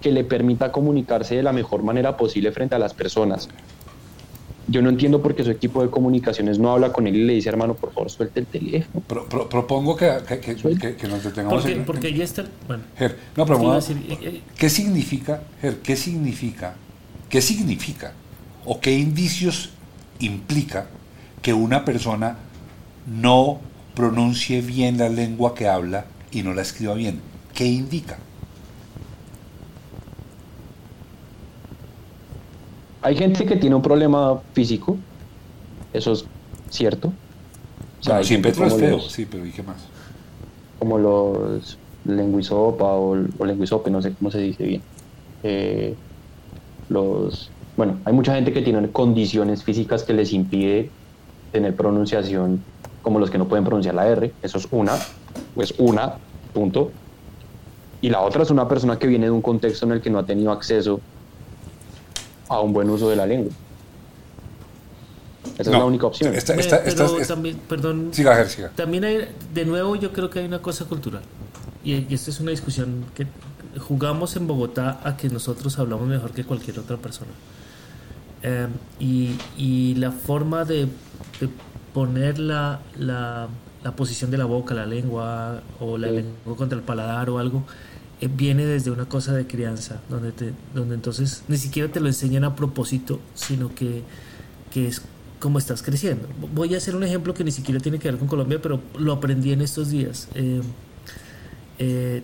[0.00, 3.48] que le permita comunicarse de la mejor manera posible frente a las personas.
[4.68, 7.34] Yo no entiendo por qué su equipo de comunicaciones no habla con él y le
[7.34, 9.00] dice, hermano, por favor, suelte el teléfono.
[9.06, 12.44] Pro- pro- propongo que, que, que- que- que nos detengamos Porque, en- porque ya está.
[12.66, 16.74] Bueno, Ger, no, pero vamos decir, eh, eh, ¿Qué significa, Ger, qué significa,
[17.30, 18.12] qué significa
[18.64, 19.70] o qué indicios
[20.18, 20.86] implica
[21.42, 22.38] que una persona
[23.06, 23.62] no
[23.94, 27.22] pronuncie bien la lengua que habla y no la escriba bien?
[27.54, 28.18] ¿Qué indica?
[33.00, 35.02] Hay gente que tiene un problema físico,
[35.92, 36.30] eso es
[36.68, 37.08] cierto.
[37.10, 37.18] O
[38.00, 39.90] sea, Bueno, Petro es como feo, los- sí, pero ¿y qué más?
[40.78, 44.84] como los lenguisopa o, o lenguisope, no sé cómo se dice bien.
[45.42, 45.98] Eh,
[46.88, 50.94] los, bueno, hay mucha gente que tiene condiciones físicas que les impide
[51.52, 52.66] tener pronunciación
[53.06, 54.98] como los que no pueden pronunciar la R, eso es una,
[55.54, 56.14] pues una,
[56.52, 56.90] punto.
[58.00, 60.18] Y la otra es una persona que viene de un contexto en el que no
[60.18, 61.00] ha tenido acceso
[62.48, 63.52] a un buen uso de la lengua.
[65.56, 66.34] Esa es la única opción.
[66.34, 68.70] esta- esta- pero también, perdón, Siga, Ger, siga.
[68.74, 71.22] También hay, de nuevo, yo creo que hay una cosa cultural.
[71.84, 73.28] Y, y esta es una discusión que
[73.78, 77.30] jugamos en Bogotá a que nosotros hablamos mejor que cualquier otra persona.
[78.42, 78.66] Eh,
[78.98, 80.86] y, y la forma de,
[81.40, 81.48] de
[81.96, 83.48] poner la, la,
[83.82, 86.16] la posición de la boca, la lengua, o la Sí.
[86.16, 87.64] lengua contra el paladar o algo,
[88.20, 92.06] eh, viene desde una cosa de crianza, donde, te, donde entonces ni siquiera te lo
[92.08, 94.02] enseñan a propósito, sino que,
[94.70, 95.00] que es
[95.40, 96.28] como estás creciendo.
[96.54, 99.12] Voy a hacer un ejemplo que ni siquiera tiene que ver con Colombia, pero lo
[99.14, 100.28] aprendí en estos días.
[100.34, 100.60] Eh,
[101.78, 102.22] eh,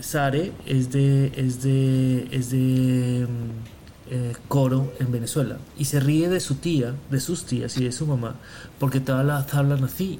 [0.00, 3.75] Sare es de, es de, es de mm,
[4.10, 7.92] eh, coro en Venezuela y se ríe de su tía, de sus tías y de
[7.92, 8.36] su mamá,
[8.78, 10.18] porque todas las hablan así.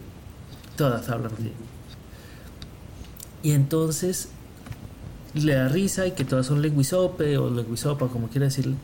[0.76, 1.52] Todas hablan así.
[3.42, 4.28] Y entonces
[5.34, 8.74] le da risa y que todas son lenguisope o lenguisopa, como quiera decirle.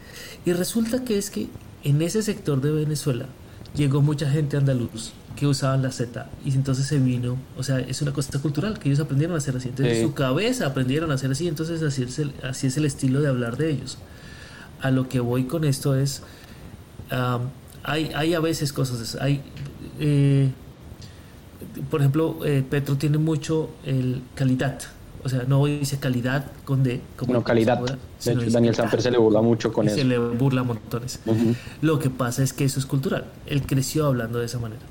[0.44, 1.48] Y resulta que es que
[1.84, 3.26] en ese sector de Venezuela
[3.74, 8.02] llegó mucha gente andaluz que usaban la Z y entonces se vino, o sea, es
[8.02, 10.04] una cosa cultural que ellos aprendieron a hacer así, entonces Sí.
[10.04, 13.28] su cabeza aprendieron a hacer así, entonces así es, el, así es el estilo de
[13.28, 13.96] hablar de ellos.
[14.82, 16.22] A lo que voy con esto es,
[17.10, 17.42] am,
[17.84, 19.40] hay, hay a veces cosas, hay,
[20.00, 20.50] eh,
[21.90, 24.78] por ejemplo, eh, Petro tiene mucho el calidad,
[25.24, 27.78] o sea, no dice calidad con D, como No, calidad.
[27.78, 27.92] ahora,
[28.24, 28.74] De hecho, dice Daniel.
[28.74, 29.96] Samper se le burla mucho con Y eso.
[29.98, 31.20] se le burla montones.
[31.80, 33.26] Lo que pasa es que eso es cultural.
[33.46, 34.82] Él creció hablando de esa manera.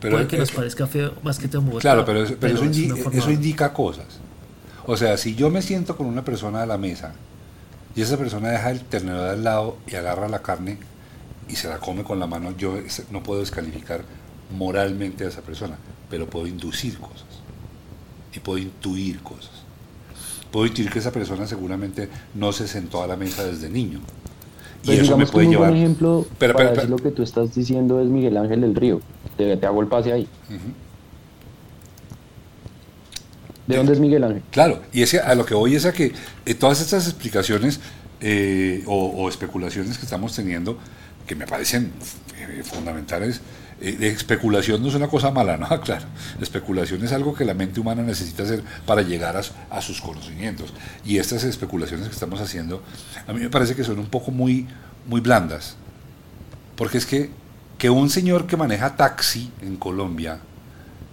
[0.00, 2.64] Pero, Puede que nos parezca feo más que te Bogotá, Claro, pero, eso- pero eso,
[2.64, 4.06] es indi- eso indica cosas.
[4.86, 7.14] O sea, si yo me siento con una persona a la mesa
[7.98, 10.78] y esa persona deja el ternero de al lado y agarra la carne
[11.48, 12.74] y se la come con la mano, yo
[13.10, 14.02] no puedo descalificar
[14.56, 15.76] moralmente a esa persona,
[16.08, 17.26] pero puedo inducir cosas
[18.32, 19.50] y puedo intuir cosas.
[20.52, 23.98] Puedo intuir que esa persona seguramente no se sentó a la mesa desde niño.
[24.84, 25.74] Y eso me puede llevar.
[25.74, 29.00] ejemplo Espera, para decir lo que tú estás diciendo es Miguel Ángel del Río.
[29.36, 30.28] Te, te hago el pase ahí.
[33.68, 34.42] ¿De dónde es Miguel Ángel?
[34.50, 36.12] Claro, y es a lo que voy es a que
[36.46, 37.80] eh, todas estas explicaciones
[38.20, 40.78] eh, o, especulaciones que estamos teniendo,
[41.26, 41.92] que me parecen
[42.38, 43.42] eh, fundamentales,
[43.78, 45.68] especulación no es una cosa mala, ¿no?
[45.82, 46.06] Claro,
[46.40, 50.72] especulación es algo que la mente humana necesita hacer para llegar a, a sus conocimientos.
[51.04, 52.82] Y estas especulaciones que estamos haciendo,
[53.26, 54.66] a mí me parece que son un poco muy,
[55.06, 55.76] muy blandas.
[56.74, 57.30] Porque es que,
[57.76, 60.38] que un señor que maneja taxi en Colombia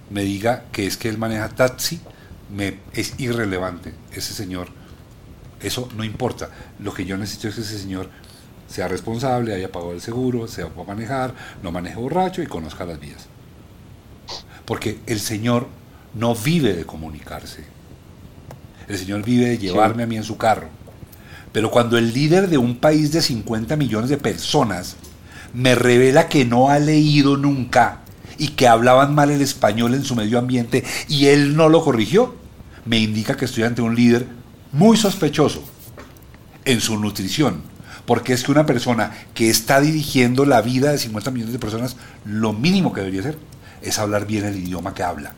[0.10, 2.00] me diga que es que él maneja taxi,
[2.50, 3.94] me, es irrelevante.
[4.12, 4.68] Ese señor,
[5.62, 6.50] eso no importa.
[6.80, 8.10] Lo que yo necesito es que ese señor
[8.68, 13.28] sea responsable, haya pagado el seguro, sepa manejar, no maneje borracho y conozca las vías.
[14.66, 15.68] Porque el señor
[16.14, 17.64] no vive de comunicarse.
[18.88, 20.70] El señor vive de llevarme a mí en su carro.
[21.52, 24.98] Pero cuando el líder de un país de 50 millones de personas
[25.54, 28.02] me revela que no ha leído nunca
[28.38, 32.36] y que hablaban mal el español en su medio ambiente y él no lo corrigió,
[32.86, 34.28] me indica que estoy ante un líder
[34.72, 35.64] muy sospechoso
[36.66, 37.62] en su nutrición.
[38.06, 41.96] Porque es que una persona que está dirigiendo la vida de 50 millones de personas,
[42.24, 43.38] lo mínimo que debería hacer
[43.82, 45.34] es hablar bien el idioma que habla.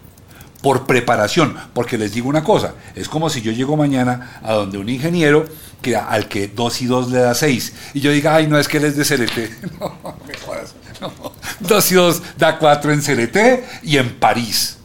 [0.62, 4.78] Por preparación, porque les digo una cosa, es como si yo llego mañana a donde
[4.80, 5.46] un ingeniero
[5.82, 8.68] que al que 2 y 2 le da 6 y yo diga, ay, no, es
[8.68, 9.80] que él es de CLT.
[9.80, 10.74] No, me jodas.
[11.00, 11.12] No.
[11.60, 13.38] 2 y 2 da 4 en CLT
[13.84, 14.80] y en París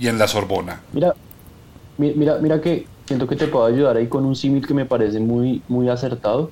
[0.00, 0.80] y en la Sorbona.
[0.92, 1.14] Mira,
[1.96, 4.84] mi- mira, mira que siento que te puedo ayudar ahí con un símil que me
[4.84, 6.50] parece muy, muy acertado.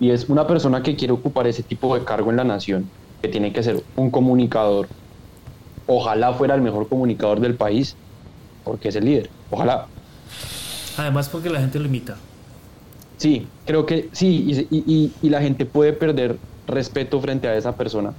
[0.00, 2.88] Y es una persona que quiere ocupar ese tipo de cargo en la nación,
[3.20, 4.88] que tiene que ser un comunicador.
[5.88, 7.96] Ojalá fuera el mejor comunicador del país,
[8.62, 9.30] porque es el líder.
[9.50, 9.86] Ojalá.
[10.98, 12.16] Además porque la gente lo imita.
[13.16, 16.36] Sí, creo que sí, y, la gente puede perder
[16.66, 18.12] respeto frente a esa persona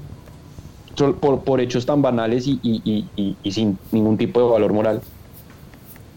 [1.21, 4.73] por, por hechos tan banales y, y- y- y- y sin ningún tipo de valor
[4.73, 5.01] moral.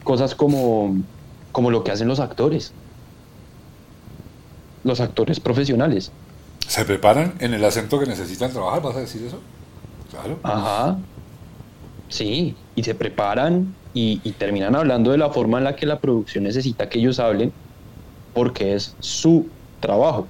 [0.03, 0.97] Cosas como,
[1.53, 2.73] como lo que hacen los actores,
[4.85, 6.11] los actores profesionales.
[6.67, 8.83] ¿Se preparan en el acento que necesitan trabajar?
[8.83, 9.39] ¿Vas a decir eso?
[10.11, 10.39] Claro.
[10.43, 10.97] Ajá.
[12.13, 15.99] Sí, y se preparan y, y terminan hablando de la forma en la que la
[15.99, 17.51] producción necesita que ellos hablen,
[18.35, 19.49] porque es su
[19.81, 20.27] trabajo.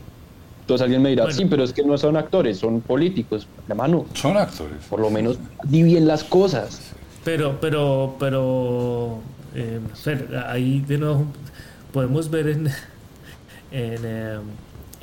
[0.60, 1.36] Entonces alguien me dirá, Bueno.
[1.36, 3.48] sí, pero es que no son actores, son políticos.
[3.68, 4.76] Hermano, Son actores.
[4.88, 6.80] por lo menos di bien las cosas.
[7.24, 9.18] Pero, pero, pero,
[9.56, 11.26] eh, Fer, ahí de nuevo
[11.92, 12.66] podemos ver en,
[13.72, 14.38] en, eh,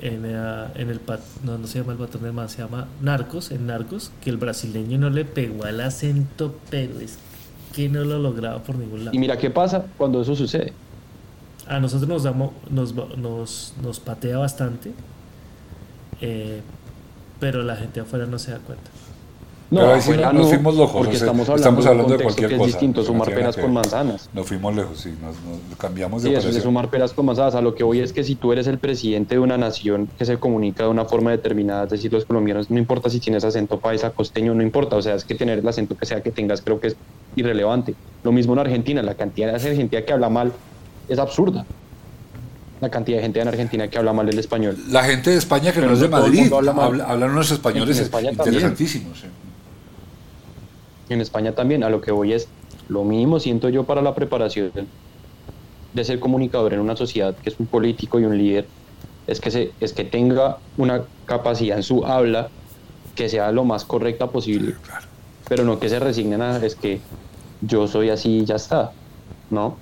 [0.01, 0.99] en, en el,
[1.43, 4.37] no, no se llama el patrón de más, se llama Narcos, en Narcos, que el
[4.37, 7.17] brasileño no le pegó al acento, pero es
[7.73, 9.15] que no lo lograba por ningún lado.
[9.15, 10.73] Y mira qué pasa cuando eso sucede.
[11.67, 14.91] A nosotros nos, damos, nos, nos, nos patea bastante,
[16.21, 16.61] eh,
[17.39, 18.89] pero la gente afuera no se da cuenta.
[19.71, 21.85] No, Pero ahí sí afuera nos no, fuimos locos, porque o sea, estamos hablando, estamos
[21.85, 24.29] hablando de cualquier que es cosa, distinto, no sumar tiene peras con manzanas.
[24.33, 25.35] Nos fuimos lejos, sí, nos,
[25.69, 27.53] nos cambiamos de Sí, eso es de sumar peras con manzanas.
[27.53, 30.25] A lo que voy es que si tú eres el presidente de una nación que
[30.25, 33.79] se comunica de una forma determinada, es decir, los colombianos, no importa si tienes acento
[33.79, 34.95] paisa, costeño, no importa.
[34.95, 36.95] O sea, es que tener el acento que sea que tengas creo que es
[37.35, 37.93] irrelevante.
[38.23, 40.51] Lo mismo en Argentina, la cantidad de gente que habla mal
[41.07, 41.63] es absurda.
[42.81, 44.77] La cantidad de gente en Argentina que habla mal el español.
[44.89, 46.71] La gente de España que Pero no es de no Madrid, habla
[47.05, 48.47] hablan unos españoles En España también.
[48.55, 49.19] interesantísimos.
[49.19, 49.27] sí.
[51.09, 52.47] En España también, a lo que voy es
[52.87, 54.71] lo mínimo siento yo para la preparación
[55.93, 58.67] de ser comunicador en una sociedad que es un político y un líder,
[59.27, 62.49] es que, se, es que tenga una capacidad en su habla
[63.15, 65.05] que sea lo más correcta posible, Claro.
[65.47, 66.99] pero no que se resignen a es que
[67.61, 68.91] yo soy así y ya está,
[69.49, 69.77] ¿no?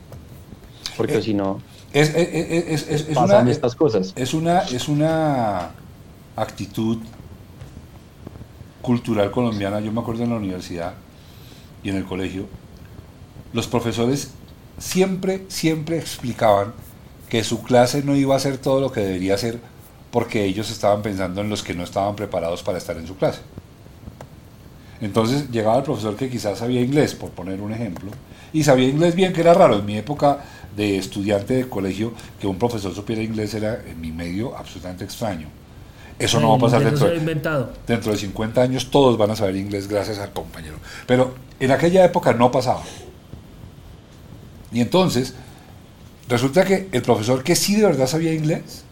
[0.96, 1.60] porque Eh, si no,
[1.94, 4.14] Es, es- es- es- es- es pasan una, estas cosas.
[4.16, 5.70] es, una, es una
[6.36, 6.98] actitud
[8.82, 9.80] cultural colombiana.
[9.80, 10.94] Yo me acuerdo en la universidad
[11.84, 12.46] y en el colegio,
[13.54, 14.32] los profesores
[14.78, 16.74] siempre, siempre explicaban
[17.30, 19.60] que su clase no iba a ser todo lo que debería ser
[20.12, 23.42] porque ellos estaban pensando en los que no estaban preparados para estar en su clase.
[25.02, 28.10] Entonces llegaba el profesor que quizás sabía inglés, por poner un ejemplo,
[28.54, 29.80] y sabía inglés bien, que era raro.
[29.80, 30.40] En mi época
[30.76, 35.48] de estudiante de colegio, que un profesor supiera inglés era en mi medio absolutamente extraño.
[36.20, 37.20] Eso no va a pasar dentro de,
[37.86, 40.78] dentro de 50 años, todos van a saber inglés gracias al compañero.
[41.06, 42.82] Pero en aquella época no pasaba.
[44.72, 45.36] Y entonces,
[46.28, 48.84] resulta que el profesor que sí de verdad sabía inglés,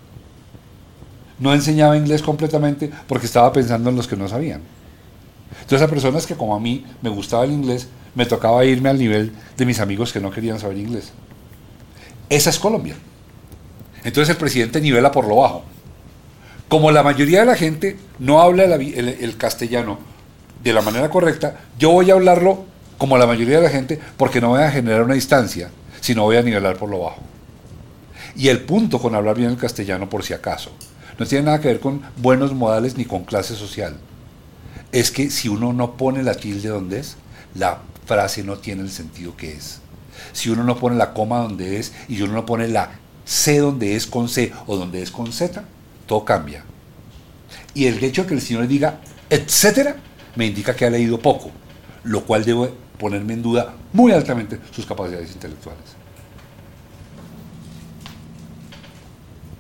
[1.40, 4.62] no enseñaba inglés completamente porque estaba pensando en los que no sabían.
[5.62, 9.00] Entonces a personas que como a mí me gustaba el inglés, me tocaba irme al
[9.00, 11.12] nivel de mis amigos que no querían saber inglés.
[12.30, 12.96] Esa es Colombia.
[14.04, 15.64] Entonces el presidente nivela por lo bajo.
[16.68, 20.00] Como la mayoría de la gente no habla el castellano
[20.64, 22.66] de la manera correcta, yo voy a hablarlo
[22.98, 25.70] como la mayoría de la gente porque no voy a generar una distancia,
[26.02, 27.22] sino voy a nivelar por lo bajo.
[28.36, 30.72] Y el punto con hablar bien el castellano, por si acaso,
[31.18, 33.98] no tiene nada que ver con buenos modales ni con clase social.
[34.92, 37.16] Es que si uno no pone la tilde donde es,
[37.54, 39.80] la frase no tiene el sentido que es.
[40.34, 42.92] Si uno no pone la coma donde es y uno no pone la
[43.26, 45.64] C donde es con C o donde es con Z,
[46.06, 46.64] todo cambia.
[47.74, 49.00] Y el hecho de que el señor diga
[49.30, 49.96] etcétera
[50.36, 51.50] me indica que ha leído poco,
[52.04, 52.70] lo cual debe
[53.00, 55.82] ponerme en duda muy altamente sus capacidades intelectuales.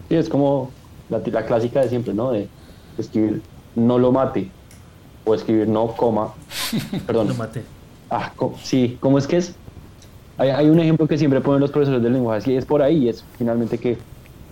[0.09, 0.71] Sí, es como
[1.09, 2.31] la, la clásica de siempre, ¿no?
[2.31, 2.47] De
[2.97, 3.41] escribir
[3.75, 4.49] no lo mate
[5.25, 6.33] o escribir no coma.
[7.07, 7.29] Perdón.
[7.29, 7.63] Lo maté.
[8.09, 9.55] Ah, co- sí, ¿cómo es que es?
[10.37, 13.09] Hay, hay un ejemplo que siempre ponen los profesores de lenguaje, sí, es por ahí,
[13.09, 13.97] es finalmente que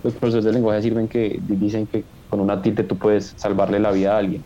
[0.03, 3.91] los profesores de lenguaje sirven que dicen que con una tilde tú puedes salvarle la
[3.91, 4.43] vida a alguien.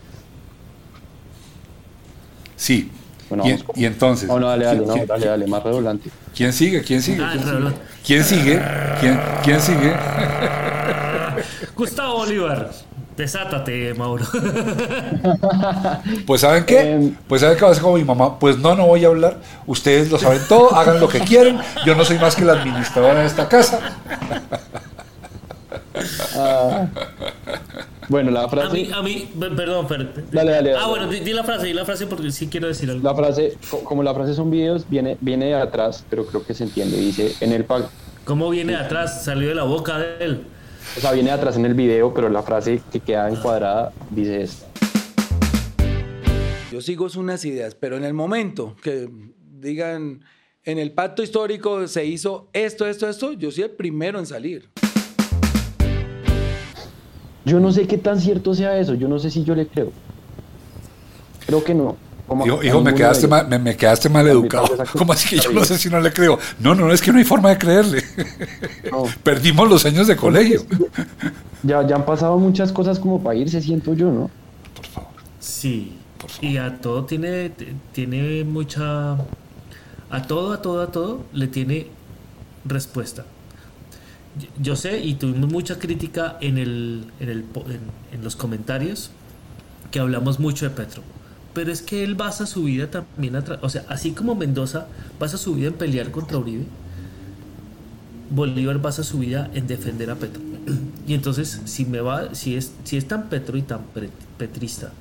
[2.55, 2.91] Sí.
[3.29, 6.09] Bueno, y, y entonces, No, no, dale, dale, ¿quién- no, dale, dale, más redundante.
[6.35, 6.81] ¿quién sigue?
[6.81, 7.21] ¿Quién sigue?
[7.21, 7.73] Ah, ¿Quién sigue?
[8.05, 8.61] ¿Quién sigue?
[9.01, 9.93] ¿Quién, quién sigue?
[11.75, 12.71] Gustavo Bolívar.
[13.17, 14.23] Desátate, Mauro.
[16.27, 16.91] Pues ¿saben qué?
[16.91, 17.15] Em.
[17.27, 18.37] Pues ¿saben qué va a ser como mi mamá?
[18.37, 19.39] Pues no, no voy a hablar.
[19.65, 21.57] Ustedes lo saben todo, hagan lo que quieren.
[21.83, 23.79] Yo no soy más que la administradora de esta casa.
[26.35, 26.87] Ah,
[28.09, 31.19] bueno, la A frase, mí, a mí, per- perdón, per- Dale, dale, Ah, bueno, di,
[31.19, 33.03] di la frase, di la frase porque sí quiero decir algo.
[33.07, 36.53] la frase, co- como la frase son videos, viene, viene de atrás, pero creo que
[36.53, 36.97] se entiende.
[36.97, 37.89] Dice, en el pa-
[38.25, 39.23] ¿Cómo viene de atrás?
[39.23, 40.41] Salió de la boca de él.
[40.97, 44.41] o sea, viene de atrás en el video, pero la frase que queda encuadrada dice
[44.43, 44.65] esto.
[46.71, 49.09] Yo sigo unas ideas, pero en el momento que
[49.59, 50.23] digan,
[50.63, 54.69] en el pacto histórico se hizo esto, esto, esto, yo soy el primero en salir.
[57.47, 59.93] Yo no sé qué tan cierto sea eso, yo no sé si yo le creo.
[61.45, 61.95] Creo que no.
[62.27, 64.67] Como Hijo, me, quedaste mal, me, me quedaste mal educado.
[64.97, 66.37] ¿Cómo así que yo no sé si no le creo?
[66.59, 68.03] No, no, no, es que no hay forma de creerle.
[68.91, 69.05] No.
[69.23, 70.61] Perdimos los años de colegio.
[71.63, 74.29] Ya, ya han pasado muchas cosas como para irse, siento yo, ¿no?
[74.75, 75.11] Por favor.
[75.39, 75.93] Sí.
[76.17, 76.45] Por favor.
[76.45, 77.51] Y a todo tiene,
[77.93, 79.13] tiene mucha...
[80.09, 81.87] A todo, a todo, a todo le tiene
[82.65, 83.25] respuesta.
[84.61, 89.11] Yo- sé y tuvimos mucha crítica en, el, en, los comentarios
[89.91, 91.01] que hablamos mucho de Petro.
[91.53, 94.87] Pero es que él basa su vida también, o sea, así como Mendoza
[95.19, 96.65] basa su vida en pelear contra Uribe,
[98.29, 100.41] Bolívar basa su vida en defender a Petro.
[101.07, 103.81] Y entonces, si me va, si es, si es tan Petro y tan
[104.37, 104.91] petrista,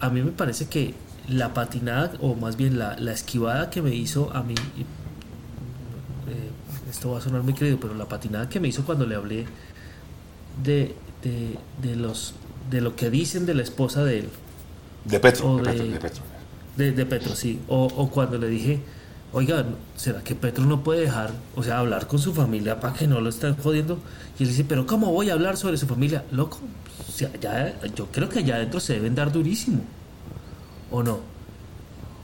[0.00, 0.94] a mí me parece que
[1.28, 4.56] la patinada, o más bien la, la esquivada que me hizo a mí,
[6.92, 9.46] esto va a sonar muy querido, pero la patinada que me hizo cuando le hablé
[10.62, 10.94] de,
[11.24, 12.34] de, de los
[12.70, 14.28] de lo que dicen de la esposa de él,
[15.04, 16.22] De Petro, de de- Petro, de Petro.
[16.76, 17.58] de, de Petro, sí.
[17.68, 18.80] O, o cuando le dije,
[19.32, 19.64] oiga,
[19.96, 23.20] ¿será que Petro no puede dejar, o sea, hablar con su familia para que no
[23.20, 23.98] lo estén jodiendo?
[24.38, 26.24] Y él dice, pero ¿cómo voy a hablar sobre su familia?
[26.30, 26.60] Loco,
[27.08, 29.82] o sea, ya- yo creo que allá adentro se deben dar durísimo.
[30.90, 31.20] ¿O no?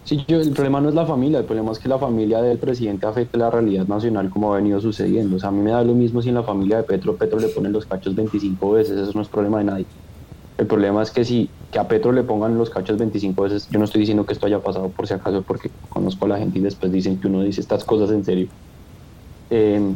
[0.09, 2.56] Sí, yo, el problema no es la familia, el problema es que la familia del
[2.56, 5.36] presidente afecte la realidad nacional como ha venido sucediendo.
[5.36, 7.39] O sea, a mí me da lo mismo si en la familia de Petro, Petro
[7.39, 9.86] le ponen los cachos 25 veces, eso no es problema de nadie.
[10.56, 13.78] El problema es que si que a Petro le pongan los cachos 25 veces, yo
[13.78, 16.59] no estoy diciendo que esto haya pasado por si acaso, porque conozco a la gente
[16.59, 18.48] y después dicen que uno dice estas cosas en serio.
[19.51, 19.93] Eh,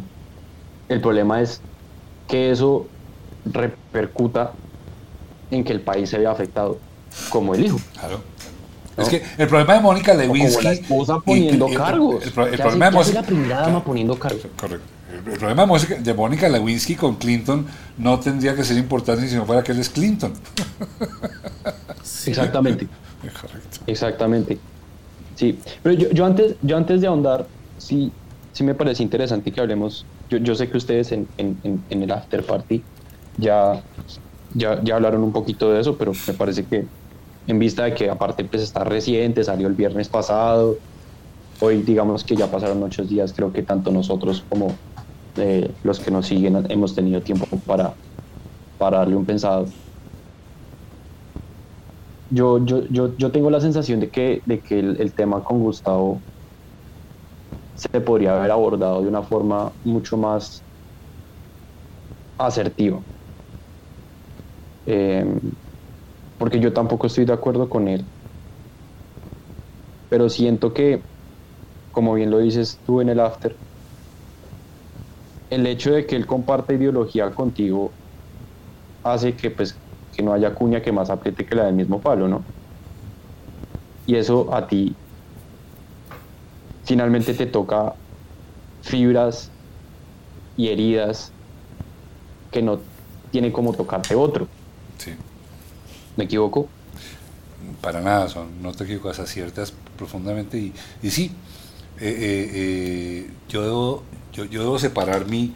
[0.91, 1.63] el problema es
[2.29, 2.85] que eso
[3.47, 4.53] repercuta
[5.51, 6.77] en que el país se vea afectado,
[7.31, 7.79] como el hijo.
[7.95, 8.32] Claro.
[8.97, 10.65] Es que el problema de Mónica Lewinsky.
[10.65, 12.25] la esposa poniendo y- cargos.
[12.25, 14.43] El, pro- el ¿Qué hace- problema de Mónica- la primera dama poniendo cargos?
[14.57, 14.87] Correcto.
[15.13, 15.67] El, problema
[16.01, 17.67] de Mónica, Lewinsky con Clinton
[17.99, 20.33] no tendría que ser importante si no fuera que él es Clinton.
[22.27, 22.87] Exactamente.
[23.23, 23.79] Correcto.
[23.87, 24.59] Exactamente.
[25.37, 27.47] Sí, pero yo, yo antes, yo antes de ahondar,
[27.79, 28.11] sí,
[28.53, 30.05] sí me parece interesante que hablemos.
[30.31, 32.83] Yo, yo sé que ustedes en, en- en- en el after party
[33.39, 33.83] ya,
[34.55, 36.85] ya, ya hablaron un poquito de eso, pero me parece que
[37.47, 40.79] en vista de que aparte pues está reciente, salió el viernes pasado,
[41.61, 44.81] hoy digamos que ya pasaron ocho días, creo que tanto nosotros como
[45.37, 47.97] eh, los que nos siguen hemos tenido tiempo para,
[48.79, 49.67] para darle un pensado
[52.29, 55.61] yo, yo, yo, yo tengo la sensación de que, de que el, el tema con
[55.61, 56.25] Gustavo
[57.75, 60.65] se podría haber abordado de una forma mucho más
[62.39, 63.03] asertiva.
[64.85, 65.25] Eh,
[66.43, 68.05] porque yo tampoco estoy de acuerdo con él.
[70.09, 71.05] Pero siento que,
[71.93, 73.57] como bien lo dices tú en el after,
[75.51, 77.95] el hecho de que él comparte ideología contigo
[79.05, 82.27] hace que pues que no haya cuña que más apriete que la del mismo palo,
[82.27, 82.45] ¿no?
[84.05, 84.97] Y eso a ti
[86.85, 87.95] finalmente te toca
[88.81, 89.53] fibras
[90.57, 91.37] y heridas
[92.51, 92.83] que no
[93.31, 94.49] tiene como tocarte otro.
[94.99, 95.17] Sí.
[96.17, 96.69] ¿Me equivoco?
[97.81, 101.31] Para nada, son, no te equivocas, aciertas profundamente y, sí,
[102.01, 104.03] eh, eh, eh, yo, debo,
[104.33, 105.55] yo debo separar mi,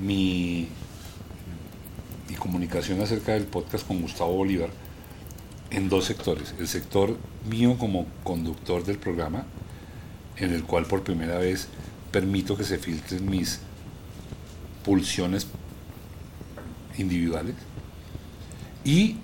[0.00, 0.68] mi,
[2.28, 4.70] mi comunicación acerca del podcast con Gustavo Bolívar
[5.70, 6.54] en dos sectores.
[6.58, 7.16] El sector
[7.50, 9.44] mío como conductor del programa,
[10.36, 11.68] en el cual por primera vez
[12.10, 13.60] permito que se filtren mis
[14.84, 15.46] pulsiones
[16.98, 17.54] individuales
[18.84, 19.16] y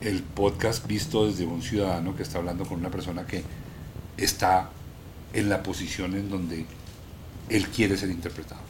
[0.00, 3.42] el podcast visto desde un ciudadano que está hablando con una persona que
[4.16, 4.70] está
[5.32, 6.64] en la posición en donde
[7.48, 8.60] él quiere ser interpretado.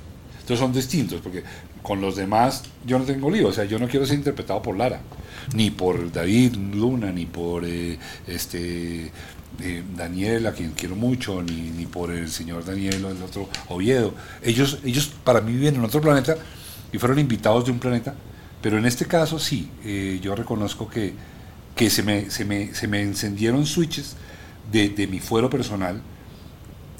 [0.40, 1.44] Entonces son distintos, porque
[1.82, 4.76] con los demás yo no tengo lío, o sea, yo no quiero ser interpretado por
[4.76, 5.00] Lara,
[5.54, 9.12] ni por David Luna, ni por eh, este
[9.60, 13.48] eh, Daniel, a quien quiero mucho, ni, ni por el señor Daniel o el otro
[13.68, 14.14] Oviedo.
[14.42, 16.36] Ellos, ellos para mí viven en otro planeta
[16.92, 18.14] y fueron invitados de un planeta,
[18.62, 21.14] pero en este caso sí, eh, yo reconozco que,
[21.76, 24.16] que se, me, se, me, se me encendieron switches
[24.72, 26.02] de, de mi fuero personal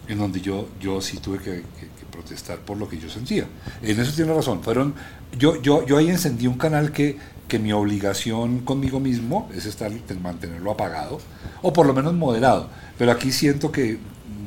[0.09, 3.47] en donde yo, yo sí tuve que, que- protestar por lo que yo sentía.
[3.81, 4.61] En eso tiene razón.
[4.63, 4.93] Fueron,
[5.39, 7.17] yo, yo, yo ahí encendí un canal que,
[7.47, 11.21] que mi obligación conmigo mismo es estar, mantenerlo apagado,
[11.63, 12.71] o por lo menos moderado.
[12.97, 13.99] Pero aquí siento que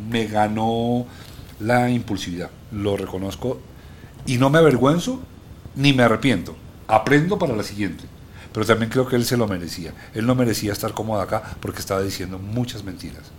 [0.10, 1.06] me ganó
[1.62, 2.50] la impulsividad.
[2.74, 3.60] Lo reconozco
[4.26, 5.22] y no me avergüenzo
[5.76, 6.58] ni me arrepiento.
[6.92, 8.04] Aprendo para la siguiente.
[8.54, 9.94] Pero también creo que él se lo merecía.
[10.14, 13.32] Él no merecía estar cómodo acá porque estaba diciendo muchas mentiras.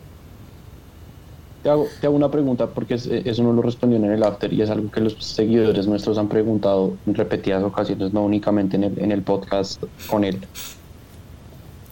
[1.63, 4.71] Te hago, una pregunta porque es- eso no lo respondió en el after y es
[4.71, 9.13] algo que los seguidores nuestros han preguntado en repetidas ocasiones, no únicamente en el, en
[9.13, 10.41] el podcast con él.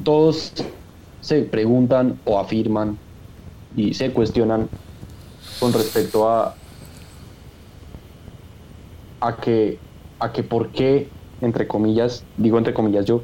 [0.03, 0.53] Todos
[1.21, 2.99] se preguntan o afirman
[3.77, 4.69] y se cuestionan
[5.61, 6.55] con respecto a
[9.21, 9.79] a que
[10.19, 11.09] a que por qué
[11.41, 13.23] entre comillas digo entre comillas yo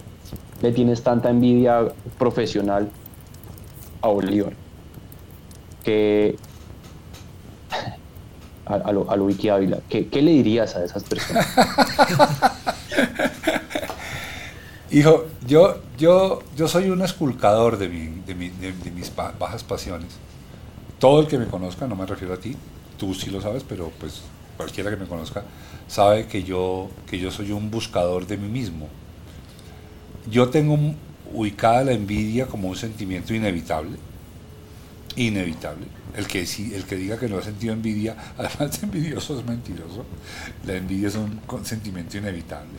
[0.63, 1.89] le tienes tanta envidia
[2.19, 2.91] profesional
[4.03, 4.53] a Bolívar
[5.85, 6.37] que
[8.67, 11.47] a, lo, a lo Wiki Ávila, ¿qué, le dirías a esas personas?
[14.91, 19.65] Hijo, yo, yo, yo soy un esculcador de, mi- de, mi- de- mis ba- bajas
[19.65, 20.09] pasiones.
[20.99, 22.57] Todo el que me conozca, no me refiero a ti,
[22.97, 24.23] tú sí lo sabes, pero pues
[24.57, 25.45] cualquiera que me conozca
[25.89, 28.89] sabe que yo, que yo soy un buscador de mí mismo.
[30.31, 30.77] Yo tengo
[31.33, 33.97] ubicada la envidia como un sentimiento inevitable.
[35.17, 35.87] Inevitable.
[36.17, 40.05] El que, el que diga que no ha sentido envidia, además de envidioso, es mentiroso.
[40.67, 42.79] La envidia es un sentimiento inevitable.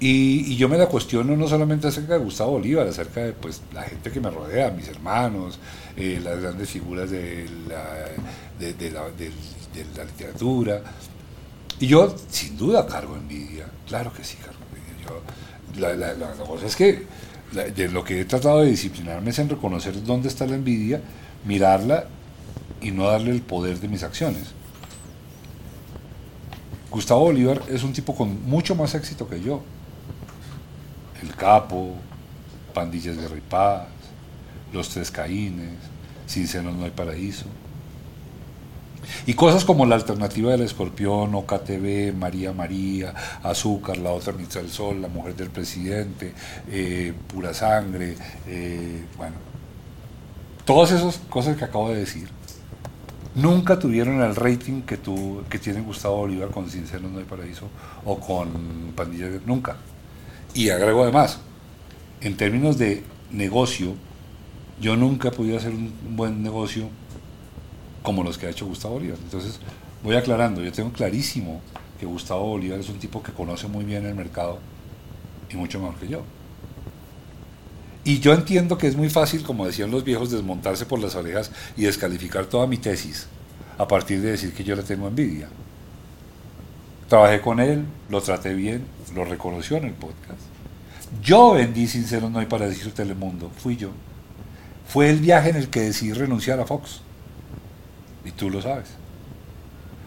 [0.00, 3.84] Y, yo me la cuestiono no solamente acerca de Gustavo Bolívar, acerca de pues, la
[3.84, 5.58] gente que me rodea, mis hermanos,
[5.96, 7.46] eh, las grandes figuras de
[8.58, 9.32] del-
[9.74, 10.82] de la literatura.
[11.80, 13.66] Y yo, sin duda, cargo envidia.
[13.88, 15.06] Claro que sí, cargo envidia.
[15.06, 17.06] Yo, la, la- la- cosa es que
[17.76, 21.00] de lo que he tratado de disciplinarme es en reconocer dónde está la envidia,
[21.44, 22.06] mirarla
[22.80, 24.48] y no darle el poder de mis acciones.
[26.90, 29.62] Gustavo Bolívar es un tipo con mucho más éxito que yo.
[31.22, 31.94] El Capo,
[32.72, 33.86] Pandillas de Paz,
[34.72, 35.72] Los Tres Caínes,
[36.26, 37.46] Sin Senos No hay Paraíso.
[39.26, 44.70] Y cosas como la alternativa del escorpión, OKTV, María María, Azúcar, la otra mitad del
[44.70, 46.32] sol, la mujer del presidente,
[46.70, 48.16] eh, pura sangre,
[48.46, 49.36] eh, bueno,
[50.64, 52.28] todas esas cosas que acabo de decir,
[53.34, 57.68] nunca tuvieron el rating que, tu, que tiene Gustavo Bolívar con Sinceros No hay Paraíso
[58.04, 59.76] o con Pandilla, nunca.
[60.54, 61.40] Y agrego además,
[62.20, 63.94] en términos de negocio,
[64.80, 66.88] yo nunca he podido hacer un buen negocio
[68.04, 69.18] como los que ha hecho Gustavo Bolívar.
[69.24, 69.58] Entonces,
[70.04, 71.62] voy aclarando, yo tengo clarísimo
[71.98, 74.58] que Gustavo Bolívar es un tipo que conoce muy bien el mercado
[75.50, 76.22] y mucho mejor que yo.
[78.04, 81.50] Y yo entiendo que es muy fácil, como decían los viejos, desmontarse por las orejas
[81.78, 83.26] y descalificar toda mi tesis
[83.78, 85.48] a partir de decir que yo le tengo envidia.
[87.08, 90.40] Trabajé con él, lo traté bien, lo reconoció en el podcast.
[91.22, 93.90] Yo vendí Sincero No hay para decir Telemundo, fui yo.
[94.86, 97.00] Fue el viaje en el que decidí renunciar a Fox.
[98.24, 98.88] Y tú lo sabes.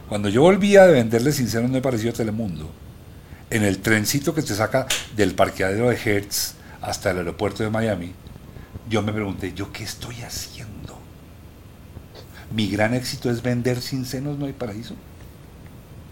[0.09, 2.71] Cuando yo volvía de venderle Sincero No hay parecido a Telemundo,
[3.49, 8.13] en el trencito que te saca del parqueadero de Hertz hasta el aeropuerto de Miami,
[8.89, 10.97] yo me pregunté, ¿yo qué estoy haciendo?
[12.53, 14.95] Mi gran éxito es vender sin senos no hay paraíso.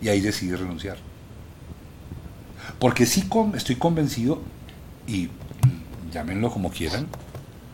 [0.02, 0.98] Y ahí decidí renunciar.
[2.80, 4.41] Porque sí estoy convencido,
[5.07, 7.07] y mm, llámenlo como quieran,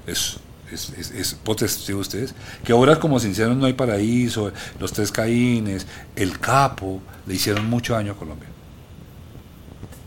[0.06, 0.38] es,
[0.72, 5.12] es, es, es potestad de ustedes, que obras como Sinceros No hay Paraíso, Los Tres
[5.12, 8.50] Caínes, El Capo, le hicieron mucho daño a Colombia.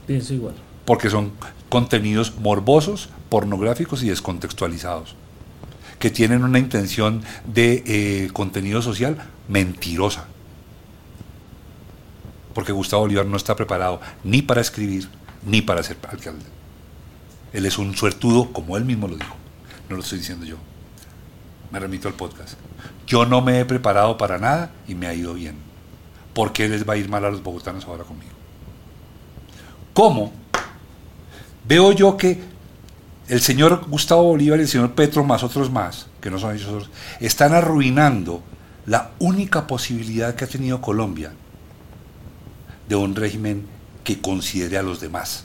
[0.07, 0.55] Pienso igual.
[0.85, 1.33] Porque son
[1.69, 5.17] contenidos morbosos, pornográficos y descontextualizados,
[5.99, 9.17] que tienen una intención de eh, contenido social
[9.49, 10.27] mentirosa.
[12.53, 15.09] Porque Gustavo Bolívar no está preparado ni para escribir
[15.45, 16.45] ni para ser alcalde.
[17.53, 19.37] Él es un suertudo, como él mismo lo dijo.
[19.95, 20.57] No lo estoy diciendo yo.
[21.71, 22.55] Me remito al podcast.
[23.07, 25.55] Yo no me he preparado para nada y me ha ido bien.
[26.33, 28.33] ¿Por qué les va a ir mal a los bogotanos ahora conmigo?
[29.93, 30.33] ¿Cómo?
[31.69, 32.43] Veo yo que
[33.29, 36.91] el señor Gustavo Bolívar y el señor Petro, más otros más, que no son ellos,
[37.21, 38.43] están arruinando
[38.87, 41.33] la única posibilidad que ha tenido Colombia
[42.89, 43.65] de un régimen
[44.03, 45.45] que considere a los demás.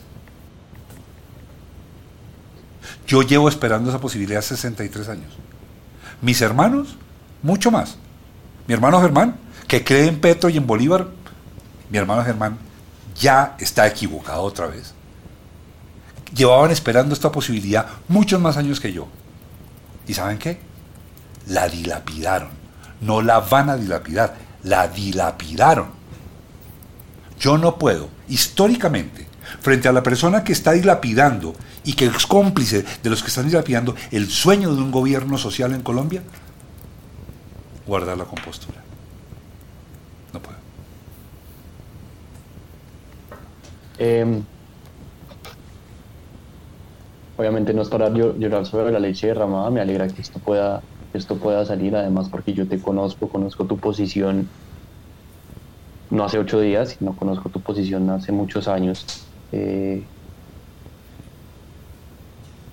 [3.09, 5.33] Yo llevo esperando esa posibilidad 63 años.
[6.21, 6.95] Mis hermanos,
[7.41, 7.97] mucho más.
[8.67, 9.35] Mi hermano Germán,
[9.67, 11.07] que cree en Petro y en Bolívar,
[11.89, 12.59] mi hermano Germán
[13.19, 14.93] ya está equivocado otra vez.
[16.35, 19.07] Llevaban esperando esta posibilidad muchos más años que yo.
[20.07, 20.59] ¿Y saben qué?
[21.47, 22.51] La dilapidaron.
[23.01, 25.87] No la van a dilapidar, la dilapidaron.
[27.39, 29.25] Yo no puedo, históricamente,
[29.61, 31.55] frente a la persona que está dilapidando
[31.89, 35.73] y que es cómplice de los que están dilapidando el sueño de un gobierno social
[35.73, 36.21] en Colombia,
[37.87, 38.79] guardar la compostura.
[40.31, 40.57] No puedo.
[43.97, 44.39] Eh,
[47.37, 50.83] obviamente no es para llorar sobre la leche derramada, me alegra que esto pueda,
[51.15, 54.47] esto pueda salir, además porque yo te conozco, conozco tu posición
[56.11, 59.25] no hace ocho días, sino conozco tu posición hace muchos años.
[59.51, 60.03] Eh,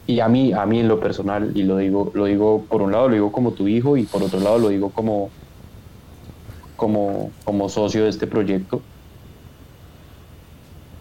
[0.07, 2.93] y a mí, a mí en lo personal, y lo digo, lo digo por un
[2.93, 5.31] lado, lo digo como tu hijo, y por otro lado lo digo como,
[6.77, 8.83] como, como socio de este proyecto.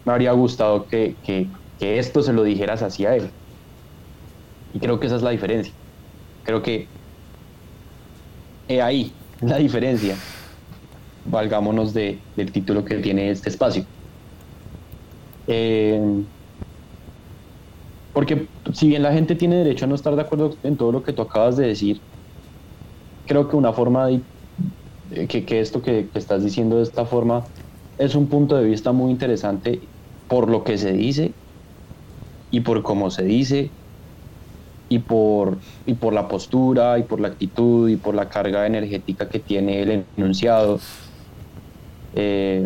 [0.05, 1.49] Me habría gustado que, que,
[1.79, 3.29] esto se lo dijeras hacia él.
[4.73, 5.73] Y creo que esa es la diferencia.
[6.43, 6.87] Creo que
[8.67, 10.15] he ahí la diferencia.
[11.25, 13.85] Valgámonos de, del título que tiene este espacio.
[15.47, 16.25] Eh,
[18.15, 21.03] porque si bien la gente tiene derecho a no estar de acuerdo en todo lo
[21.03, 21.99] que tú acabas de decir,
[23.27, 24.21] creo que una forma de
[25.27, 27.43] que, que esto que, que estás diciendo de esta forma
[27.97, 29.81] es un punto de vista muy interesante
[30.29, 31.33] por lo que se dice
[32.51, 33.69] y por cómo se dice
[34.87, 39.27] y por, y por la postura y por la actitud y por la carga energética
[39.27, 40.79] que tiene el enunciado.
[42.13, 42.65] Eh,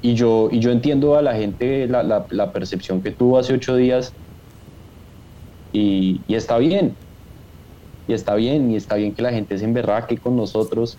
[0.00, 4.12] y, yo, y yo entiendo a la gente la, percepción que tuvo hace ocho días
[5.72, 6.94] y, y, está bien.
[8.06, 10.96] Y está bien, y está bien que la gente se emberraque con nosotros.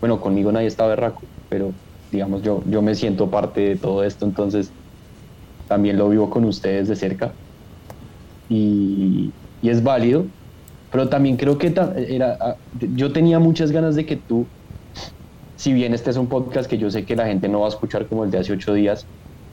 [0.00, 1.74] Bueno, conmigo nadie está berraco, pero
[2.10, 4.74] digamos yo, yo me siento parte de todo esto, entonces
[5.66, 7.34] también lo vivo con ustedes de cerca
[8.48, 9.32] y,
[9.62, 10.26] y es válido,
[10.90, 12.38] pero también creo que era,
[12.72, 14.50] yo tenía muchas ganas de que tú,
[15.62, 17.68] si bien este es un podcast que yo sé que la gente no va a
[17.68, 19.06] escuchar como el de hace ocho días,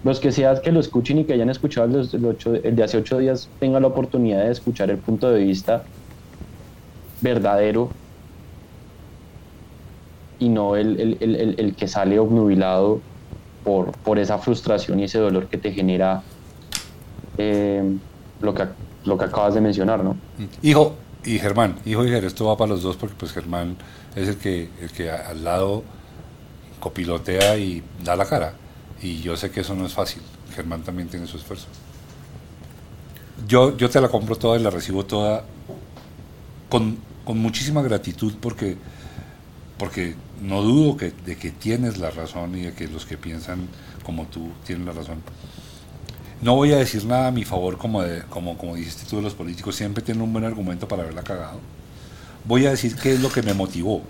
[0.04, 2.98] los que seas que lo escuchen y que hayan escuchado el, ocho, el de hace
[2.98, 5.84] ocho días tengan la oportunidad de escuchar el punto de vista
[7.22, 7.90] verdadero
[10.40, 13.02] y no el, el- el- que sale obnubilado
[13.64, 16.24] por, por esa frustración y ese dolor que te genera
[17.38, 17.84] eh,
[18.42, 18.64] lo, que,
[19.06, 20.16] lo que acabas de mencionar, ¿no?
[20.64, 23.76] Hijo y Germán, hijo y Ger, esto va para los dos porque pues Germán
[24.16, 25.84] es el que, el que al lado
[26.80, 28.54] copilotea y da la cara.
[29.02, 30.22] Y yo sé que eso no es fácil.
[30.56, 31.68] Germán también tiene su esfuerzo.
[33.48, 35.46] Yo, yo te la compro toda y la recibo toda
[36.68, 38.78] con, con muchísima gratitud porque,
[39.78, 43.68] porque no dudo que, de que tienes la razón y de que los que piensan
[44.04, 45.22] como tú tienen la razón.
[46.42, 49.24] No voy a decir nada a mi favor como, de, como, como dijiste tú de
[49.24, 51.60] los políticos, siempre tienen un buen argumento para haberla cagado.
[52.46, 54.02] Voy a decir qué es lo que me motivó.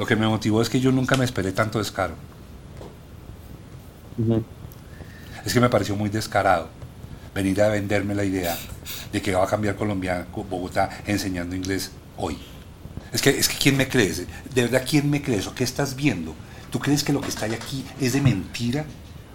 [0.00, 2.14] Lo que me motivó es que yo nunca me esperé tanto descaro.
[5.44, 6.68] Es que me pareció muy descarado
[7.34, 8.56] venir a venderme la idea
[9.12, 12.38] de que va a cambiar Colombia, Bogotá enseñando inglés hoy.
[13.12, 14.26] Es que, es que ¿quién me crees?
[14.54, 15.46] De verdad, ¿quién me crees?
[15.46, 16.34] ¿O qué estás viendo?
[16.70, 18.86] ¿Tú crees que lo que está ahí aquí es de mentira?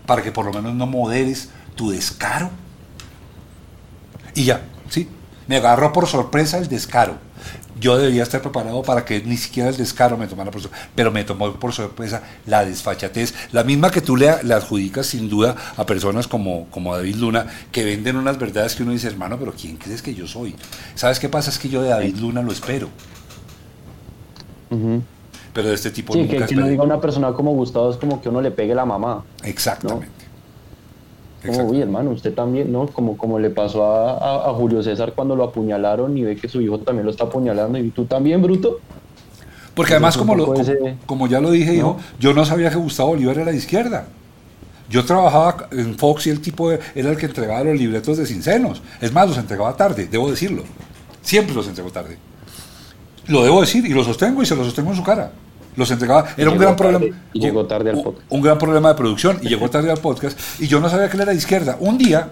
[0.07, 2.49] Para que por lo menos no moderes tu descaro.
[4.33, 5.07] Y ya, sí,
[5.45, 7.19] me agarró por sorpresa el descaro.
[7.79, 11.11] Yo debía estar preparado para que ni siquiera el descaro me tomara por sorpresa, pero
[11.11, 15.55] me tomó por sorpresa la desfachatez, la misma que tú le, le adjudicas sin duda
[15.75, 19.53] a personas como, como David Luna, que venden unas verdades que uno dice, hermano, pero
[19.53, 20.55] ¿quién crees que yo soy?
[20.95, 21.49] ¿Sabes qué pasa?
[21.49, 22.89] Es que yo de David Luna lo espero,
[25.53, 27.97] pero de este tipo Sí, nunca que, que no diga una persona como Gustavo es
[27.97, 29.23] como que uno le pegue la mamá.
[29.43, 30.24] Exactamente.
[31.45, 32.87] Como, uy, hermano, usted también, ¿no?
[32.87, 36.47] Como, como le pasó a, a- a Julio César cuando lo apuñalaron y ve que
[36.47, 37.77] su hijo también lo está apuñalando.
[37.77, 38.79] ¿Y tú también, bruto?
[39.73, 42.69] Porque además, como, lo- poco como, ese- como ya lo dije, hijo, yo no sabía
[42.69, 44.07] que Gustavo Bolívar era de izquierda.
[44.89, 48.81] Yo trabajaba en Fox y el tipo era el que entregaba los libretos de Cincenos.
[49.01, 50.63] Es más, los entregaba tarde, debo decirlo.
[51.21, 52.17] Siempre los entregó tarde.
[53.27, 55.31] Lo debo decir y lo sostengo y se lo sostengo en su cara.
[55.75, 56.29] Los entregaba.
[56.37, 57.17] Era un gran tarde, problema.
[57.33, 58.25] y llegó tarde al un- podcast.
[58.31, 60.39] Un gran problema de producción y llegó tarde al podcast.
[60.59, 61.77] Y yo no sabía que él era de izquierda.
[61.79, 62.29] Un día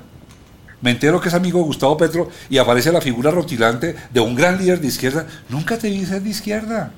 [0.81, 4.35] me entero que es amigo de Gustavo Petro y aparece la figura rotilante de un
[4.35, 5.25] gran líder de izquierda.
[5.49, 6.91] Nunca te vi ser de izquierda.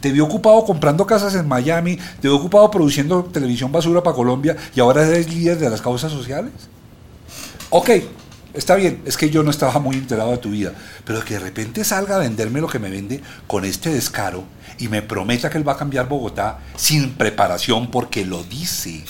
[0.00, 4.56] Te vi ocupado comprando casas en Miami, te vi ocupado produciendo televisión basura para Colombia
[4.74, 6.52] y ahora eres líder de las causas sociales.
[7.68, 7.90] Ok,
[8.54, 10.72] está bien, es que yo no estaba muy enterado de tu vida,
[11.04, 14.44] pero que de repente salga a venderme lo que me vende con este descaro
[14.80, 19.04] y me prometa que él va a cambiar Bogotá sin preparación porque lo dice.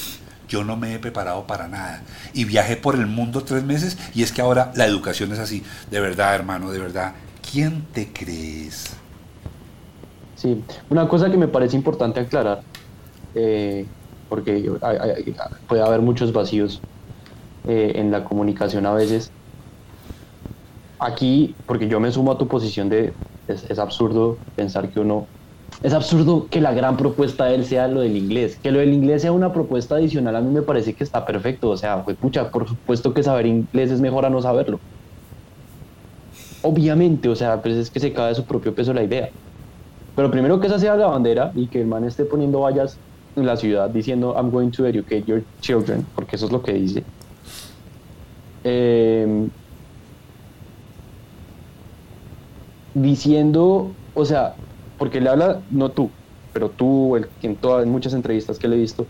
[0.48, 2.02] Yo no me he preparado para nada
[2.34, 5.62] y viajé por el mundo tres meses y es que ahora la educación es así.
[5.90, 7.14] De verdad, hermano, de verdad,
[7.52, 8.96] ¿quién te crees?
[10.34, 12.62] Sí, una cosa que me parece importante aclarar,
[13.34, 13.86] eh,
[14.28, 14.72] porque
[15.68, 16.82] puede haber muchos vacíos
[17.64, 19.30] eh, en la comunicación a veces.
[20.98, 23.14] Aquí, porque yo me sumo a tu posición de,
[23.46, 25.28] es, es absurdo pensar que uno,
[25.82, 28.92] es absurdo que la gran propuesta de él sea lo del inglés, que lo del
[28.92, 32.14] inglés sea una propuesta adicional a mí me parece que está perfecto, o sea, fue
[32.14, 34.78] pucha, por supuesto que saber inglés es mejor a no saberlo.
[36.62, 39.30] Obviamente, o sea, pues es que se cae de su propio peso la idea.
[40.14, 42.98] Pero primero que esa sea la bandera y que el man esté poniendo vallas
[43.36, 46.74] en la ciudad diciendo I'm going to educate your children, porque eso es lo que
[46.74, 47.04] dice.
[48.64, 49.48] Eh,
[52.92, 54.54] diciendo, o sea,
[55.00, 56.10] porque le habla, no tú,
[56.52, 59.06] pero tú, el, en, todas, en muchas entrevistas que le he visto,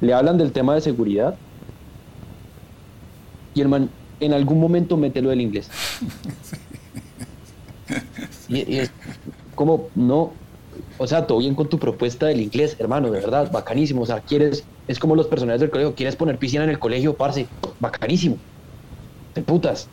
[0.00, 1.34] le hablan del tema de seguridad
[3.52, 3.90] y el man
[4.20, 5.68] en algún momento mete lo del inglés.
[8.48, 8.90] Y, y es
[9.54, 10.32] como, no,
[10.98, 14.02] o sea, todo bien con tu propuesta del inglés, hermano, de verdad, bacanísimo.
[14.02, 17.14] O sea, quieres, es como los personajes del colegio, quieres poner piscina en el colegio,
[17.14, 17.46] parce,
[17.80, 18.36] bacanísimo.
[19.34, 19.88] De putas.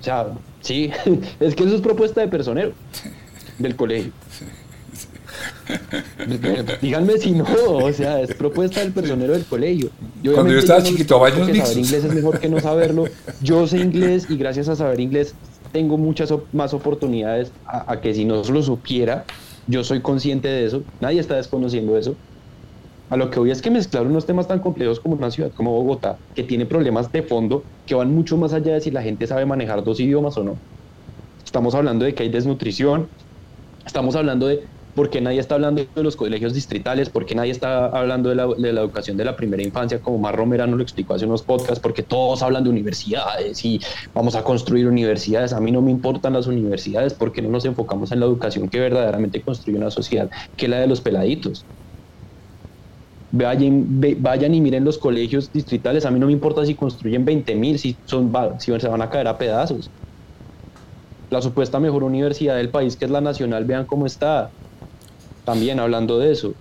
[0.00, 0.28] O sea,
[0.60, 0.90] sí,
[1.40, 2.72] es que eso es propuesta de personero
[3.58, 4.12] del colegio.
[6.80, 9.90] Díganme si no, o sea, es propuesta del personero del colegio.
[10.22, 11.68] Y Cuando yo estaba no les chiquito, baños mixtos.
[11.68, 13.04] Saber inglés es mejor que no saberlo.
[13.42, 15.34] Yo sé inglés y gracias a saber inglés
[15.72, 19.24] tengo muchas más oportunidades a, a que si no lo supiera,
[19.66, 22.14] yo soy consciente de eso, nadie está desconociendo eso.
[23.08, 25.70] A lo que voy es que mezclar unos temas tan complejos como una ciudad como
[25.70, 29.26] Bogotá, que tiene problemas de fondo que van mucho más allá de si la gente
[29.28, 30.56] sabe manejar dos idiomas o no.
[31.44, 33.06] Estamos hablando de que hay desnutrición,
[33.86, 34.64] estamos hablando de
[34.96, 38.34] por qué nadie está hablando de los colegios distritales, por qué nadie está hablando de
[38.36, 41.44] la, de educación de la primera infancia, como Mar Romera nos lo explicó hace unos
[41.44, 43.80] podcasts, porque todos hablan de universidades y
[44.14, 45.52] vamos a construir universidades.
[45.52, 48.80] A mí no me importan las universidades porque no nos enfocamos en la educación que
[48.80, 51.66] verdaderamente construye una sociedad, que es la de los peladitos.
[53.30, 56.06] Vayan, vayan y miren los colegios distritales.
[56.06, 58.00] A mí no me importa si construyen 20 mil, si,
[58.58, 59.92] si se van a caer a pedazos.
[61.30, 64.52] La supuesta mejor universidad del país, que es la nacional, vean cómo está.
[65.46, 66.50] También hablando de eso.
[66.50, 66.56] O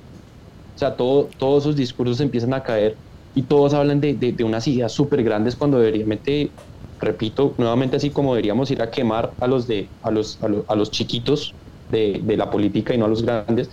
[0.78, 3.00] sea, todo, todos esos discursos empiezan a caer
[3.34, 6.56] y todos hablan de, de, de unas ideas súper grandes cuando deberíamente,
[7.00, 10.66] repito, nuevamente así como deberíamos ir a quemar a los, de, a los, a los,
[10.68, 11.56] a los chiquitos
[11.88, 13.70] de, de, la política y no a los grandes,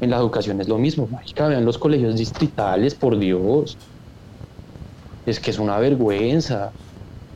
[0.00, 1.08] en la educación es lo mismo.
[1.08, 3.78] Marica, vean los colegios distritales, por Dios.
[5.24, 6.74] Es que es una vergüenza.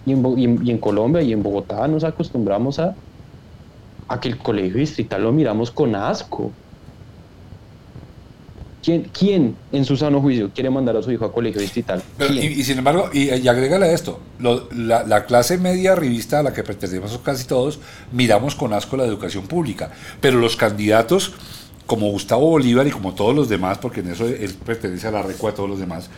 [0.05, 2.97] Y en, y en, y en Colombia y en Bogotá nos acostumbramos a,
[4.09, 6.57] a que el colegio distrital lo miramos con asco.
[8.85, 12.03] ¿Quién, ¿Quién, en su sano juicio quiere mandar a su hijo a colegio distrital?
[12.19, 15.95] Pero, y, y, sin embargo, y, y agrégale a esto, lo, la, la, clase media
[15.95, 17.79] revista a la que pertenecemos casi todos,
[18.13, 19.91] miramos con asco la educación pública,
[20.21, 21.33] pero los candidatos
[21.87, 25.23] como Gustavo Bolívar y como todos los demás, porque en eso él pertenece a la
[25.23, 26.11] recua de todos los demás,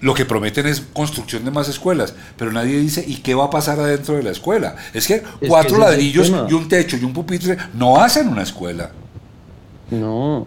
[0.00, 3.50] lo que prometen es construcción de más escuelas, pero nadie dice, ¿y qué va a
[3.50, 4.76] pasar adentro de la escuela?
[4.94, 8.42] Es que es cuatro que ladrillos y un techo y un pupitre no hacen una
[8.42, 8.90] escuela.
[9.90, 10.46] No.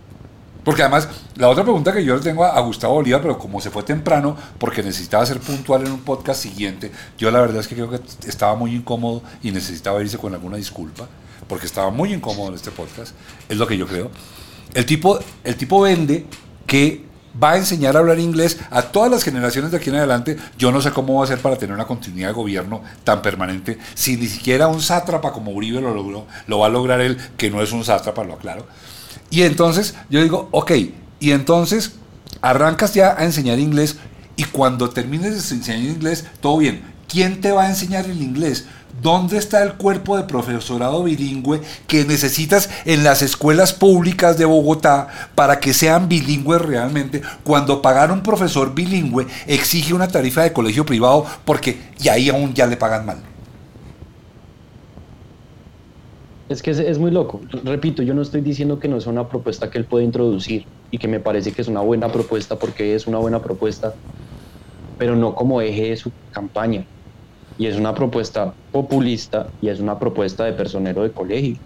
[0.66, 3.70] Porque además, la otra pregunta que yo le tengo a, Gustavo Bolívar, pero como se
[3.70, 7.76] fue temprano, porque necesitaba ser puntual en un podcast siguiente, yo la verdad es que
[7.76, 11.08] creo que estaba muy incómodo y necesitaba irse con alguna disculpa,
[11.48, 13.14] porque estaba muy incómodo en este podcast,
[13.48, 14.10] es lo que yo creo.
[14.74, 16.26] El tipo, el tipo vende
[16.66, 17.06] que
[17.42, 20.38] va a enseñar a hablar inglés a todas las generaciones de aquí en adelante.
[20.58, 23.78] Yo no sé cómo va a ser para tener una continuidad de gobierno tan permanente,
[23.94, 27.52] si ni siquiera un sátrapa como Uribe lo logró, lo va a lograr él, que
[27.52, 28.66] no es un sátrapa, lo aclaro.
[29.30, 30.72] Y entonces yo digo, ok,
[31.20, 31.94] y entonces
[32.42, 33.98] arrancas ya a enseñar inglés
[34.36, 36.82] y cuando termines de enseñar inglés, todo bien.
[37.08, 38.66] ¿Quién te va a enseñar el inglés?
[39.02, 45.08] ¿Dónde está el cuerpo de profesorado bilingüe que necesitas en las escuelas públicas de Bogotá
[45.36, 47.22] para que sean bilingües realmente?
[47.44, 52.54] Cuando pagar un profesor bilingüe exige una tarifa de colegio privado porque y ahí aún
[52.54, 53.35] ya le pagan mal.
[56.48, 57.42] Es que es, es, muy loco.
[57.64, 61.00] Repito, yo no estoy diciendo que no es una propuesta que él puede introducir y
[61.00, 63.96] que me parece que es una buena propuesta porque es una buena propuesta,
[65.00, 66.86] pero no como eje de su campaña.
[67.58, 71.58] Y es una propuesta populista y es una propuesta de personero de colegio.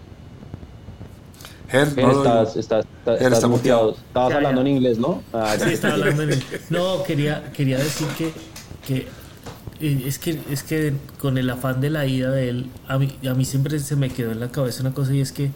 [1.70, 3.92] Ger, no, estás, estás, estás, estás muteado.
[3.92, 4.70] Estabas ya, hablando ya.
[4.70, 5.22] en inglés, ¿no?
[5.34, 6.62] Ah, sí, estaba hablando en inglés.
[6.70, 8.32] No, quería, quería decir que,
[8.88, 9.08] que
[9.80, 13.34] es que es que con el afán de la ida de él, a mí, a
[13.34, 15.52] mí siempre se me quedó en la cabeza una cosa y es que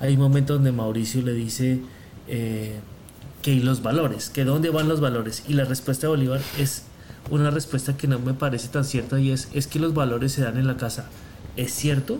[0.00, 1.80] hay un momento donde Mauricio le dice
[2.28, 2.78] eh,
[3.42, 5.44] que los valores, que dónde van los valores.
[5.48, 6.84] Y la respuesta de Bolívar es
[7.30, 10.42] una respuesta que no me parece tan cierta y es, es que los valores se
[10.42, 11.08] dan en la casa.
[11.56, 12.18] Es cierto,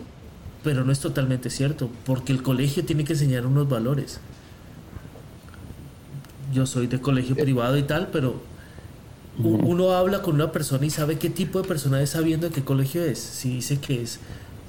[0.62, 4.20] pero no es totalmente cierto, porque el colegio tiene que enseñar unos valores.
[6.52, 8.40] Yo soy de colegio privado y tal, pero
[9.38, 12.62] uno habla con una persona y sabe qué tipo de persona es sabiendo de qué
[12.62, 13.18] colegio es.
[13.18, 14.20] Si dice que es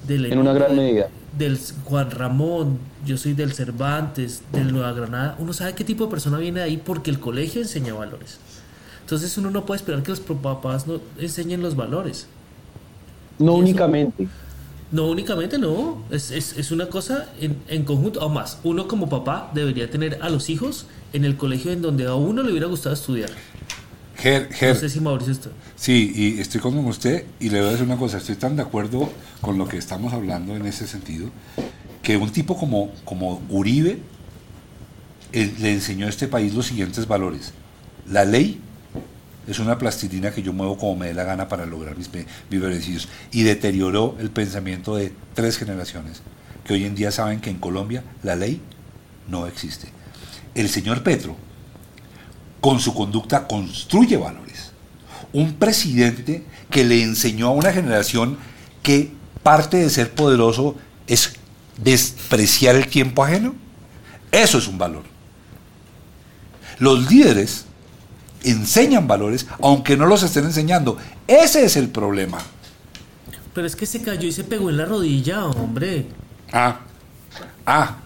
[0.06, 5.36] del en una gran medida del Juan Ramón, yo soy del Cervantes, del Nueva Granada,
[5.38, 8.38] uno sabe qué tipo de persona viene ahí porque el colegio enseña valores.
[9.02, 12.26] Entonces uno no puede esperar que los papás no enseñen los valores.
[13.38, 14.26] No únicamente.
[14.90, 16.02] No únicamente, no.
[16.10, 18.20] Es, es, es una cosa en, en, conjunto.
[18.20, 22.06] O más, uno como papá debería tener a los hijos en el colegio en donde
[22.06, 23.30] a uno le hubiera gustado estudiar.
[24.16, 25.50] Ger, Ger, no sé si Mauricio está.
[25.76, 28.62] Sí, y estoy con usted y le voy a decir una cosa, estoy tan de
[28.62, 29.10] acuerdo
[29.40, 31.28] con lo que estamos hablando en ese sentido,
[32.02, 33.98] que un tipo como, como Uribe
[35.32, 37.52] eh, le enseñó a este país los siguientes valores.
[38.08, 38.60] La ley
[39.46, 42.10] es una plastilina que yo muevo como me dé la gana para lograr mis,
[42.50, 46.22] mis beneficios y deterioró el pensamiento de tres generaciones
[46.64, 48.60] que hoy en día saben que en Colombia la ley
[49.28, 49.88] no existe.
[50.54, 51.36] El señor Petro,
[52.66, 54.72] con su conducta construye valores.
[55.32, 58.38] Un presidente que le enseñó a una generación
[58.82, 59.12] que
[59.44, 60.74] parte de ser poderoso
[61.06, 61.34] es
[61.80, 63.54] despreciar el tiempo ajeno.
[64.32, 65.04] Eso es un valor.
[66.80, 67.66] Los líderes
[68.42, 70.98] enseñan valores aunque no los estén enseñando.
[71.28, 72.38] Ese es el problema.
[73.54, 76.08] Pero es que se cayó y se pegó en la rodilla, hombre.
[76.52, 76.80] Ah,
[77.64, 77.98] ah,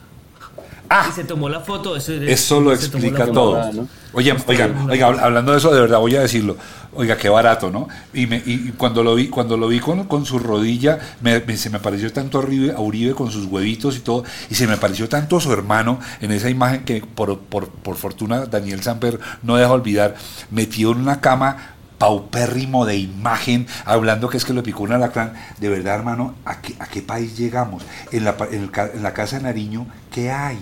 [0.93, 1.95] Ah, y se tomó la foto.
[1.95, 3.73] Eso, eso lo explica todo.
[3.73, 3.87] ¿no?
[4.12, 6.57] Oye, oiga, oiga, hablando de eso, de verdad voy a decirlo.
[6.93, 7.87] Oiga, qué barato, ¿no?
[8.12, 11.57] Y, me, y cuando lo vi, cuando lo vi con, con su rodilla, me, me,
[11.57, 14.67] se me pareció tanto a Uribe, a Uribe, con sus huevitos y todo, y se
[14.67, 18.83] me pareció tanto a su hermano en esa imagen que por, por, por fortuna Daniel
[18.83, 20.17] Samper no deja olvidar,
[20.51, 25.35] metido en una cama paupérrimo de imagen, hablando que es que lo picó un alacrán.
[25.61, 27.85] De verdad, hermano, ¿a qué, a qué país llegamos?
[28.11, 30.59] En la, en, el, en la casa de Nariño, ¿qué hay?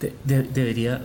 [0.00, 1.02] De, de, debería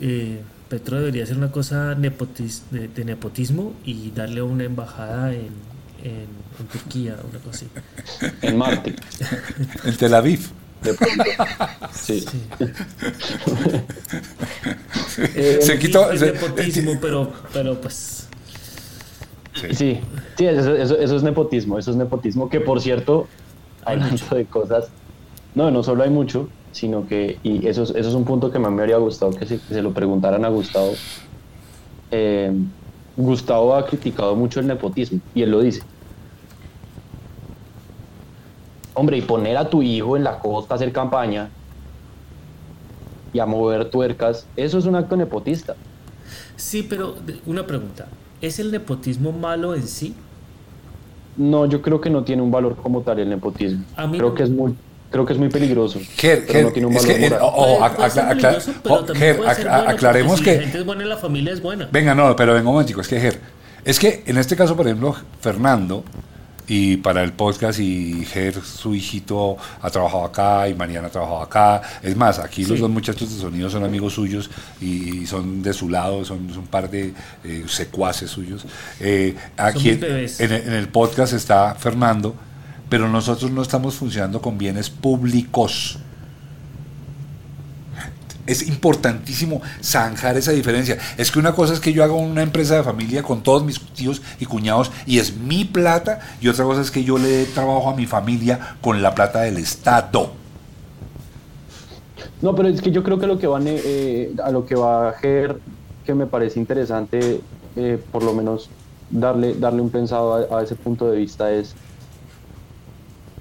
[0.00, 5.48] eh, Petro debería hacer una cosa nepotis, de, de, nepotismo y darle una embajada en,
[6.02, 6.26] en,
[6.58, 7.68] en Turquía una cosa así.
[8.42, 8.94] En Marte.
[9.84, 10.48] En Tel Aviv.
[10.82, 11.24] De pronto.
[11.94, 12.24] Sí.
[15.34, 18.26] Eh, Se quitó- es se- nepotismo, pero, pero pues.
[19.72, 19.98] Sí,
[20.36, 23.26] sí, eso, eso- eso es nepotismo, eso es nepotismo, que por cierto,
[23.84, 24.88] hablando de cosas,
[25.54, 28.58] no, no solo hay mucho, sino que, y eso es, eso es un punto que
[28.58, 30.92] me habría gustado que se, que se lo preguntaran a Gustavo.
[32.10, 32.52] Eh,
[33.16, 35.80] Gustavo ha criticado mucho el nepotismo, y él lo dice.
[38.94, 41.50] Hombre, y poner a tu hijo en la costa a hacer campaña
[43.32, 45.74] y a mover tuercas, eso es un acto nepotista.
[46.56, 47.14] Sí, pero
[47.46, 48.08] una pregunta.
[48.40, 50.14] ¿Es el nepotismo malo en sí?
[51.36, 53.84] No, yo creo que no tiene un valor como tal el nepotismo.
[53.96, 54.74] A mí creo no- que es muy,
[55.16, 56.00] creo que es muy peligroso.
[56.16, 57.44] Ger, pero Ger, no tiene un es valor que, eh, moral.
[57.44, 59.50] oh, oh, acla- acla- oh, Ger, bueno,
[59.88, 60.60] aclaremos Si la que...
[60.60, 61.88] gente es buena, la familia es buena.
[61.90, 63.40] Venga, no, pero venga un momentico, es que Ger,
[63.84, 66.04] es que en este caso, por ejemplo, Fernando,
[66.68, 71.40] y para el podcast, y Ger, su hijito, ha trabajado acá, y Mariana ha trabajado
[71.42, 71.80] acá.
[72.02, 75.88] Es más, aquí los dos muchachos de sonido son amigos suyos y son de su
[75.88, 77.12] lado, son, son un par de
[77.44, 78.66] eh, secuaces suyos.
[78.98, 80.02] Eh, aquí en,
[80.52, 82.34] en el podcast está Fernando,
[82.88, 85.98] pero nosotros no estamos funcionando con bienes públicos.
[88.46, 90.96] Es importantísimo zanjar esa diferencia.
[91.16, 93.80] Es que una cosa es que yo haga una empresa de familia con todos mis
[93.80, 97.44] tíos y cuñados y es mi plata, y otra cosa es que yo le dé
[97.46, 100.30] trabajo a mi familia con la plata del Estado.
[102.40, 104.76] No, pero es que yo creo que lo que van eh, eh, a lo que
[104.76, 105.58] va Ger,
[106.04, 107.40] que me parece interesante,
[107.74, 108.68] eh, por lo menos
[109.10, 111.74] darle, darle un pensado a, a ese punto de vista es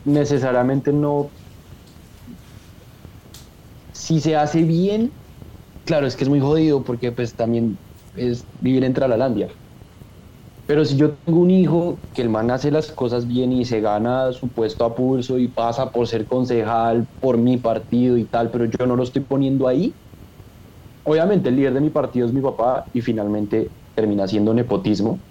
[0.06, 1.34] necesariamente no.
[3.94, 5.16] Si se hace bien,
[5.86, 7.82] claro, es que es muy jodido porque pues también
[8.14, 9.50] es vivir entre la landia.
[10.68, 13.82] Pero si yo tengo un hijo que el man hace las cosas bien y se
[13.82, 18.50] gana su puesto a pulso y pasa por ser concejal por mi partido y tal,
[18.52, 19.96] pero yo no lo estoy poniendo ahí,
[21.04, 25.22] obviamente el líder de mi partido es mi papá y finalmente termina siendo nepotismo,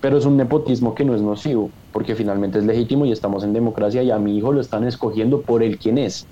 [0.00, 3.52] pero es un nepotismo que no es nocivo, porque finalmente es legítimo y estamos en
[3.52, 6.26] democracia y a mi hijo lo están escogiendo por el quien es.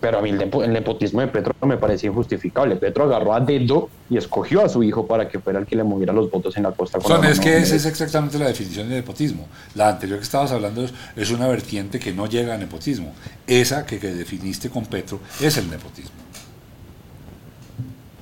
[0.00, 2.76] Pero a mí el, nepo- el nepotismo de Petro me parece injustificable.
[2.76, 5.82] Petro agarró a dedo y escogió a su hijo para que fuera el que le
[5.82, 6.98] moviera los votos en la costa.
[6.98, 9.48] con Son, la es que esa es exactamente la definición de nepotismo.
[9.74, 13.14] La anterior que estabas hablando es, es una vertiente que no llega a nepotismo.
[13.46, 16.12] Esa que, que definiste con Petro es el nepotismo.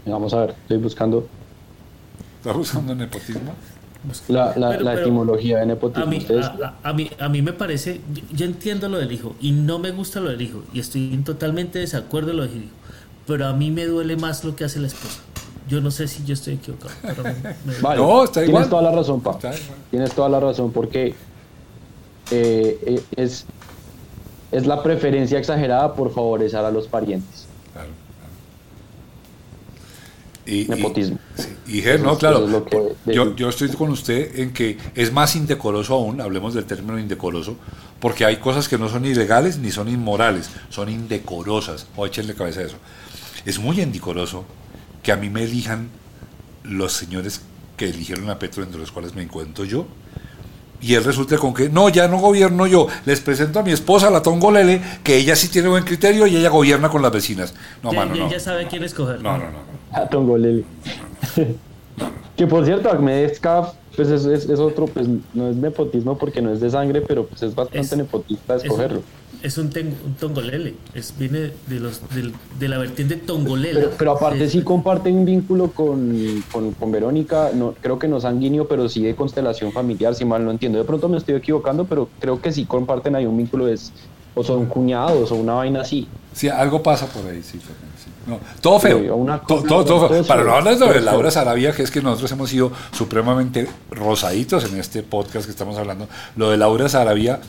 [0.07, 1.27] Vamos a ver, estoy buscando
[2.39, 3.53] ¿Estás buscando nepotismo?
[4.29, 6.07] La, la- Pero- la pero etimología de A nepotismo.
[6.07, 8.01] mí, Ustedes- a, a- a mí, a mí me parece,
[8.33, 11.23] yo, entiendo lo del hijo y no me gusta lo del hijo y estoy en
[11.25, 12.75] totalmente desacuerdo de lo del hijo,
[13.27, 15.21] pero a mí me duele más lo que hace la esposa.
[15.69, 16.91] Yo no sé si yo estoy equivocado.
[17.03, 17.33] pero me-
[17.65, 18.69] me- Vale, No, está tienes igual.
[18.69, 19.39] toda la razón, pa.
[19.91, 21.15] Tienes toda la razón porque
[22.31, 23.47] eh, eh, es,
[24.51, 27.47] es la preferencia exagerada por favorecer a los parientes.
[27.73, 27.89] Claro,
[28.19, 28.33] claro.
[30.47, 31.19] Y, y- Nepotismo.
[31.37, 32.47] Sí, y Ger, no, claro.
[33.07, 36.99] es yo, yo estoy con usted en que es más indecoroso aún, hablemos del término
[36.99, 37.57] indecoroso,
[38.01, 41.87] porque hay cosas que no son ilegales ni son inmorales, son indecorosas.
[41.97, 42.77] O échenle cabeza a eso.
[43.47, 44.45] Es muy indecoroso
[45.03, 45.89] que a mí me elijan
[46.65, 47.43] los señores
[47.77, 49.87] que eligieron a Petro, entre los cuales me encuentro yo,
[50.81, 54.11] y él resulta con que, no, ya no gobierno yo, les presento a mi esposa,
[54.11, 57.55] la Tongolele, que ella sí tiene buen criterio y ella gobierna con las vecinas.
[57.85, 58.31] No, ya, mano, ya- no.
[58.31, 59.23] ya sabe quién escoger.
[59.23, 59.51] No, no, no.
[59.53, 59.82] no.
[59.95, 60.65] A Tongolele.
[62.37, 66.41] que por cierto, Ahmed Escaf, pues es, es, es otro, pues no es nepotismo porque
[66.41, 69.03] no es de sangre, pero pues es bastante Es- nepotista Es, escogerlo.
[69.43, 73.81] es un, ten- un tongolele, es, viene de, los, del- de la vertiente tongolela.
[73.81, 76.17] Pero, pero aparte sí comparte un vínculo con,
[76.51, 80.43] con, con Verónica, no, creo que no sanguíneo, pero sí de constelación familiar, si mal
[80.45, 80.79] no entiendo.
[80.79, 83.93] De pronto me estoy equivocando, pero creo que sí comparten ahí un vínculo, es,
[84.35, 86.09] o son cuñados o una vaina así.
[86.33, 87.59] Sí, algo pasa por ahí, sí.
[87.59, 88.02] Fernando, sí.
[88.27, 89.17] No, todo feo.
[89.17, 90.19] una To- cosa- todo, todo feo.
[90.19, 91.13] todo Para no hablar feo.
[91.13, 95.77] Laura Sarabia, que es que nosotros hemos sido supremamente rosaditos en este podcast que estamos
[95.77, 96.09] hablando.
[96.37, 97.41] Lo de Laura Sarabia,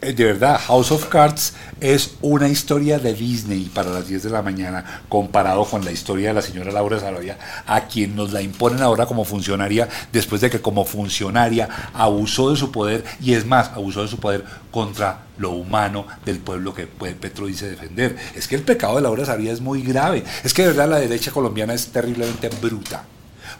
[0.00, 4.40] de verdad, House of Cards es una historia de Disney para las 10 de la
[4.42, 8.82] mañana, comparado con la historia de la señora Laura Sarabia, a quien nos la imponen
[8.82, 13.68] ahora como funcionaria, después de que como funcionaria abusó de su poder, y es más,
[13.74, 18.16] abusó de su poder contra lo humano del pueblo que Petro dice defender.
[18.34, 20.24] Es que el pecado de Laura Sarabia es muy grave.
[20.44, 23.04] Es que de verdad la derecha colombiana es terriblemente bruta.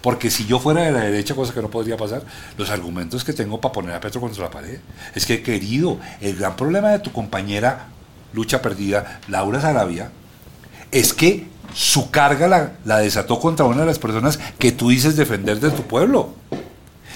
[0.03, 2.23] Porque si yo fuera de la derecha, cosa que no podría pasar,
[2.57, 4.79] los argumentos que tengo para poner a Petro contra la pared
[5.15, 7.89] es que, querido, el gran problema de tu compañera
[8.33, 10.11] lucha perdida, Laura Sarabia,
[10.91, 15.17] es que su carga la, la desató contra una de las personas que tú dices
[15.17, 16.35] defender de tu pueblo.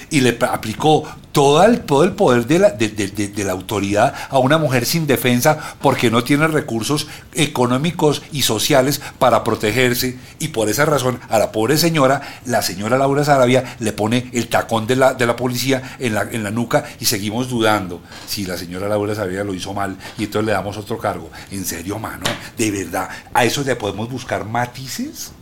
[0.09, 1.03] y le aplicó
[1.35, 4.85] todo el, todo el poder de la, de, de- de- la autoridad a una mujer
[4.85, 11.19] sin defensa porque no tiene recursos económicos y sociales para protegerse y por esa razón
[11.27, 15.25] a la pobre señora, la señora Laura Sarabia le pone el tacón de la, de
[15.25, 19.43] la policía en la, en la nuca y seguimos dudando si la señora Laura Sarabia
[19.43, 21.29] lo hizo mal y entonces le damos otro cargo.
[21.51, 22.23] En serio, mano,
[22.57, 25.33] de verdad, a eso le podemos buscar matices.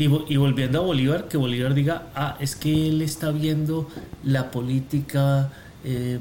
[0.00, 3.86] Y, vo- y volviendo a Bolívar, que Bolívar diga, ah, es que él está viendo
[4.24, 5.52] la política
[5.84, 6.18] eh,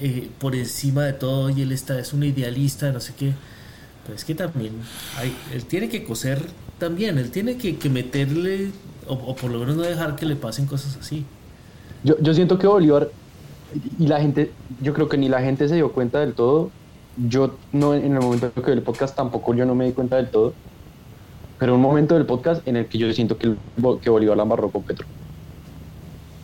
[0.00, 3.34] eh, por encima de todo y él está, es un idealista, no sé qué.
[4.04, 4.72] Pero es que también,
[5.16, 6.40] hay, él tiene que coser
[6.78, 8.72] también, él tiene que, meterle,
[9.06, 11.24] o, o por lo menos no dejar que le pasen cosas así.
[12.02, 13.10] Yo, yo siento que Bolívar
[13.98, 14.50] y la gente,
[14.80, 16.70] yo creo que ni la gente se dio cuenta del todo.
[17.16, 20.16] Yo no en el momento que vi el podcast tampoco yo no me di cuenta
[20.16, 20.52] del todo.
[21.58, 23.58] Pero un momento del podcast en el que yo siento que, el-
[24.00, 25.06] que Bolívar la embarró con Petro.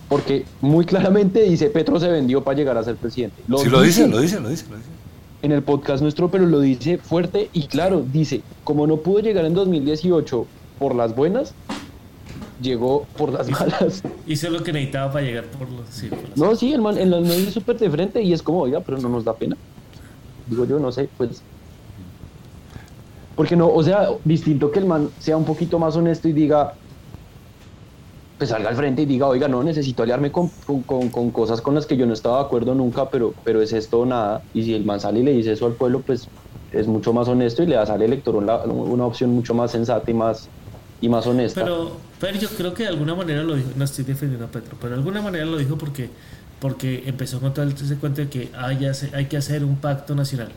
[0.08, 3.42] Porque muy claramente dice Petro se vendió para llegar a ser presidente.
[3.46, 4.88] Si lo dice, lo dice, lo dice, lo dice.
[5.42, 8.04] en el podcast nuestro, pero lo dice fuerte y claro.
[8.12, 10.46] Dice, como no pudo llegar en 2018
[10.78, 11.54] por las buenas,
[12.60, 14.02] llegó por las malas.
[14.26, 16.36] Hizo lo que necesitaba para llegar por los círculos.
[16.36, 18.98] No, sí, el man, el man es súper de frente y es como, oiga, pero
[18.98, 19.56] no nos da pena.
[20.48, 21.42] Digo yo, no sé, pues.
[23.36, 26.74] Porque no, o sea, distinto que el man sea un poquito más honesto y diga,
[28.38, 30.50] pues salga al frente y diga, oiga, no, necesito aliarme con,
[30.86, 34.00] con, cosas con las que yo no estaba de acuerdo nunca, pero, pero es esto
[34.00, 34.42] o nada.
[34.52, 36.28] Y si el man sale y le dice eso al pueblo, pues
[36.72, 40.10] es mucho más honesto y le da al elector una, una opción mucho más sensata
[40.10, 40.48] y más,
[41.00, 41.62] y más honesta.
[41.62, 44.76] Pero, pero yo creo que de alguna manera lo dijo, no estoy defendiendo a Petro,
[44.80, 46.10] pero de alguna manera lo dijo porque,
[46.60, 50.50] porque empezó con todo ese cuento de que hay, hay que hacer un pacto nacional.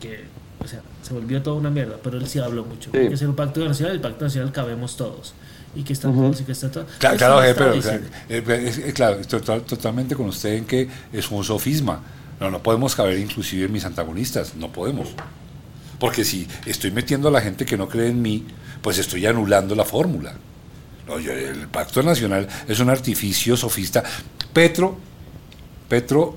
[0.00, 0.24] Que,
[0.64, 2.90] o sea, se volvió toda una mierda, pero él sí habló mucho.
[2.92, 2.98] Sí.
[2.98, 5.34] Hay que hacer un pacto nacional, el pacto nacional cabemos todos.
[5.76, 6.86] Y que están todos y que están todos.
[6.98, 10.88] Claro, claro, eh, pero eh, es- es claro, estoy to- totalmente con usted en que
[11.12, 12.00] es un sofisma.
[12.40, 15.08] No, no podemos caber inclusive en mis antagonistas, no podemos.
[15.98, 18.44] Porque si estoy metiendo a la gente que no cree en mí,
[18.82, 20.34] pues estoy anulando la fórmula.
[21.08, 24.02] No, yo- el pacto nacional es un artificio sofista.
[24.52, 24.96] Petro,
[25.88, 26.36] Petro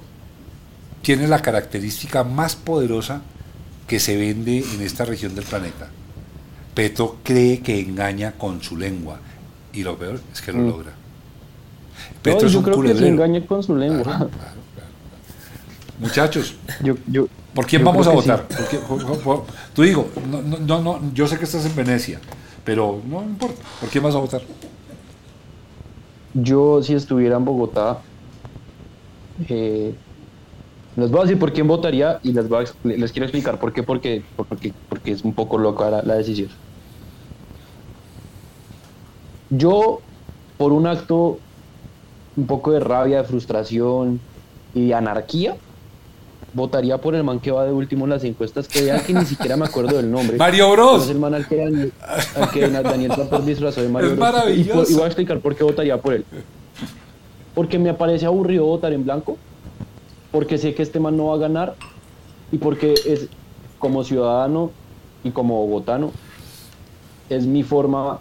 [1.02, 3.22] tiene la característica más poderosa
[3.88, 5.90] que se vende en esta región del planeta.
[6.76, 9.20] Petro cree que engaña con su lengua
[9.74, 10.68] y lo peor es que lo Mm.
[10.70, 10.92] logra.
[10.92, 13.24] No, Petro es yo un creo que se culebrero.
[13.26, 14.04] engaña con su lengua.
[14.04, 14.90] Claro, claro, claro.
[16.00, 18.16] Muchachos, Yo, yo, ¿por quién vamos a sí.
[18.16, 18.48] votar?
[18.48, 19.44] ¿Por qué- por- por- por-
[19.74, 22.20] tú digo, no, no, no, no, yo sé que estás en Venecia,
[22.64, 23.62] pero no importa.
[23.80, 24.42] ¿Por quién vas a votar?
[26.34, 28.00] Yo, si estuviera en Bogotá,
[29.50, 29.96] eh,
[30.98, 33.72] les voy a decir por quién votaría y les, voy a les quiero explicar por
[33.72, 36.50] qué, porque, porque, porque es un poco loca la, la decisión.
[39.52, 40.02] Yo,
[40.58, 41.38] por un acto
[42.36, 44.20] un poco de rabia, de frustración
[44.74, 45.56] y de anarquía,
[46.54, 49.26] votaría por el man que va de último en las encuestas, que vean que ni
[49.26, 50.38] siquiera me acuerdo del nombre.
[50.40, 51.04] Mario Bros.
[51.04, 51.94] Es el man al que Daniel,
[52.36, 54.34] al que Daniel Tapper disfrazó de Mario Es Bros.
[54.34, 54.86] maravilloso.
[54.90, 56.26] Y, y voy a explicar por qué votaría por él.
[57.54, 59.38] Porque me parece aburrido votar en blanco,
[60.38, 61.74] porque sé que este man no va a ganar
[62.52, 63.28] y porque es
[63.80, 64.70] como ciudadano
[65.24, 66.12] y como bogotano,
[67.28, 68.20] es mi forma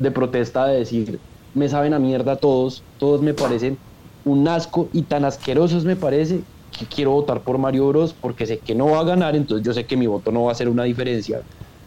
[0.00, 1.20] de protesta de decir,
[1.54, 3.78] me saben a mierda todos, todos me parecen
[4.24, 6.40] un asco y tan asquerosos me parece
[6.76, 9.72] que quiero votar por Mario Bros porque sé que no va a ganar, entonces yo
[9.72, 11.42] sé que mi voto no va a hacer una diferencia,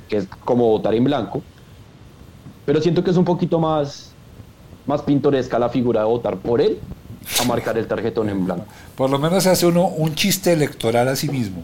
[0.07, 1.41] que es como votar en blanco,
[2.65, 4.13] pero siento que es un poquito más,
[4.87, 6.79] más pintoresca la figura de votar por él
[7.41, 8.65] a marcar el tarjetón en blanco.
[8.95, 11.63] Por lo menos se hace uno un chiste electoral a sí mismo.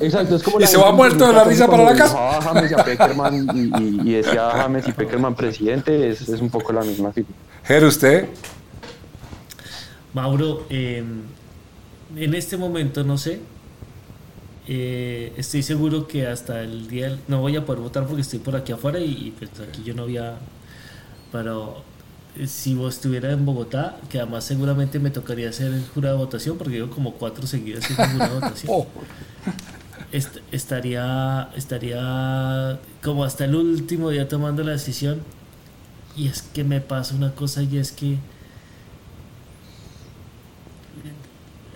[0.00, 2.38] Exacto, es como Y la se gente va muerto de la risa para la casa.
[2.38, 6.40] a James y a Peckerman y, y- y decía James y Peckerman presidente, es, es
[6.40, 7.34] un poco la misma figura.
[7.64, 8.28] Ger, usted,
[10.12, 11.04] Mauro, eh,
[12.16, 13.40] en este momento no sé.
[14.72, 18.54] Eh, estoy seguro que hasta el día no voy a poder votar porque estoy por
[18.54, 20.34] aquí afuera y, y, pues aquí yo no había.
[21.32, 21.82] Pero
[22.46, 26.58] si vos estuviera en Bogotá, que además seguramente me tocaría hacer el jurado de votación
[26.58, 28.72] porque llevo como cuatro seguidas en jurado de votación.
[28.74, 28.86] oh,
[30.12, 35.20] est- estaría, estaría como hasta el último día tomando la decisión.
[36.16, 38.18] Y es que me pasa una cosa y es que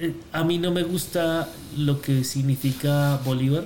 [0.00, 3.64] eh, a mí no me gusta lo que significa Bolívar,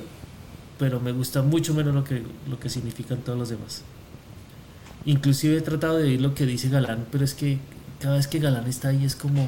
[0.79, 3.83] pero me gusta mucho menos lo que, lo que significan todos los demás.
[5.05, 7.59] Inclusive he tratado de oír lo que dice Galán, pero es que
[8.01, 9.47] cada vez que Galán está ahí es como...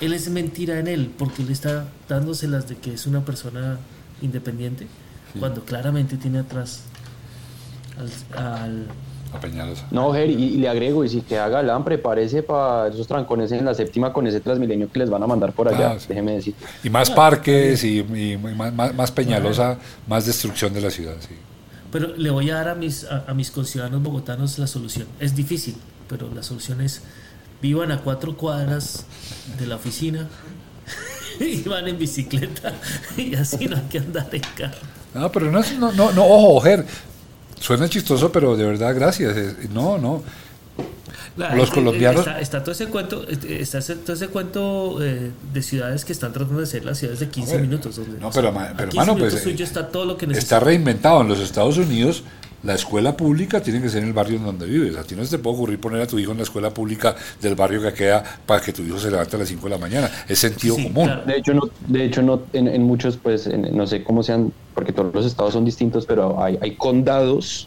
[0.00, 3.78] Él es mentira en él, porque él está dándoselas de que es una persona
[4.22, 4.86] independiente,
[5.38, 6.82] cuando claramente tiene atrás
[7.98, 8.86] al, al,
[9.32, 9.86] A Peñalosa.
[9.90, 13.52] No, Ger, y, y le agrego, y si que haga LAN, prepárese para esos trancones
[13.52, 16.06] en la séptima con ese Transmilenio que les van a mandar por allá, Ah, sí.
[16.08, 16.54] déjeme decir.
[16.82, 18.02] Y más parques y,
[18.74, 21.34] más- más Peñalosa, más destrucción de la ciudad, sí.
[21.92, 25.06] Pero le voy a dar a mis, a, mis conciudadanos bogotanos la solución.
[25.18, 25.76] Es difícil,
[26.08, 27.02] pero la solución es
[27.60, 29.04] vivan a cuatro cuadras
[29.58, 30.28] de la oficina
[31.40, 32.72] y van en bicicleta
[33.16, 34.78] y así no hay que andar en carro.
[35.14, 36.86] No, pero no, no, no, no, ojo, Ger,
[37.58, 39.36] suena chistoso, pero de verdad, gracias.
[39.36, 40.22] Eh, No, no.
[41.40, 44.98] La- Los eh, colombianos- Está, está todo ese cuento, eh, está ese- todo ese cuento
[45.02, 47.96] eh, de ciudades que están tratando de ser las ciudades de 15 Hombre, minutos.
[47.96, 50.60] Donde, no, o sea, pero, pero, 15 mano, pues, eh, está todo lo que Está
[50.60, 51.22] reinventado.
[51.22, 52.22] En los Estados Unidos,
[52.62, 54.94] la escuela pública tiene que ser en el barrio en donde vives.
[54.98, 57.16] A ti no se te puede ocurrir poner a tu hijo en la escuela pública
[57.40, 59.78] del barrio que queda para que tu hijo se levante a las 5 de la
[59.78, 60.10] mañana.
[60.28, 61.06] Es sentido Sí, común.
[61.06, 61.22] claro.
[61.24, 64.52] De hecho, no, de hecho no, en, en muchos, pues, en- no sé cómo sean,
[64.74, 67.66] porque todos los estados son distintos, pero hay, hay condados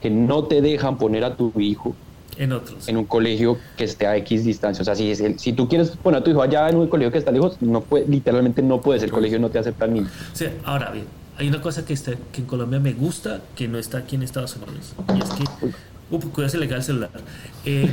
[0.00, 1.94] que no te dejan poner a tu hijo
[2.40, 2.88] En otros.
[2.88, 4.80] en un colegio que esté a X distancia.
[4.80, 6.88] O sea, si, es el- si tú quieres poner a tu hijo allá en un
[6.88, 10.06] colegio que está lejos, no puede, literalmente no puedes, el colegio no te acepta ni.
[10.32, 11.04] Sí, ahora bien,
[11.36, 14.22] hay una cosa que, está, que en Colombia me gusta, que no está aquí en
[14.22, 14.94] Estados Unidos.
[15.14, 15.44] Y es que.
[16.10, 17.10] Uy, cuidado, se le cae el celular.
[17.66, 17.88] Eh,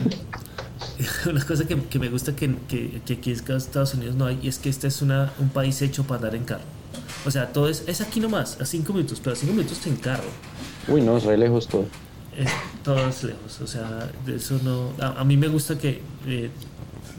[1.29, 4.39] una cosa que, que me gusta que, que, que aquí en Estados Unidos no hay,
[4.41, 6.63] y es que este es una, un país hecho para andar en carro.
[7.25, 9.97] O sea, todo es, es aquí nomás, a cinco minutos, pero a cinco minutos en
[9.97, 10.23] carro.
[10.87, 11.85] Uy, no, es re lejos todo.
[12.37, 12.45] Eh,
[12.83, 14.91] todo es lejos, o sea, eso no.
[15.03, 16.01] A, a mí me gusta que.
[16.27, 16.49] eh,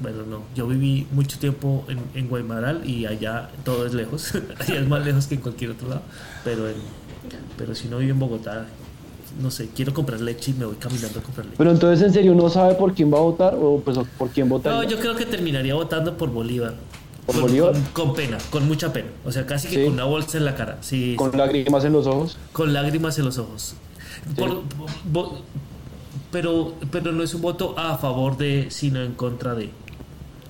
[0.01, 0.43] bueno, no.
[0.55, 4.33] Yo viví mucho tiempo en, en Guaymaral y allá todo es lejos.
[4.61, 6.03] allá es más lejos que en cualquier otro lado.
[6.45, 6.77] Pero, en-
[7.57, 8.67] pero si no vivo en Bogotá,
[9.43, 11.57] no sé, quiero comprar leche y me voy caminando a comprar leche.
[11.59, 14.49] Pero entonces, ¿en serio no sabe por quién va a votar o pues por quién
[14.49, 14.73] votar?
[14.73, 16.75] No, yo creo que terminaría votando por Bolívar.
[17.27, 17.73] ¿Por con, Bolívar?
[17.93, 19.09] Con, con pena, con mucha pena.
[19.25, 19.85] O sea, casi que Sí.
[19.85, 20.79] con una bolsa en la cara.
[20.81, 22.39] Sí, Con lágrimas en los ojos.
[22.53, 23.75] con lágrimas en los ojos.
[24.37, 24.63] Por-
[26.31, 29.71] pero, pero no es un voto a favor de, sino en contra de.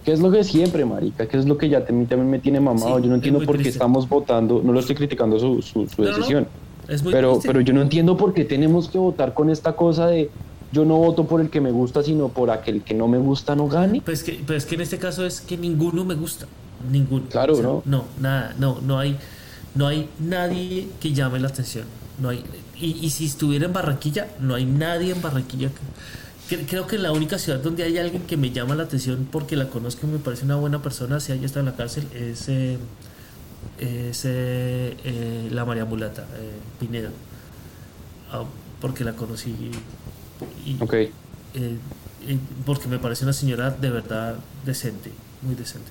[0.04, 1.28] ¿Qué es lo que siempre, marica?
[1.28, 2.96] ¿Qué es lo que ya te- también me tiene mamado?
[2.96, 6.02] Sí, yo no entiendo por qué estamos votando, no lo estoy criticando su, su, su
[6.02, 6.16] No, no, no.
[6.16, 6.48] decisión,
[6.88, 7.48] Es muy pero, triste.
[7.48, 10.30] pero yo no entiendo por qué tenemos que votar con esta cosa de
[10.72, 13.54] yo no voto por el que me gusta, sino por aquel que no me gusta
[13.54, 14.00] no gane.
[14.04, 16.46] Pues que, pero es que en este caso es que ninguno me gusta.
[16.90, 17.24] Ninguno.
[17.28, 17.82] Claro, ¿no?
[17.84, 19.16] No, nada, no, no hay,
[19.74, 21.84] no hay nadie que llame la atención.
[22.20, 22.42] No hay,
[22.80, 25.70] y, y si estuviera en Barranquilla, no hay nadie en Barranquilla.
[26.48, 29.54] que- creo que la única ciudad donde hay alguien que me llama la atención porque
[29.56, 32.48] la conozco y me parece una buena persona, si haya estado en la cárcel, es,
[32.48, 32.78] eh,
[33.78, 37.10] es eh, eh, la María Mulata, eh, Pineda.
[38.32, 38.44] Ah,
[38.80, 39.50] porque la conocí
[40.64, 40.74] y,
[42.64, 45.10] porque me parece una señora de verdad decente,
[45.42, 45.90] muy decente.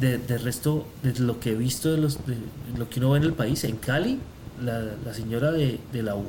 [0.00, 2.36] De, de resto, de lo que he visto de, los, de
[2.76, 4.18] lo que uno ve en el país, en Cali,
[4.62, 6.24] la, la señora de, de la U.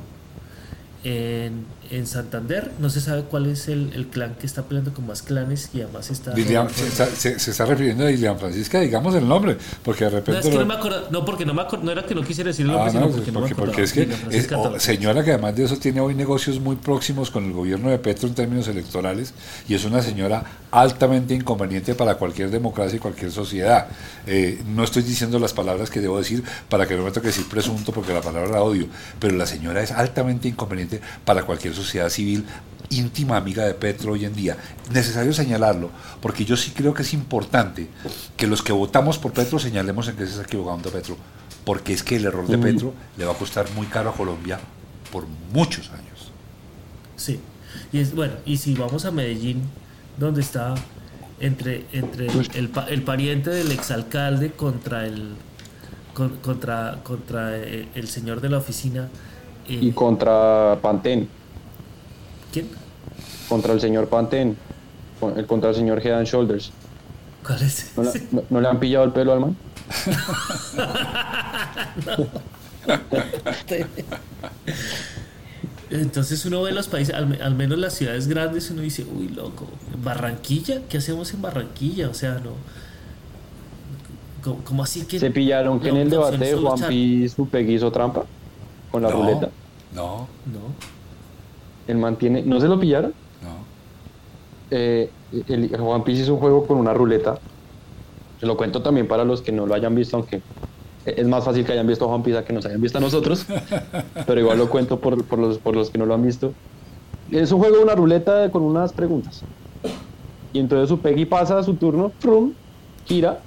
[1.04, 5.06] En, en Santander, no se sabe cuál es el, el clan que está peleando con
[5.08, 6.34] más clanes y además está...
[6.36, 10.16] Se, está- se- se está refiriendo a Lilian Francisca, digamos el nombre, porque de No,
[10.18, 10.40] repente...
[10.40, 12.22] es que lo- no me acuerdo, no, porque no me acuerdo, no era que no
[12.22, 14.52] quisiera decir el Ah, nombre, sino no, porque no me porque, porque es que es-
[14.52, 17.98] oh, señora que además de eso tiene hoy negocios muy próximos con el gobierno de
[17.98, 19.34] Petro en términos electorales
[19.68, 23.88] y es una señora altamente inconveniente para cualquier democracia y cualquier sociedad.
[24.28, 27.48] Eh, no estoy diciendo las palabras que debo decir para que no me toque decir
[27.48, 28.86] presunto porque la palabra la odio,
[29.18, 32.44] pero la señora es altamente inconveniente para cualquier sociedad civil
[32.90, 34.56] íntima amiga de Petro hoy en día.
[34.92, 35.90] Necesario señalarlo,
[36.20, 37.88] porque yo sí creo que es importante
[38.36, 41.16] que los que votamos por Petro señalemos en que se está equivocando Petro,
[41.64, 42.62] porque es que el error de Mm.
[42.62, 44.58] Petro le va a costar muy caro a Colombia
[45.12, 46.32] por muchos años.
[47.16, 47.38] Sí.
[47.92, 49.62] Y es bueno, y si vamos a Medellín,
[50.18, 50.74] donde está
[51.38, 55.34] entre, entre el, el pa- el pariente del exalcalde contra el
[56.12, 59.08] con- contra contra eh, el señor de la oficina
[59.68, 61.28] eh, Y contra Pantén,
[62.52, 62.68] ¿quién?
[63.48, 64.56] contra el señor Pantén,
[65.36, 66.72] el- contra el señor Head and Shoulders.
[67.46, 67.92] ¿Cuál es?
[67.96, 69.56] ¿No, le- no- no le han pillado el pelo al man?
[75.90, 79.28] Entonces uno ve los países, al, me- al menos las ciudades grandes, uno dice, uy,
[79.28, 79.66] loco,
[80.02, 80.82] ¿Barranquilla?
[80.88, 82.08] ¿Qué hacemos en Barranquilla?
[82.08, 82.52] O sea, no.
[84.44, 85.18] ¿Cómo, cómo así que.?
[85.18, 86.88] Se pillaron que en el debate de Juan?
[86.88, 88.24] Pi Supegui hizo trampa
[88.90, 89.48] con la no, ruleta.
[89.94, 90.99] No, No.
[91.90, 93.12] El man tiene, ¿no se lo pillaron?
[93.42, 93.50] no.
[94.70, 95.10] Eh,
[95.48, 97.38] el, Juan Piece hizo un juego con una ruleta.
[98.38, 100.40] Se lo cuento también para los que no lo hayan visto, aunque
[101.04, 103.00] es más fácil que hayan visto a Juan Piece a que nos hayan visto a
[103.00, 103.44] nosotros.
[104.26, 106.52] pero igual lo cuento por, por los, por los que no lo han visto.
[107.30, 109.42] Es un juego de una ruleta con unas preguntas.
[110.52, 112.52] Y entonces su Peggy pasa a su turno, frum,
[113.06, 113.40] gira,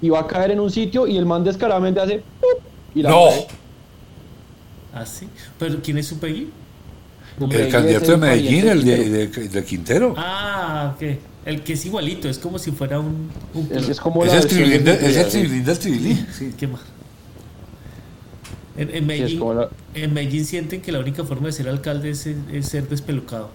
[0.00, 2.62] y va a caer en un sitio y el man descaradamente hace ¡pup!
[2.94, 3.26] y la No.
[3.28, 3.46] cae.
[4.94, 5.28] ¿Ah, sí?
[5.58, 6.50] ¿Pero quién es su Peggy?
[7.40, 10.14] El candidato de Medellín, el de, de- de Quintero.
[10.16, 11.02] Ah, ok.
[11.44, 13.28] El que es igualito, es como si fuera un...
[13.54, 14.56] un Es, es como Es la es el sí.
[15.38, 16.26] tribilín del tribilín.
[16.38, 16.54] Sí.
[16.56, 16.80] ¿Qué más?
[18.76, 22.10] En, en Medellín, como la- en Medellín sienten que la única forma de ser alcalde
[22.10, 23.50] es, es ser despelucado.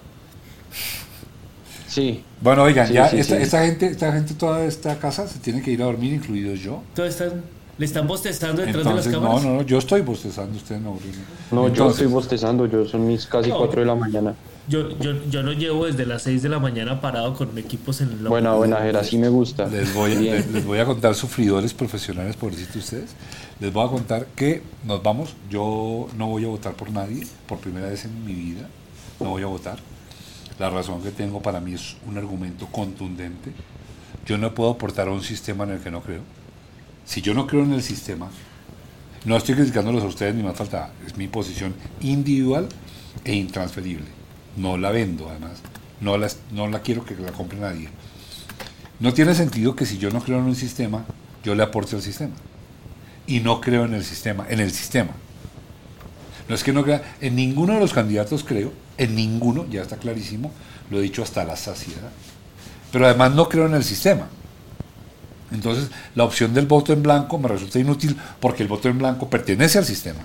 [1.88, 3.42] Sí, Bueno, oigan, Sí, ya sí, esta, sí.
[3.42, 6.84] esta gente, esta gente, toda esta casa se tiene que ir a dormir, incluidos yo.
[6.96, 7.42] Todos están,
[7.80, 9.46] le están bostezando detrás Entonces, de las no, cámaras.
[9.46, 10.94] no, no, yo estoy bostezando, ustedes no.
[10.96, 11.18] Bruno.
[11.52, 13.58] no, yo estoy bostezando, yo son mis casi No.
[13.58, 14.36] 4 de la mañana.
[14.68, 18.10] Yo, yo, yo lo llevo desde las 6 de la mañana parado con equipos en
[18.10, 18.18] el.
[18.18, 19.66] Buena, buena, Jera, así me gusta.
[19.66, 23.12] Les voy, les, les voy a contar sufridores profesionales, pobrecito ustedes.
[23.62, 25.34] Les voy a contar que nos vamos.
[25.50, 28.68] Yo no voy a votar por nadie, por primera vez en mi vida.
[29.20, 29.80] No voy a votar.
[30.60, 33.54] La razón que tengo para mí es un argumento contundente.
[34.26, 36.22] Yo no puedo aportar a un sistema en el que no creo.
[37.10, 38.30] Si yo no creo en el sistema,
[39.26, 40.92] no estoy criticándolos a ustedes ni más falta.
[41.08, 42.70] Es mi posición individual
[43.24, 44.06] e intransferible.
[44.58, 45.54] No la vendo, además.
[46.02, 47.90] No la, no la quiero que la compre nadie.
[49.00, 51.04] No tiene sentido que si yo no creo en un sistema,
[51.44, 52.36] yo le aporte al sistema.
[53.26, 55.14] Y no creo en el sistema, en el sistema.
[56.48, 59.98] No es que no crea, en ninguno de los candidatos creo, en ninguno, ya está
[59.98, 60.52] clarísimo,
[60.92, 62.12] lo he dicho hasta la saciedad.
[62.92, 64.28] Pero además no creo en el sistema.
[65.52, 69.30] Entonces, la opción del voto en blanco me resulta inútil porque el voto en blanco
[69.30, 70.20] pertenece al sistema.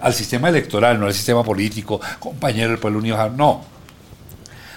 [0.00, 3.74] Al sistema electoral, no al sistema político, compañero del pueblo unido, no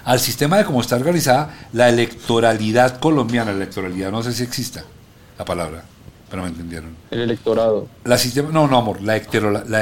[0.08, 3.52] al sistema de cómo está organizada la electoralidad colombiana.
[3.52, 4.86] La electoralidad, no sé si exista
[5.38, 5.84] la palabra,
[6.30, 6.96] pero me entendieron.
[7.12, 7.90] El electorado.
[8.06, 9.18] La sistema, no, no, amor, la,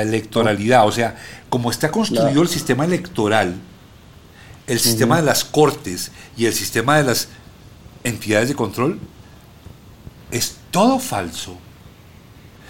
[0.02, 1.16] electoralidad, o sea,
[1.48, 3.54] como está construido La- el sistema electoral,
[4.66, 7.28] el sistema de las cortes y el sistema de las
[8.04, 9.00] entidades de control,
[10.36, 11.58] es todo falso.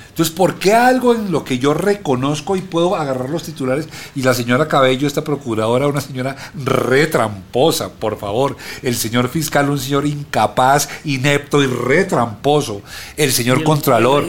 [0.09, 3.89] Entonces, ¿por qué algo en lo que yo reconozco y puedo agarrar los titulares?
[4.15, 8.55] Y la señora Cabello, esta procuradora, una señora retramposa, por favor.
[8.81, 12.81] El señor fiscal, un señor incapaz, inepto y retramposo.
[13.17, 14.25] El Y señor el- contralor,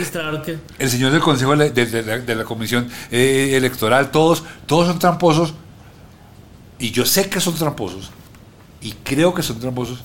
[0.78, 4.88] el señor del Consejo de, de- de la- de la Comisión eh, Electoral, todos, todos
[4.88, 5.54] son tramposos.
[6.80, 8.10] Y yo sé que son tramposos.
[8.80, 10.02] Y creo que son tramposos.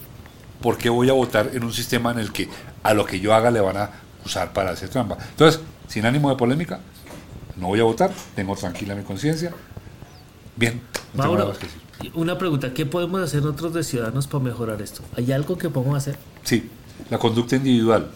[0.61, 2.47] porque voy a votar en un sistema en el que
[2.83, 3.89] a lo que yo haga le van a
[4.25, 5.17] usar para hacer trampa?
[5.29, 6.79] Entonces, sin ánimo de polémica,
[7.57, 8.11] no voy a votar.
[8.35, 9.51] Tengo tranquila mi conciencia.
[10.55, 10.81] Bien.
[11.13, 12.11] no tengo nada Mauro, que decir.
[12.15, 15.01] una pregunta, ¿qué podemos hacer nosotros de ciudadanos para mejorar esto?
[15.15, 16.17] ¿Hay algo que podemos hacer?
[16.43, 16.69] Sí,
[17.09, 18.09] la conducta individual.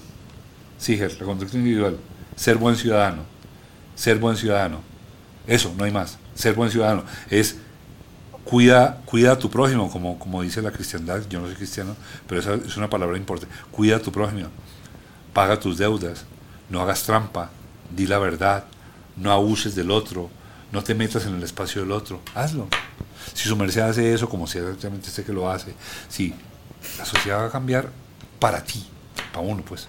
[0.77, 1.97] Sí, Ger, la conducta individual.
[2.35, 3.23] Ser buen ciudadano.
[3.95, 4.79] Ser buen ciudadano.
[5.47, 6.17] Eso, no hay más.
[6.33, 7.03] Ser buen ciudadano.
[7.29, 7.57] Es
[8.45, 11.22] cuida, cuida a tu prójimo, como, como dice la cristiandad.
[11.30, 11.95] Yo no soy cristiano,
[12.27, 13.53] pero esa es una palabra importante.
[13.72, 14.47] Cuida a tu prójimo.
[15.34, 16.26] Paga tus deudas.
[16.69, 17.49] No hagas trampa.
[17.95, 18.65] Di la verdad.
[19.17, 20.30] No abuses del otro.
[20.72, 22.22] No te metas en el espacio del otro.
[22.34, 22.67] Hazlo.
[23.34, 25.73] Si su merced hace eso, como ciertamente sé que lo hace,
[26.09, 26.34] si
[26.97, 27.89] la sociedad va a cambiar
[28.39, 28.85] para ti,
[29.34, 29.88] para uno, pues.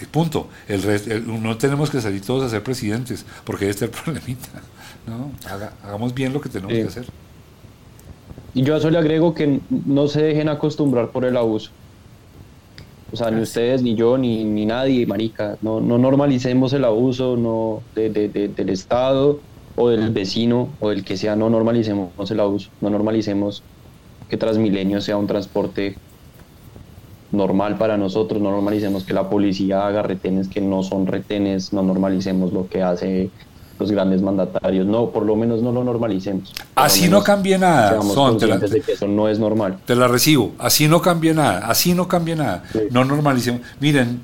[0.00, 0.50] El punto.
[0.68, 4.48] El no tenemos que salir todos a ser presidentes, porque este es el problemita.
[5.06, 7.06] No, haga- hagamos bien lo que tenemos que hacer.
[8.56, 11.72] Y yo a eso le agrego que no se dejen acostumbrar por el abuso.
[13.10, 15.58] O sea, ni ustedes, ni yo, ni, ni nadie, marica.
[15.60, 20.88] No, no normalicemos el abuso no de- de- de- del Estado o del vecino o
[20.88, 21.36] del que sea.
[21.36, 22.70] No normalicemos el abuso.
[22.80, 23.66] No normalicemos
[24.28, 26.00] que Transmilenio sea un transporte
[27.30, 28.40] normal para nosotros.
[28.40, 31.72] No normalicemos que la policía haga retenes que no son retenes.
[31.74, 33.32] No normalicemos lo que hace
[33.78, 34.86] los grandes mandatarios.
[34.86, 36.52] No, por lo menos no lo normalicemos.
[36.74, 38.00] Así no cambie nada.
[38.02, 39.78] Son, te la- de que eso no es normal.
[39.84, 40.54] Te la recibo.
[40.58, 41.66] Así no cambia nada.
[41.66, 42.62] Así no cambia nada.
[42.72, 42.80] Sí.
[42.90, 43.60] No normalicemos.
[43.80, 44.20] Miren,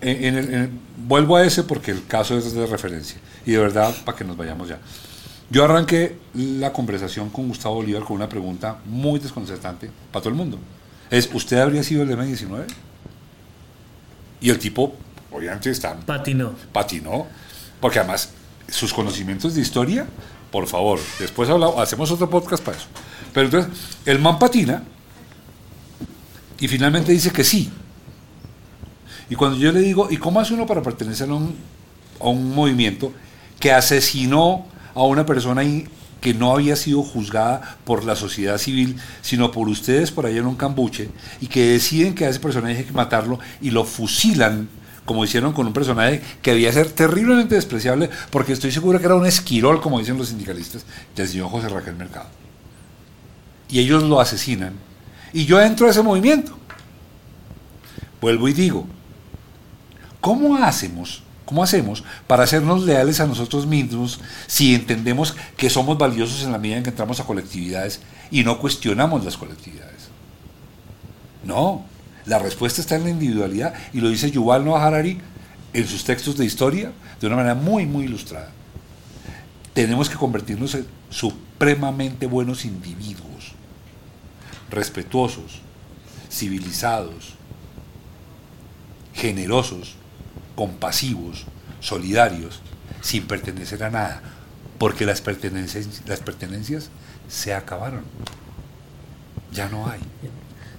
[0.00, 3.18] en- en el- en- vuelvo a ese porque el caso es de referencia.
[3.46, 4.78] Y de verdad, para que nos vayamos ya.
[5.50, 10.36] Yo arranqué la conversación con Gustavo Bolívar con una pregunta muy desconcertante para todo el
[10.36, 10.58] mundo.
[11.10, 12.64] Es, ¿usted habría sido el M-19?
[14.40, 14.94] Y el tipo,
[15.30, 16.52] obviamente, está Patino.
[16.72, 17.26] patinó,
[17.80, 18.30] porque además
[18.68, 20.06] sus conocimientos de historia,
[20.50, 22.86] por favor, después hablamos, hacemos otro podcast para eso.
[23.32, 23.72] Pero entonces,
[24.04, 24.82] el man patina
[26.60, 27.70] y finalmente dice que sí.
[29.28, 31.56] Y cuando yo le digo, ¿y cómo hace uno para pertenecer a un,
[32.20, 33.12] a un movimiento
[33.58, 35.88] que asesinó a una persona ahí
[36.20, 40.46] que no había sido juzgada por la sociedad civil, sino por ustedes por allá en
[40.46, 41.10] un cambuche,
[41.40, 44.68] y que deciden que a ese personaje hay que matarlo y lo fusilan,
[45.04, 49.14] como hicieron con un personaje que debía ser terriblemente despreciable, porque estoy seguro que era
[49.14, 50.84] un esquirol, como dicen los sindicalistas,
[51.16, 52.28] del señor José Raquel Mercado.
[53.68, 54.74] Y ellos lo asesinan.
[55.32, 56.56] Y yo entro a ese movimiento.
[58.20, 58.86] Vuelvo y digo,
[60.20, 66.42] ¿cómo hacemos ¿Cómo hacemos para hacernos leales a nosotros mismos si entendemos que somos valiosos
[66.44, 68.00] en la medida en que entramos a colectividades
[68.30, 70.08] y no cuestionamos las colectividades?
[71.44, 71.84] No,
[72.26, 75.18] la respuesta está en la individualidad y lo dice Yuval Noah Harari
[75.72, 78.50] en sus textos de historia de una manera muy, muy ilustrada.
[79.74, 83.52] Tenemos que convertirnos en supremamente buenos individuos,
[84.70, 85.60] respetuosos,
[86.30, 87.34] civilizados,
[89.14, 89.96] generosos,
[90.54, 91.46] compasivos,
[91.80, 92.60] solidarios,
[93.00, 94.22] sin pertenecer a nada,
[94.78, 96.90] porque las pertenencias, las pertenencias
[97.28, 98.04] se acabaron.
[99.52, 100.00] Ya no hay.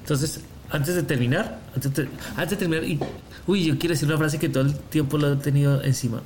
[0.02, 0.40] Entonces,
[0.74, 3.00] antes de terminar, antes de, antes de terminar, y,
[3.48, 6.22] uy, yo quiero decir una frase que todo el tiempo lo he tenido encima.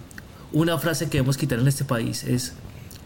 [0.54, 2.54] Una frase que debemos quitar en este país es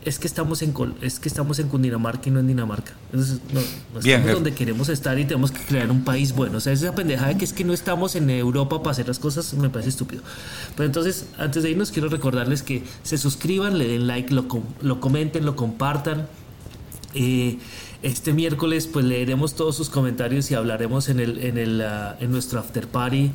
[0.03, 2.93] es que estamos en Col- es que estamos en Cundinamarca y no en Dinamarca.
[3.11, 3.59] Entonces, no,
[3.93, 6.57] no Bien, estamos donde queremos estar y tenemos que crear un país bueno.
[6.57, 9.19] O sea, esa pendejada de que es que no estamos en Europa para hacer las
[9.19, 10.23] cosas me parece estúpido.
[10.75, 14.63] Pero entonces, antes de irnos, quiero recordarles que se suscriban, le den like, lo, com-
[14.81, 16.25] lo comenten, lo compartan.
[17.13, 17.59] Eh,
[18.03, 22.31] este miércoles pues leeremos todos sus comentarios y hablaremos en, el, en, el, ah, en
[22.31, 23.31] nuestro after party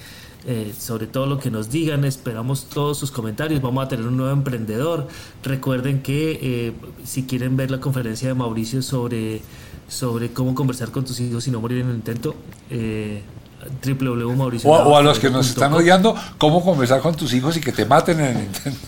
[0.48, 2.04] eh, sobre todo lo que nos digan.
[2.04, 3.60] Esperamos todos sus comentarios.
[3.60, 5.08] Vamos a tener un nuevo emprendedor.
[5.42, 6.72] Recuerden que eh,
[7.04, 9.40] si quieren ver la conferencia de Mauricio sobre,
[9.88, 12.36] sobre cómo conversar con tus hijos y no morir en el intento,
[12.70, 13.22] eh,
[13.84, 17.60] www.mauricio O, o a los que nos están odiando, cómo conversar con tus hijos y
[17.60, 18.78] que te maten en el Nintendo.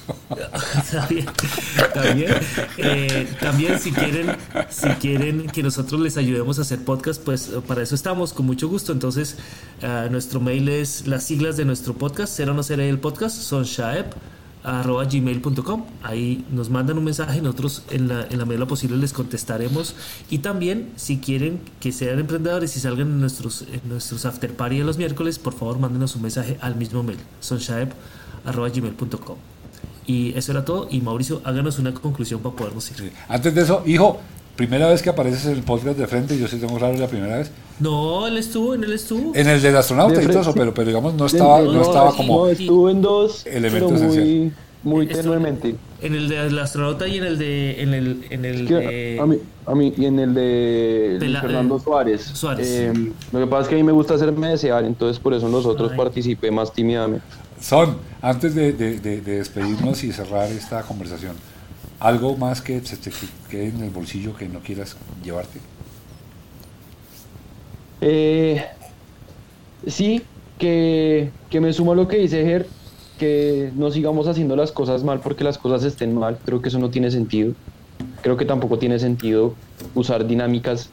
[0.91, 1.27] también,
[1.95, 2.35] también,
[2.77, 4.37] eh, también si quieren
[4.69, 8.47] si quieren que nosotros les ayudemos a hacer podcast pues eh, para eso estamos con
[8.47, 8.93] mucho gusto.
[8.93, 9.37] Entonces
[9.83, 13.65] ah, nuestro mail es las siglas de nuestro podcast cero no seré el podcast son
[13.65, 14.15] shaep
[14.69, 19.13] arroba gmail.com ahí nos mandan un mensaje nosotros en la, en la medida posible les
[19.13, 19.95] contestaremos
[20.31, 24.79] y también si quieren que sean emprendedores y salgan en nuestros en nuestros after party
[24.79, 27.19] de los miércoles por favor mándenos un mensaje al mismo mail
[28.45, 29.37] gmail.com
[30.09, 30.89] y eso era todo.
[30.91, 33.13] Y Mauricio, háganos una conclusión para podernos ir.
[33.29, 34.19] Antes de eso, hijo,
[34.59, 37.07] primera vez que apareces en el podcast de frente, yo sí tengo claro es la
[37.07, 37.51] primera vez.
[37.79, 39.33] No, él estuvo, en él estuvo.
[39.35, 42.13] En el del astronauta De y todo eso, pero, pero digamos no estaba, no estaba
[42.15, 42.45] como...
[42.45, 44.53] No, estuvo en dos, Elemento pero muy,
[44.83, 45.77] muy tenuemente.
[46.03, 47.83] En el del astronauta y en el de.
[47.83, 49.37] En el, en el Que de- a, mí,
[49.67, 52.23] a mí, y en el de Fernando eh, Suárez.
[52.35, 52.69] Suárez.
[52.69, 52.93] eh,
[53.33, 55.53] lo que pasa es que a mí me gusta hacerme desear, entonces por eso en
[55.53, 55.97] los otros Ay.
[55.97, 57.25] participé más tímidamente.
[57.61, 61.35] Son, antes de, de- de- de despedirnos y cerrar esta conversación,
[62.01, 63.11] ¿algo más que se te
[63.51, 65.61] quede en el bolsillo que no quieras llevarte?
[68.01, 68.65] Eh,
[69.87, 70.23] sí,
[70.59, 72.67] que, que me sumo a lo que dice Ger,
[73.19, 76.39] que no sigamos haciendo las cosas mal porque las cosas estén mal.
[76.45, 77.55] Creo que eso no tiene sentido.
[78.23, 79.55] Creo que tampoco tiene sentido
[79.95, 80.91] usar dinámicas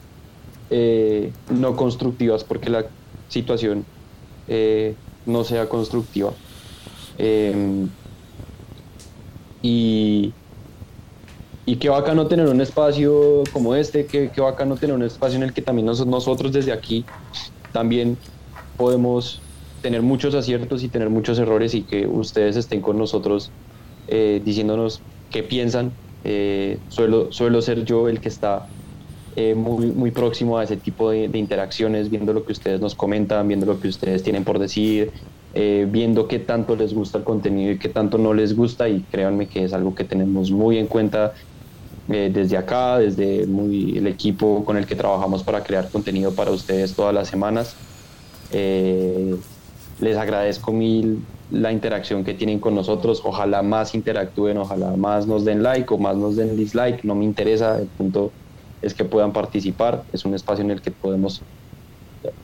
[0.68, 2.86] eh, no constructivas porque la
[3.28, 3.84] situación
[4.48, 6.32] eh, no sea constructiva.
[7.18, 7.86] Eh,
[9.62, 10.32] y,
[11.66, 15.42] y qué bacano tener un espacio como este, qué, qué bacano tener un espacio en
[15.42, 17.04] el que también nos- nosotros desde aquí
[17.72, 18.16] también
[18.76, 19.40] podemos
[19.82, 23.50] tener muchos aciertos y tener muchos errores y que ustedes estén con nosotros
[24.08, 25.92] eh, diciéndonos qué piensan.
[26.24, 28.66] Eh, suelo, suelo ser yo el que está
[29.36, 33.46] eh, muy, muy próximo a ese tipo de, interacciones, viendo lo que ustedes nos comentan,
[33.46, 35.12] viendo lo que ustedes tienen por decir,
[35.54, 39.02] eh, viendo qué tanto les gusta el contenido y qué tanto no les gusta y
[39.02, 41.34] créanme que es algo que tenemos muy en cuenta
[42.08, 46.50] eh, desde acá, desde muy, el equipo con el que trabajamos para crear contenido para
[46.50, 47.74] ustedes todas las semanas.
[48.52, 49.36] Eh,
[50.00, 53.22] les agradezco mil la interacción que tienen con nosotros.
[53.24, 57.04] Ojalá más interactúen, ojalá más nos den like o más nos den dislike.
[57.04, 57.78] No me interesa.
[57.78, 58.30] El punto
[58.82, 60.04] es que puedan participar.
[60.12, 61.42] Es un espacio en el que podemos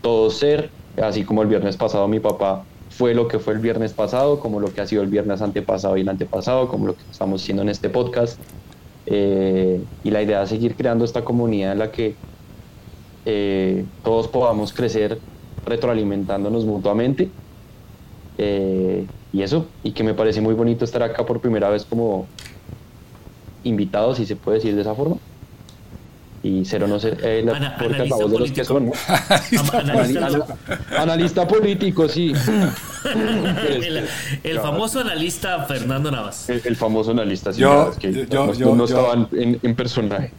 [0.00, 0.70] todos ser,
[1.02, 4.60] así como el viernes pasado mi papá fue lo que fue el viernes pasado, como
[4.60, 7.62] lo que ha sido el viernes antepasado y el antepasado, como lo que estamos haciendo
[7.62, 8.38] en este podcast.
[9.06, 12.14] Eh, y la idea es seguir creando esta comunidad en la que
[13.24, 15.18] eh, todos podamos crecer
[15.64, 17.30] retroalimentándonos mutuamente.
[18.38, 22.26] Eh, y eso, y que me parece muy bonito estar acá por primera vez como
[23.64, 25.16] invitados, si se puede decir de esa forma.
[26.44, 28.92] Y ser o no ser eh, la Ana- la voz de los que son, ¿no?
[29.72, 30.44] Analista- Anal-
[30.98, 32.32] Analista político, sí.
[33.04, 34.08] el,
[34.42, 36.48] el famoso analista Fernando Navas.
[36.50, 39.60] El, el famoso analista, sí, Yo- que yo- yo- no, yo- no yo- estaban en,
[39.62, 40.32] en personaje.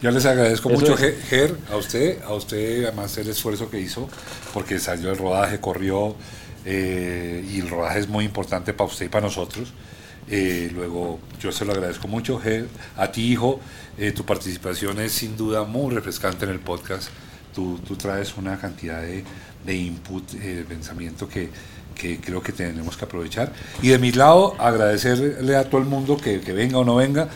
[0.00, 1.00] Yo les agradezco Eso mucho, es.
[1.00, 4.08] Ger, Ger, a usted, a usted, además el esfuerzo que hizo,
[4.54, 6.14] porque salió el rodaje, corrió,
[6.64, 9.72] eh, y el rodaje es muy importante para usted y para nosotros.
[10.28, 12.40] Eh, luego, yo se lo agradezco mucho.
[12.96, 13.60] A ti, hijo,
[13.98, 17.08] eh, tu participación es sin duda muy refrescante en el podcast.
[17.54, 19.24] Tú, tú traes una cantidad de,
[19.66, 21.50] de input, eh, pensamiento que,
[21.94, 23.52] que creo que tenemos que aprovechar.
[23.82, 27.28] Y de mi lado, agradecerle a todo el mundo que, que venga o no venga.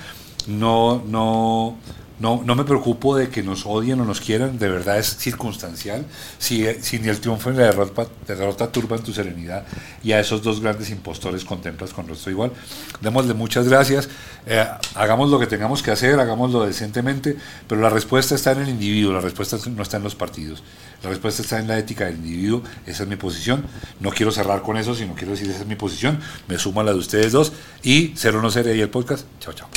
[0.46, 1.76] No, no,
[2.18, 6.04] no, no me preocupo de que nos odien o nos quieran, de verdad es circunstancial.
[6.38, 9.64] Si, si ni el triunfo ni la derrota, derrota turban tu serenidad
[10.02, 12.52] y a esos dos grandes impostores contemplas con rostro igual.
[13.00, 14.08] Démosle muchas gracias,
[14.46, 17.36] eh, hagamos lo que tengamos que hacer, hagámoslo decentemente,
[17.68, 20.62] pero la respuesta está en el individuo, la respuesta no está en los partidos.
[21.02, 23.64] La respuesta está en la ética del individuo, esa es mi posición.
[24.00, 26.18] No quiero cerrar con eso, sino quiero decir esa es mi posición.
[26.48, 27.52] Me sumo a la de ustedes dos
[27.82, 29.26] y cero no seré el podcast.
[29.40, 29.68] Chao, chao.